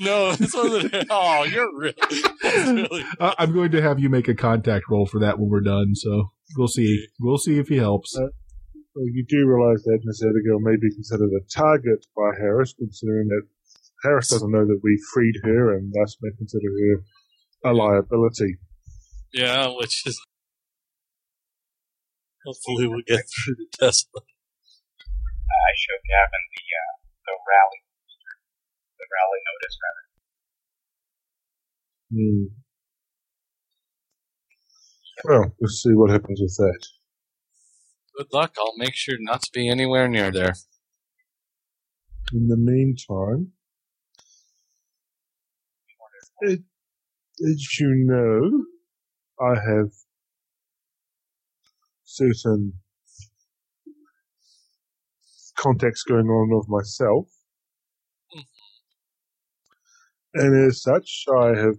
[0.00, 0.94] No, this wasn't.
[1.10, 1.94] Oh, you're really.
[2.42, 5.60] Really I- I'm going to have you make a contact roll for that when we're
[5.60, 5.94] done.
[5.94, 7.06] So we'll see.
[7.20, 8.16] We'll see if he helps.
[8.16, 8.28] Uh,
[8.94, 13.28] well, you do realise that Miss Abigail may be considered a target by Harris, considering
[13.28, 13.42] that
[14.04, 16.68] Harris doesn't know that we freed her and thus may consider
[17.64, 18.56] her a liability.
[19.34, 20.18] yeah, which is.
[22.46, 23.92] Hopefully, we'll get through to
[25.46, 25.56] Tesla.
[25.56, 26.94] I showed Gavin the uh,
[27.26, 27.80] the rally,
[28.98, 30.04] the rally notice rather.
[32.12, 32.46] Hmm.
[35.24, 36.86] Well, we'll see what happens with that.
[38.16, 38.54] Good luck.
[38.58, 40.54] I'll make sure not to be anywhere near there.
[42.32, 43.52] In the meantime,
[46.40, 46.60] it,
[47.40, 48.64] as you know,
[49.40, 49.90] I have
[52.04, 52.74] certain
[55.56, 57.26] contacts going on of myself.
[58.34, 58.42] Mm-hmm.
[60.40, 61.76] And as such, I have,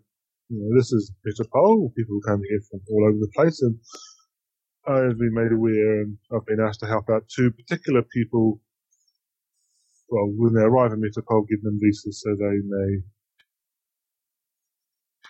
[0.50, 3.78] you know, this is Metapole, people come here from all over the place, and
[4.88, 8.62] I have been made aware and I've been asked to help out two particular people
[10.10, 13.02] well, when they arrive in Metropole, give them visas so they may.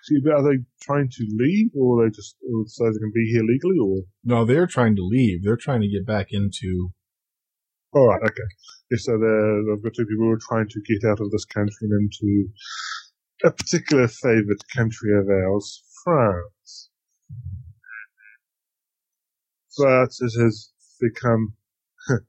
[0.03, 3.31] See, are they trying to leave, or are they just or so they can be
[3.31, 4.03] here legally, or?
[4.23, 5.43] No, they're trying to leave.
[5.43, 6.91] They're trying to get back into.
[7.97, 8.49] All right, okay.
[8.91, 11.87] Yeah, so I've got two people who are trying to get out of this country
[11.89, 12.47] and into
[13.43, 16.91] a particular favoured country of ours, France.
[19.79, 20.71] But it has
[21.01, 21.55] become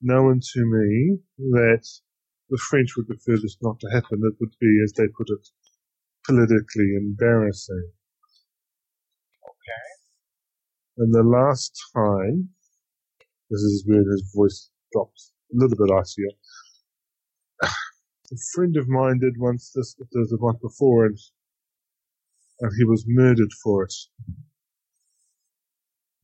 [0.00, 1.18] known to me
[1.50, 1.84] that
[2.48, 4.22] the French would prefer this not to happen.
[4.22, 5.48] It would be, as they put it,
[6.24, 7.90] politically embarrassing.
[9.42, 9.86] Okay.
[10.98, 12.50] And the last time,
[13.50, 16.30] this is where his voice drops a little bit icier.
[18.32, 21.18] A friend of mine did once this, this the month before, and,
[22.60, 23.94] and he was murdered for it.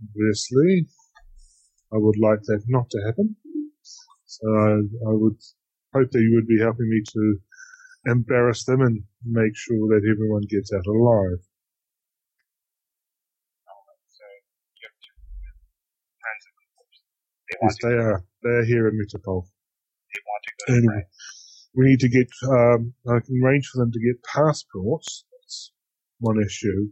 [0.02, 0.88] Obviously,
[1.92, 3.36] I would like that not to happen.
[4.26, 4.70] So I,
[5.10, 5.38] I would
[5.94, 7.38] hope that you would be helping me to
[8.06, 11.38] embarrass them and make sure that everyone gets out alive.
[17.62, 18.24] Yes, they are.
[18.42, 19.46] They are here in Metropole.
[20.10, 21.06] they want to go to Anyway,
[21.74, 25.24] we need to get, um, I can arrange for them to get passports.
[25.30, 25.72] That's
[26.18, 26.90] one issue.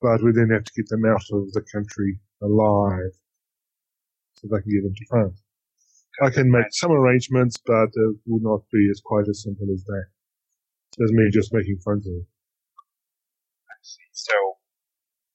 [0.00, 3.12] But we then have to get them out of the country alive.
[4.40, 5.42] So they can get into France.
[6.24, 9.84] I can make some arrangements, but it will not be as quite as simple as
[9.84, 10.06] that.
[11.04, 12.24] As me just making phone calls.
[13.68, 14.08] I see.
[14.12, 14.56] So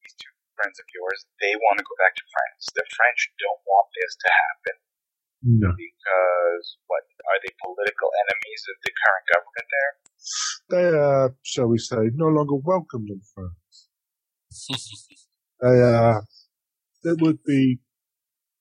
[0.01, 2.73] these two friends of yours, they want to go back to France.
[2.73, 4.75] The French don't want this to happen
[5.45, 5.69] No.
[5.77, 9.93] because what are they political enemies of the current government there?
[10.73, 13.89] They are, shall we say, no longer welcomed in France.
[15.61, 16.25] they are,
[17.03, 17.77] it would be,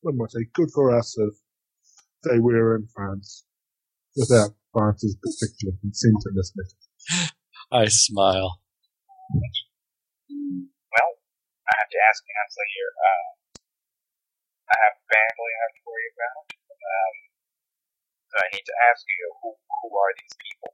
[0.03, 1.33] what might I say, good for us if
[2.29, 3.45] they were in France
[4.15, 7.33] without France's particular consent in this matter.
[7.73, 8.61] I smile.
[9.33, 11.11] Well,
[11.65, 12.93] I have to ask Hansel here.
[12.93, 13.29] Uh,
[14.69, 16.64] I have family I have to worry about.
[16.85, 17.17] Um,
[18.29, 20.71] so I need to ask you, who who are these people?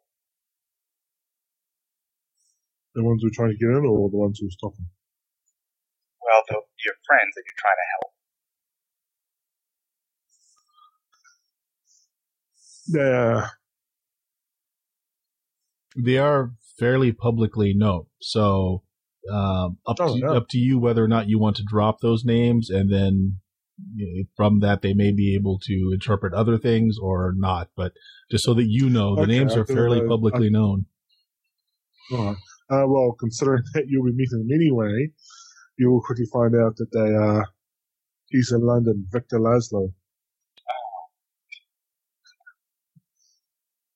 [2.94, 4.90] The ones who are trying to get in, or the ones who are stopping?
[6.20, 6.54] Well, the,
[6.84, 8.10] your friends that you're trying to help.
[12.92, 13.48] Yeah,
[15.96, 18.82] They are fairly publicly known, so
[19.30, 20.30] um, up Oh, to yeah.
[20.32, 23.40] up to you whether or not you want to drop those names, and then
[23.94, 27.68] you know, from that they may be able to interpret other things or not.
[27.76, 27.92] But
[28.30, 30.86] just so that you know, the Okay, names are fairly like- publicly known.
[32.12, 32.36] Right.
[32.70, 35.08] Uh, well, considering that you'll be meeting them anyway,
[35.78, 37.46] you will quickly find out that they are.
[38.32, 39.92] Ilsa Lund and, Victor Laszlo.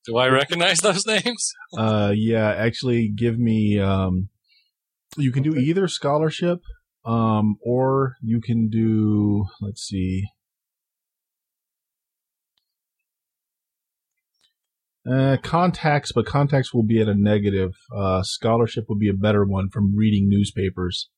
[0.05, 1.51] Do I recognize those names?
[1.77, 3.77] Uh, yeah, actually, give me.
[3.79, 4.29] Um,
[5.17, 6.59] you can do either scholarship,
[7.05, 9.45] um, or you can do.
[9.61, 10.25] Let's see.
[15.09, 17.73] Uh, contacts, but contacts will be at a negative.
[17.95, 21.09] Uh, scholarship will be a better one from reading newspapers.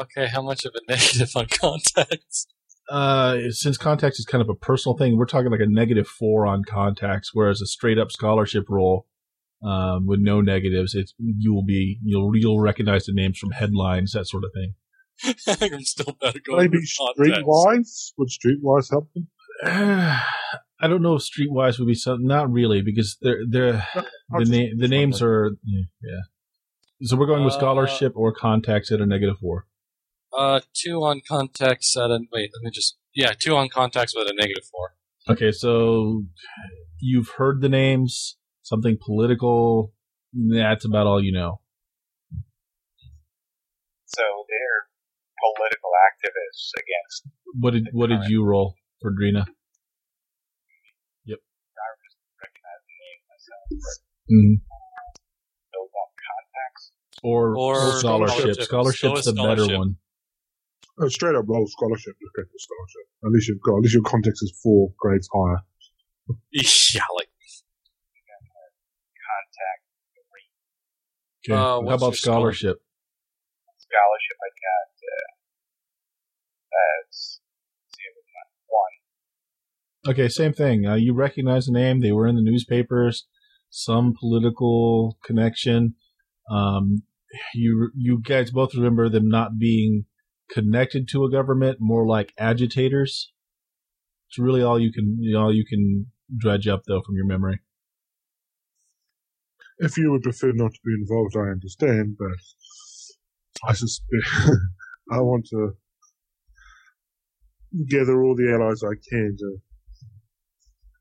[0.00, 2.46] Okay, how much of a negative on contacts?
[2.88, 6.46] Uh, since contacts is kind of a personal thing, we're talking like a negative four
[6.46, 9.06] on contacts, whereas a straight up scholarship roll,
[9.62, 14.12] um, with no negatives, it's you will be you'll you'll recognize the names from headlines,
[14.12, 14.74] that sort of thing.
[15.24, 17.42] I think I'm still better going Maybe with contacts.
[17.42, 18.12] Streetwise?
[18.18, 19.28] Would Streetwise help them?
[20.78, 22.26] I don't know if Streetwise would be something.
[22.26, 25.82] Not really, because they're they're the I'll na- the names are yeah.
[26.02, 26.20] yeah.
[27.08, 29.66] So we're going with Uh, scholarship or contacts at a negative four.
[30.36, 32.50] Uh, two on contacts at a wait.
[32.54, 34.94] Let me just yeah, two on contacts with a negative four.
[35.28, 36.24] Okay, so
[37.00, 39.94] you've heard the names, something political.
[40.34, 41.60] That's about all you know.
[44.06, 44.86] So they're
[45.54, 47.22] political activists against.
[47.60, 49.46] What did what did you roll for Drina?
[49.46, 49.48] I
[52.42, 53.62] recognize the name myself.
[53.70, 54.58] But Mm-hmm.
[55.70, 56.90] those on contacts.
[57.22, 58.58] Or, Or scholarship.
[58.58, 58.64] scholarship.
[58.66, 59.96] Scholarship's So the is better one.
[60.98, 62.16] Uh, straight up roll scholarship.
[62.18, 63.06] Just go for scholarship.
[63.24, 63.76] At least you've got.
[63.76, 65.62] At least your context is four grades higher.
[66.50, 67.30] Yeah, like
[69.22, 69.82] Contact.
[71.46, 71.54] Okay.
[71.54, 72.82] Uh, How about scholarship?
[73.78, 74.95] Scholarship I got
[76.76, 77.40] as
[77.80, 80.14] let's see, it was not one.
[80.14, 80.86] Okay, same thing.
[80.86, 82.00] Uh, you recognize the name.
[82.00, 83.26] They were in the newspapers.
[83.70, 85.94] Some political connection.
[86.50, 87.02] Um,
[87.54, 90.06] you you guys both remember them not being
[90.50, 93.32] connected to a government, more like agitators.
[94.28, 97.60] It's really all you can all you can dredge up though from your memory.
[99.78, 104.24] If you would prefer not to be involved, I understand, but I suspect
[105.10, 105.72] I want to
[107.84, 109.58] gather all the allies I can to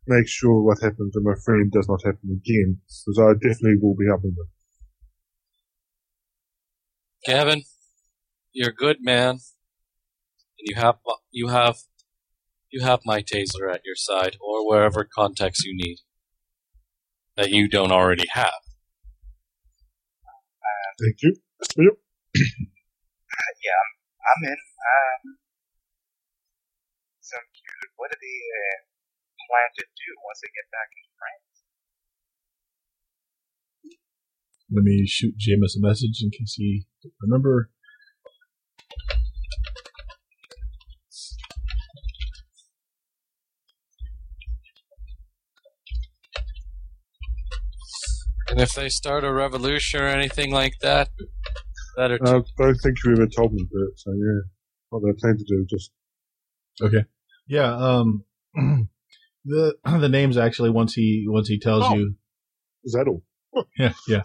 [0.08, 3.96] make sure what happened to my friend does not happen again, because I definitely will
[3.96, 4.50] be helping them.
[7.26, 7.64] Gavin,
[8.54, 9.42] you're a good man, and
[10.60, 10.98] you have
[11.32, 11.78] you have
[12.72, 15.98] you have my taser at your side, or wherever contacts you need
[17.36, 18.54] that you don't already have.
[21.00, 21.36] Thank you.
[21.78, 21.94] Yep.
[23.66, 24.58] Yeah, I'm, I'm in.
[24.86, 25.45] Um, so I'm curious,
[27.98, 28.78] what do they uh,
[29.48, 31.56] plan to do once they get back in France?
[34.72, 36.86] Let me shoot Jameis a message in case he
[37.22, 37.70] remember.
[48.50, 51.10] And if they start a revolution or anything like that,
[51.98, 54.42] that are I don't think you ever told me that, so yeah.
[54.90, 55.92] What they plan to do, just
[57.48, 58.24] Yeah, um,
[59.46, 61.96] the the names actually once he once he tells Oh.
[61.96, 62.16] you
[62.84, 63.24] is that all?
[63.80, 64.24] Yeah, yeah.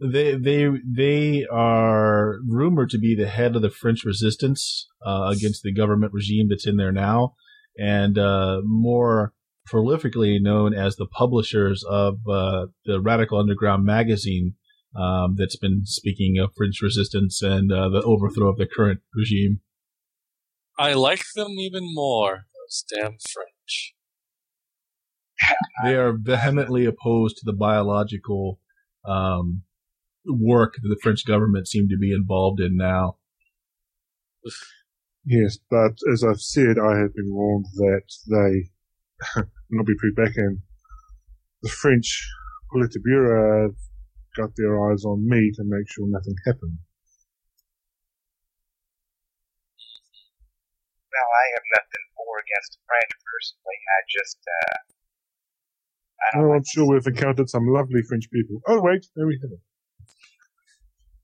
[0.00, 5.62] They they they are rumored to be the head of the French resistance uh, against
[5.62, 7.34] the government regime that's in there now,
[7.76, 9.32] and uh, more
[9.70, 14.54] prolifically known as the publishers of uh, the Radical Underground magazine
[14.96, 19.60] um, that's been speaking of French resistance and uh, the overthrow of the current regime.
[20.78, 22.46] I like them even more.
[22.68, 23.94] Those damn French.
[25.82, 28.60] They are vehemently opposed to the biological
[29.06, 29.62] um,
[30.26, 33.16] work that the French government seem to be involved in now.
[35.24, 38.70] Yes, but as I've said, I have been warned that they
[39.40, 40.62] will not be put back in.
[41.62, 42.28] The French
[42.70, 43.76] Politburo have
[44.36, 46.78] got their eyes on me to make sure nothing happens.
[51.18, 53.78] now I have nothing for or against the French personally.
[53.78, 54.76] I just, uh,
[56.18, 58.60] I don't Oh, like I'm sure we've encountered some lovely French people.
[58.66, 59.60] Oh, wait, there we have it.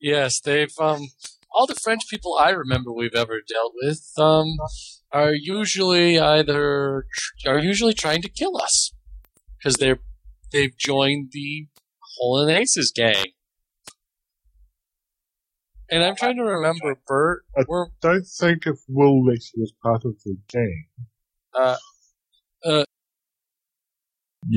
[0.01, 1.09] Yes, they've um
[1.53, 4.49] all the French people I remember we've ever dealt with um
[5.13, 7.07] are usually either
[7.41, 8.93] tr- are usually trying to kill us
[9.59, 10.01] because they're
[10.53, 11.69] they've joined the
[12.19, 13.25] Hole and Aces gang.
[15.91, 17.45] And I'm trying to remember, Bert.
[17.57, 20.87] I We're Don't think if Woolwich was part of the gang.
[21.55, 21.77] uh,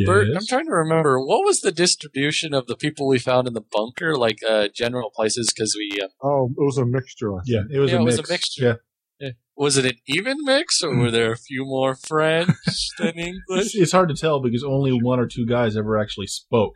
[0.05, 0.27] Bert.
[0.35, 3.61] I'm trying to remember what was the distribution of the people we found in the
[3.71, 7.33] bunker, like uh, general places, because we uh, Oh, it was a mixture.
[7.33, 8.17] I Yeah, it was, Yeah, a, it mix.
[8.17, 8.79] was a mixture.
[9.19, 9.29] Yeah.
[9.55, 12.49] was it an even mix, or were there a few more French
[12.99, 13.41] than English?
[13.49, 16.75] It's, it's hard to tell because only one or two guys ever actually spoke,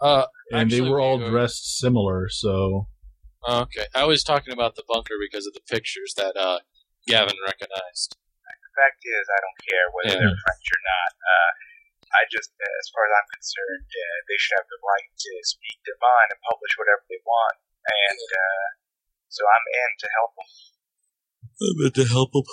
[0.00, 2.28] Uh, and they were all we dressed similar.
[2.28, 2.88] So
[3.48, 6.60] okay, I was talking about the bunker because of the pictures that uh,
[7.06, 8.16] Gavin recognized.
[8.46, 10.20] The fact is, I don't care whether Yeah.
[10.28, 11.12] they're French or not.
[11.16, 11.50] Uh,
[12.12, 15.32] I just, uh, as far as I'm concerned, uh, they should have the right to
[15.42, 17.56] speak their mind and publish whatever they want.
[17.88, 18.66] And uh,
[19.32, 20.48] so I'm in to help them.
[21.56, 22.46] I'm in to help them.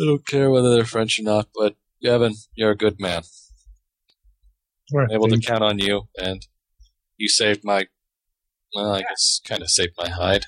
[0.00, 3.22] I don't care whether they're French or not, but Gavin, you're a good man.
[4.92, 6.46] Right, I'm able to thank count on you, and
[7.16, 7.86] you saved my.
[8.74, 10.46] Well, I guess kind of saved my hide.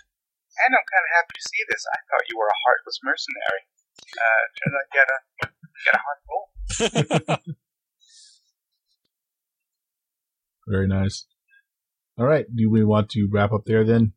[0.65, 1.85] And I'm kind of happy to see this.
[1.93, 3.63] I thought you were a heartless mercenary.
[4.15, 5.19] Uh, turns out you got a,
[5.75, 6.21] you got a heart
[7.37, 7.55] full.
[10.69, 11.27] very nice.
[12.19, 14.13] All right, do we want to wrap up there then?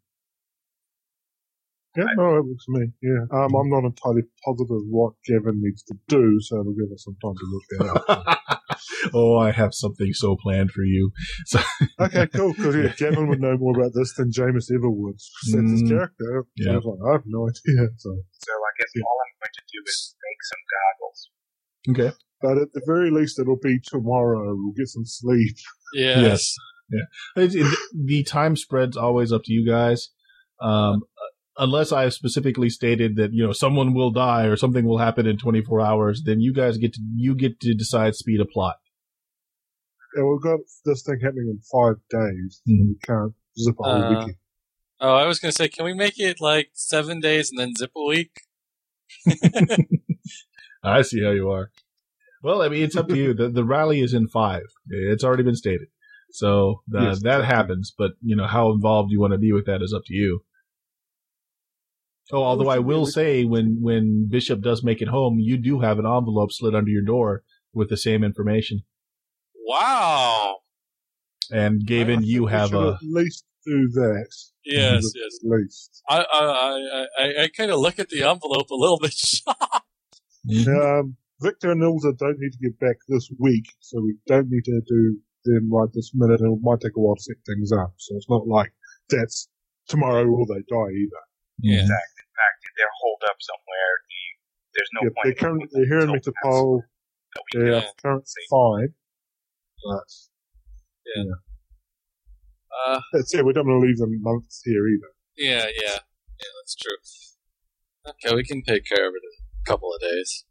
[1.96, 2.88] Yeah, no, it looks to me.
[3.02, 7.06] Yeah, um, I'm not entirely positive what Gavin needs to do, so it'll give us
[7.06, 8.40] some time to look that up.
[9.14, 11.12] oh, I have something so planned for you.
[11.46, 11.60] So,
[12.00, 12.54] okay, cool.
[12.54, 15.16] Because yeah, Gavin would know more about this than Jameis ever would.
[15.52, 16.46] That's his Mm, character.
[16.58, 16.72] Yeah.
[16.72, 17.88] I like, I have no idea.
[17.98, 21.30] So, So I guess all I'm going to do is make some goggles.
[21.90, 22.18] okay.
[22.42, 24.54] but at the very least, it'll be tomorrow.
[24.56, 25.56] We'll get some sleep.
[25.94, 26.54] Yes.
[27.36, 30.10] It- it- the time spread's always up to you guys.
[30.62, 31.02] Um,
[31.58, 35.26] unless I have specifically stated that you know someone will die or something will happen
[35.26, 38.76] in 24 hours, then you guys get to you get to decide speed of plot.
[40.16, 42.62] And we've got this thing happening in five days.
[42.68, 42.88] Mhm.
[42.90, 44.36] We can't zip a whole Uh, weekend.
[45.02, 47.92] Oh, I was gonna say, can we make it like seven days and then zip
[47.96, 48.32] a week?
[50.84, 51.72] I see how you are.
[52.44, 53.34] Well, I mean, it's up to you.
[53.34, 54.64] The the rally is in five.
[54.90, 55.88] It's already been stated,
[56.32, 57.46] so the, Yes, that exactly.
[57.56, 57.94] happens.
[57.98, 60.42] But you know how involved you want to be with that is up to you.
[62.32, 66.00] Oh, although I will say, when when Bishop does make it home, you do have
[66.00, 67.44] an envelope slid under your door
[67.74, 68.82] with the same information.
[69.68, 70.58] Wow.
[71.52, 74.28] And Gavin, you have a at least do that.
[74.64, 75.40] Yes, At yes.
[75.44, 76.02] least.
[76.10, 79.86] I I I, I, I kind of look at the envelope a little bit shocked.
[80.68, 84.64] Um, Victor and Ilsa don't need to get back this week, so we don't need
[84.66, 86.42] to do them right this minute.
[86.42, 88.72] It might take a while to set things up, so it's not like
[89.10, 89.48] that's
[89.88, 91.24] tomorrow or they die either.
[91.60, 91.82] Yeah.
[91.82, 92.15] In fact, if
[92.78, 93.92] they're holed up somewhere,
[94.76, 95.24] there's no Yeah, point.
[95.24, 96.82] they're, in currently, moving they're here in until Metapole.
[97.36, 97.92] that we They're Yeah.
[98.02, 98.94] currently fine.
[99.84, 100.08] But
[102.88, 103.46] Uh, that's it.
[103.46, 105.08] We don't want to leave them months here either.
[105.38, 106.00] yeah, yeah,
[106.40, 106.52] yeah.
[106.62, 106.98] That's true.
[108.08, 109.32] Okay, we can take care of it in
[109.62, 110.46] a couple of days.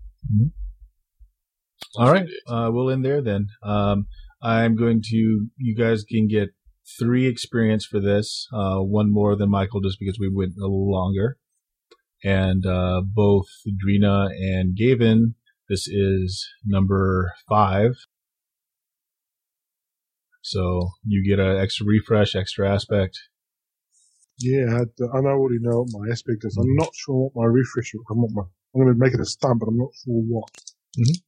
[1.97, 3.49] All right, uh, we'll end there then.
[3.63, 4.07] Um,
[4.43, 5.49] I'm going to.
[5.59, 6.51] You guys can get
[6.99, 8.49] three experience for this.
[8.53, 11.39] Uh, one more than Michael, just because we went a little longer.
[12.25, 15.35] And uh, both Drina and Gavin,
[15.69, 17.93] this is number five.
[20.41, 23.19] So you get an extra refresh, extra aspect.
[24.39, 24.81] Yeah, I,
[25.17, 26.57] I know already know what my aspect is.
[26.57, 27.93] I'm not sure what my refresh.
[28.11, 28.43] I'm, my,
[28.75, 30.51] I'm going to make it a stunt, but I'm not sure what.
[30.99, 31.23] Mhm.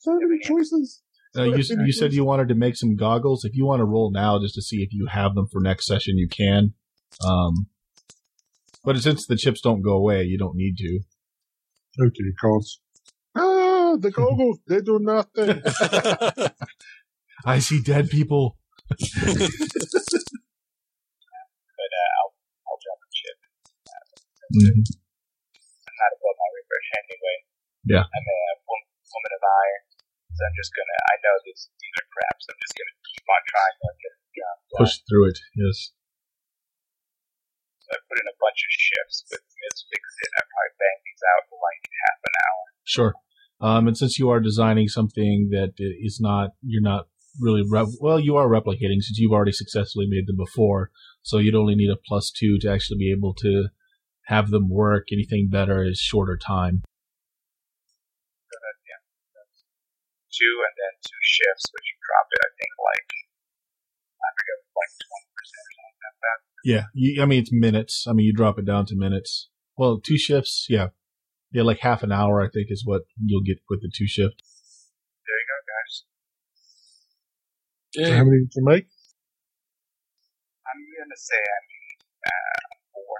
[0.00, 1.02] So many choices.
[1.36, 3.44] Uh, you, you said you wanted to make some goggles.
[3.44, 5.86] If you want to roll now just to see if you have them for next
[5.86, 6.74] session, you can.
[7.24, 7.66] Um,
[8.84, 11.00] but since the chips don't go away, you don't need to.
[12.00, 12.80] Okay, cause
[13.36, 15.62] ah, the goggles they do nothing.
[17.44, 18.56] I see dead people.
[21.78, 22.32] But uh, I'll,
[22.66, 23.38] I'll drop a chip.
[24.58, 24.82] Mhm.
[24.82, 27.36] I'm not above my refresh anyway.
[27.86, 28.04] Yeah.
[28.06, 29.82] I'm a woman, woman of iron.
[30.34, 33.26] So I'm just gonna, I know these, these are crap, so I'm just gonna keep
[33.26, 34.58] on trying to get the done.
[34.82, 35.38] Push through it.
[35.54, 35.78] Yes.
[37.88, 39.88] So I put in a bunch of shifts with Ms.
[39.88, 40.30] Fixit.
[40.36, 42.64] I probably bang these out in like half an hour.
[42.84, 43.12] Sure.
[43.60, 47.08] Um, and since you are designing something that is not, you're not
[47.40, 50.90] really, re- well, you are replicating since you've already successfully made them before.
[51.22, 53.68] So you'd only need a plus two to actually be able to
[54.26, 55.08] have them work.
[55.10, 56.84] Anything better is shorter time.
[60.28, 63.10] Two and then two shifts, which you dropped it, I think, like,
[64.22, 65.27] I forget, like 20% or something like
[66.20, 66.68] that.
[66.70, 68.06] Yeah, you, I mean it's minutes.
[68.08, 69.48] I mean you drop it down to minutes.
[69.76, 70.88] Well, two shifts, yeah,
[71.52, 74.42] yeah, like half an hour I think is what you'll get with the two shift.
[75.26, 76.04] There you go, guys.
[77.94, 78.16] So Yeah.
[78.18, 78.86] how many did you make?
[80.66, 83.16] I'm gonna say I mean, uh, four.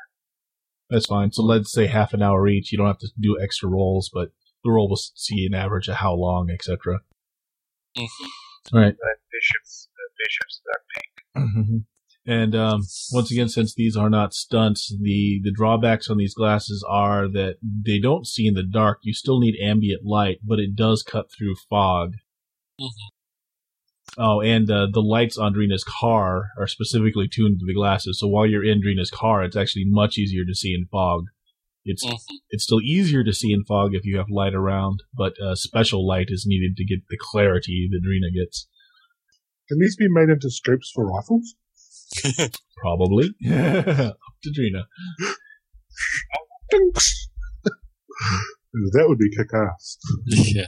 [0.90, 1.32] That's fine.
[1.32, 2.72] So let's say half an hour each.
[2.72, 4.30] You don't have to do extra rolls, but
[4.64, 7.00] the roll will see an average of how long, etc.
[7.96, 8.08] Mhm.
[8.74, 8.94] All right.
[8.96, 11.46] The bishops, the bishops are pink.
[11.56, 11.84] Mhm.
[12.28, 16.84] And um, once again, since these are not stunts, the the drawbacks on these glasses
[16.86, 18.98] are that they don't see in the dark.
[19.02, 22.16] You still need ambient light, but it does cut through fog.
[22.78, 22.90] Mhm.
[24.18, 28.18] Oh, and uh, the lights on Drina's car are specifically tuned to the glasses.
[28.20, 31.24] So while you're in Drina's car, it's actually much easier to see in fog.
[31.86, 32.18] It's Mhm.
[32.50, 36.06] it's still easier to see in fog if you have light around, but uh, special
[36.06, 38.68] light is needed to get the clarity that Drina gets.
[39.68, 41.54] Can these be made into scopes for rifles?
[42.76, 44.84] Probably up to Drina.
[46.70, 47.28] Dinks!
[48.92, 49.98] that would be kick ass.
[50.26, 50.66] yeah.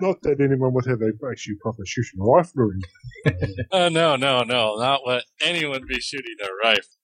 [0.00, 3.54] Not that anyone would have a actually proper shooting a rifle or anything.
[3.70, 4.74] Oh no, no, no!
[4.74, 6.98] Not let anyone be shooting a rifle.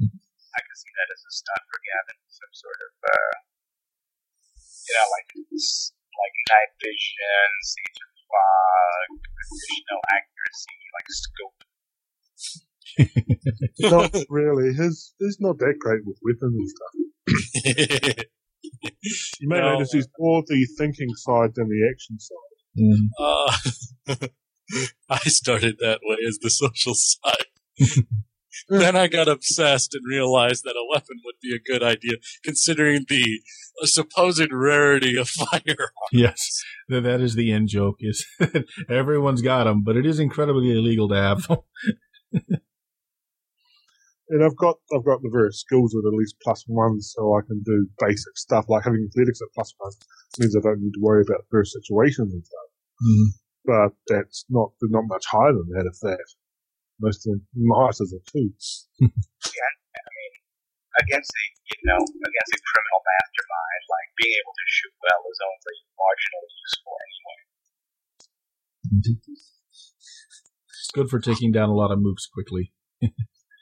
[0.00, 2.18] I can see that as a stunt for Gavin.
[2.30, 3.34] Some sort of, uh,
[4.86, 11.58] you know, like like night vision, see through fog, additional accuracy, like scope.
[13.80, 14.72] not really.
[14.74, 18.24] His he's not that great with weapons and stuff.
[19.40, 19.74] You may No.
[19.74, 22.56] notice he's more the thinking side than the action side.
[22.78, 23.08] Mm.
[24.20, 24.26] uh,
[25.08, 27.46] I started that way as the social side.
[28.68, 33.06] then I got obsessed and realized that a weapon would be a good idea, considering
[33.08, 33.40] the
[33.84, 35.92] supposed rarity of fire.
[36.12, 37.96] Yes, that is the end joke.
[38.00, 38.26] Is
[38.90, 41.58] everyone's got them, but it is incredibly illegal to have them.
[44.28, 47.40] And I've got I've got the various skills with at least plus one, so I
[47.48, 49.92] can do basic stuff like having athletics at plus one
[50.38, 52.68] means I don't need to worry about various situations and stuff.
[53.00, 53.28] Mm-hmm.
[53.64, 55.88] But that's not not much higher than that.
[55.88, 56.20] If that
[57.00, 58.52] most of the masters are two.
[60.98, 65.38] Against a, you know, against a criminal mastermind, like being able to shoot well is
[65.46, 67.38] only marginally useful anyway.
[68.98, 69.57] Mm-hmm.
[70.98, 72.72] It's good for taking down a lot of moves quickly.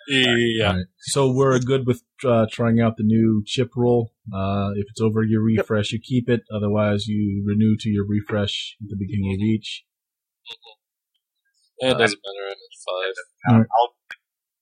[0.08, 0.68] Yeah.
[0.68, 0.86] All right.
[0.98, 4.12] So we're good with uh, trying out the new chip roll.
[4.32, 6.42] Uh, if it's over your refresh, you keep it.
[6.54, 9.84] Otherwise, you renew to your refresh at the beginning of each.
[11.78, 12.46] It doesn't matter.
[12.46, 13.14] I'm at five.
[13.48, 13.66] Um, Alright.
[13.80, 13.94] I'll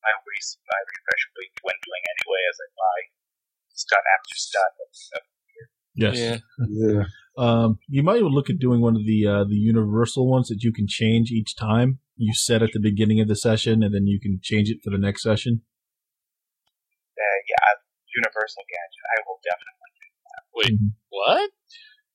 [0.02, 2.98] my waste my refresh will be dwindling anyway as I buy
[3.74, 4.74] stunt after stunt.
[5.94, 6.16] Yes.
[6.18, 6.38] Yeah.
[6.68, 7.04] Yeah.
[7.36, 10.72] Um, you might look at doing one of the uh, the universal ones that you
[10.72, 12.00] can change each time.
[12.16, 14.90] You set at the beginning of the session, and then you can change it for
[14.90, 15.62] the next session.
[17.18, 17.74] Uh, yeah,
[18.14, 19.04] universal gadget.
[19.10, 19.90] I will definitely.
[19.98, 20.42] Do that.
[20.54, 20.92] Wait, mm-hmm.
[21.10, 21.50] what?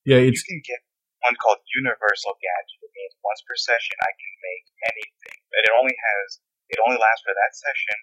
[0.08, 0.80] Yeah, You it's can get
[1.20, 2.80] one called universal gadget.
[2.80, 6.40] It means once per session I can make anything, but it only has
[6.72, 7.98] it only lasts for that session,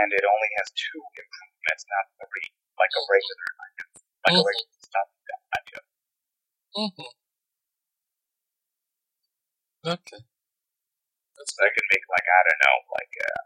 [0.00, 3.88] and it only has two improvements, not three, like a regular item,
[4.28, 4.44] like a Mhm.
[4.44, 5.10] regular stunt
[5.56, 5.84] item.
[6.76, 7.10] Mm-hmm.
[9.84, 10.20] Okay.
[11.34, 13.42] So I can make like I don't know, like uh,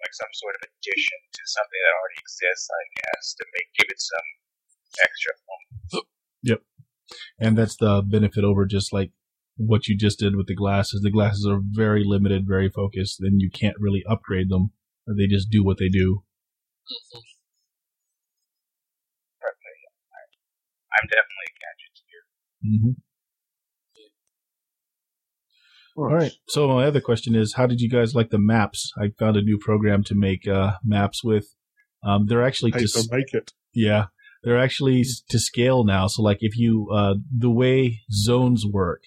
[0.00, 3.88] like some sort of addition to something that already exists, I guess, to make give
[3.88, 4.28] it some
[5.00, 5.32] extra.
[5.96, 6.08] oomph.
[6.44, 6.60] Yep,
[7.40, 9.10] and that's the benefit over just like
[9.56, 11.02] what you just did with the glasses.
[11.02, 14.70] The glasses are very limited, very focused, and you can't really upgrade them.
[15.08, 16.22] They just do what they do.
[20.98, 22.22] I'm definitely a gadgeteer.
[22.66, 23.07] Mm-hmm.
[25.98, 26.32] All right.
[26.46, 28.92] So my other question is, how did you guys like the maps?
[28.96, 31.46] I found a new program to make uh, maps with.
[32.04, 33.52] Um, they're actually just make it.
[33.74, 34.06] yeah,
[34.44, 36.06] they're actually to scale now.
[36.06, 39.02] So like if you uh, the way zones work,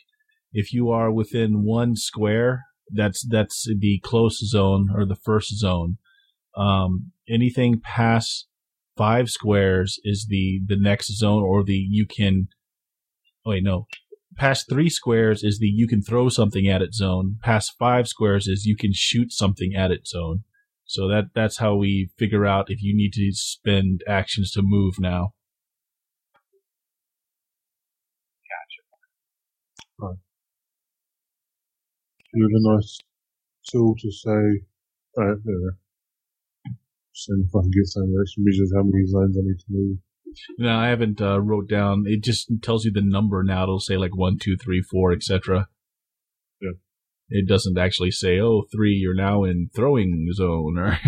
[0.52, 5.98] if you are within one square, that's that's the close zone or the first zone.
[6.58, 8.48] Um, anything past
[8.98, 12.50] five squares is the the next zone, or the you can.
[13.46, 13.88] Oh wait, no.
[14.38, 17.38] Past three squares is the you can throw something at it zone.
[17.44, 20.44] Past five squares is you can shoot something at it zone.
[20.86, 24.96] So that that's how we figure out if you need to spend actions to move
[25.00, 25.34] now.
[32.34, 32.98] You have a nice
[33.70, 34.62] tool to say,
[35.20, 35.78] uh, there.
[37.28, 39.98] And if I can get some extra measures how many zones I need to move.
[40.58, 42.06] No, I haven't uh, wrote down.
[42.08, 43.64] It just tells you the number now.
[43.64, 45.68] It'll say like one, two, three, four, etc.
[46.62, 46.72] Yeah.
[47.30, 51.02] It doesn't actually say, "Oh, three, you're now in throwing zone." Or that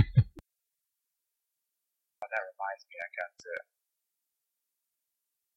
[2.55, 3.51] reminds me, I got to.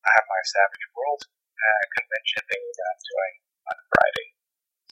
[0.06, 3.34] I have my Savage World uh, convention thing that I'm doing
[3.70, 4.28] on Friday.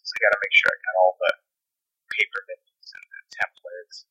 [0.03, 1.33] So I gotta make sure I got all the
[2.15, 4.07] paper menus and the templates.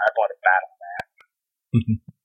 [0.00, 1.08] I bought a battle map.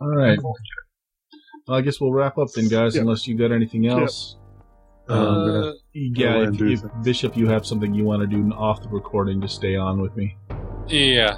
[0.00, 1.40] all right, Forward to it.
[1.66, 2.94] well, I guess we'll wrap up then, guys.
[2.94, 3.02] Yeah.
[3.02, 4.36] Unless you've got anything else.
[5.08, 6.82] Uh, Uh, Yeah, if, if.
[7.02, 10.14] Bishop, you have something you want to do off the recording, to stay on with
[10.16, 10.36] me.
[10.88, 11.36] yeah.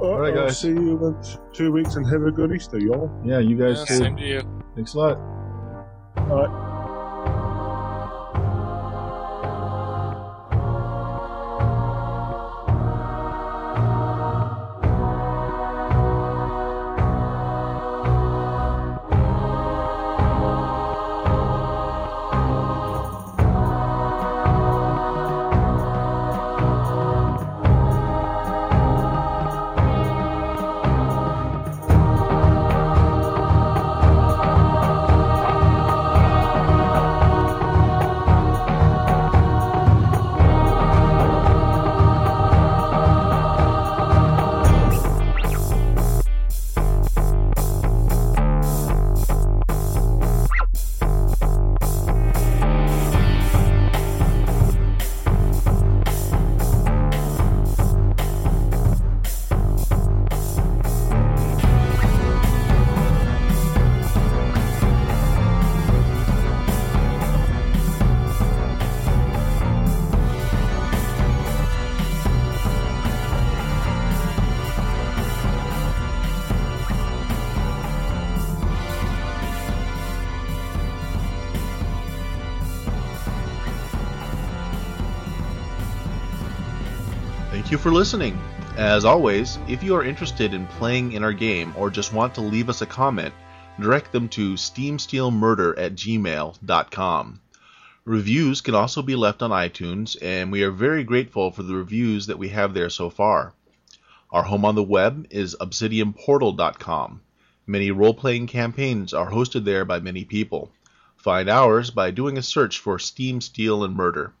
[0.00, 0.58] All right, I'll guys.
[0.60, 1.16] see you in
[1.52, 3.10] two weeks and have a good Easter, y'all.
[3.24, 3.94] Yeah, you guys yeah too.
[3.96, 4.62] same to you.
[4.74, 5.18] Thanks a lot.
[6.16, 6.66] All right.
[87.70, 88.36] Thank you for listening.
[88.76, 92.40] As always, if you are interested in playing in our game or just want to
[92.40, 93.32] leave us a comment,
[93.78, 97.40] direct them to steamsteelmurder at gmail.com.
[98.04, 102.26] Reviews can also be left on iTunes, and we are very grateful for the reviews
[102.26, 103.54] that we have there so far.
[104.32, 107.20] Our home on the web is obsidianportal.com.
[107.68, 110.72] Many role playing campaigns are hosted there by many people.
[111.16, 114.34] Find ours by doing a search for Steam, Steel, and Murder.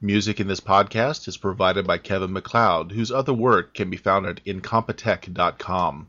[0.00, 4.26] Music in this podcast is provided by Kevin MacLeod, whose other work can be found
[4.26, 6.08] at incompetech.com.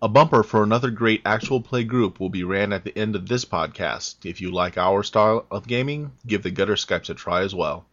[0.00, 3.28] A bumper for another great actual play group will be ran at the end of
[3.28, 4.24] this podcast.
[4.24, 7.86] If you like our style of gaming, give the Gutter Skypes a try as well.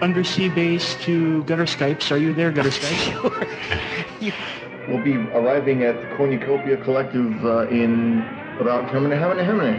[0.00, 2.10] undersea base to Gutter Skypes.
[2.10, 4.32] Are you there, Gutter Skypes?
[4.88, 8.20] We'll be arriving at the Cornucopia Collective uh, in
[8.60, 9.76] about how many, how many, how many?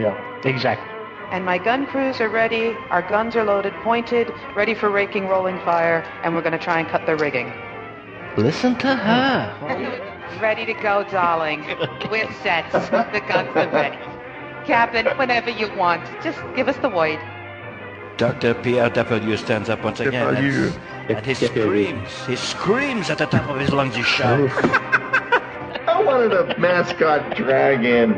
[0.00, 0.88] yeah, exactly.
[1.32, 2.74] And my gun crews are ready.
[2.90, 6.78] Our guns are loaded, pointed, ready for raking rolling fire, and we're going to try
[6.78, 7.52] and cut the rigging.
[8.36, 10.04] Listen to her.
[10.40, 11.64] Ready to go, darling.
[12.10, 12.70] We're set.
[12.70, 13.96] The guns are ready.
[14.64, 17.18] Captain, whenever you want, just give us the word.
[18.18, 18.54] Dr.
[18.54, 20.78] Pierre Depardieu stands up once again Depardieu.
[21.08, 22.26] And, and he screams.
[22.26, 23.96] He screams at the top of his lungs.
[23.96, 24.52] He shouts.
[24.56, 25.84] Oh.
[25.88, 28.12] I wanted a mascot dragon.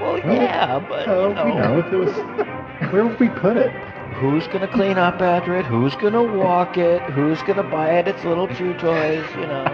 [0.00, 3.56] well, yeah, but Oh, you know, you know, if it was, where would we put
[3.56, 3.70] it?
[4.14, 5.66] who's gonna clean up after it?
[5.66, 7.02] Who's gonna walk it?
[7.10, 9.24] Who's gonna buy it its little chew toys?
[9.34, 9.64] You know.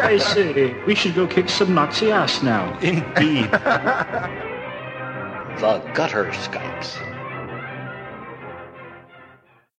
[0.00, 2.78] I say, we should go kick some Nazi ass now.
[2.80, 3.50] Indeed.
[5.58, 7.17] The Gutter Skypes.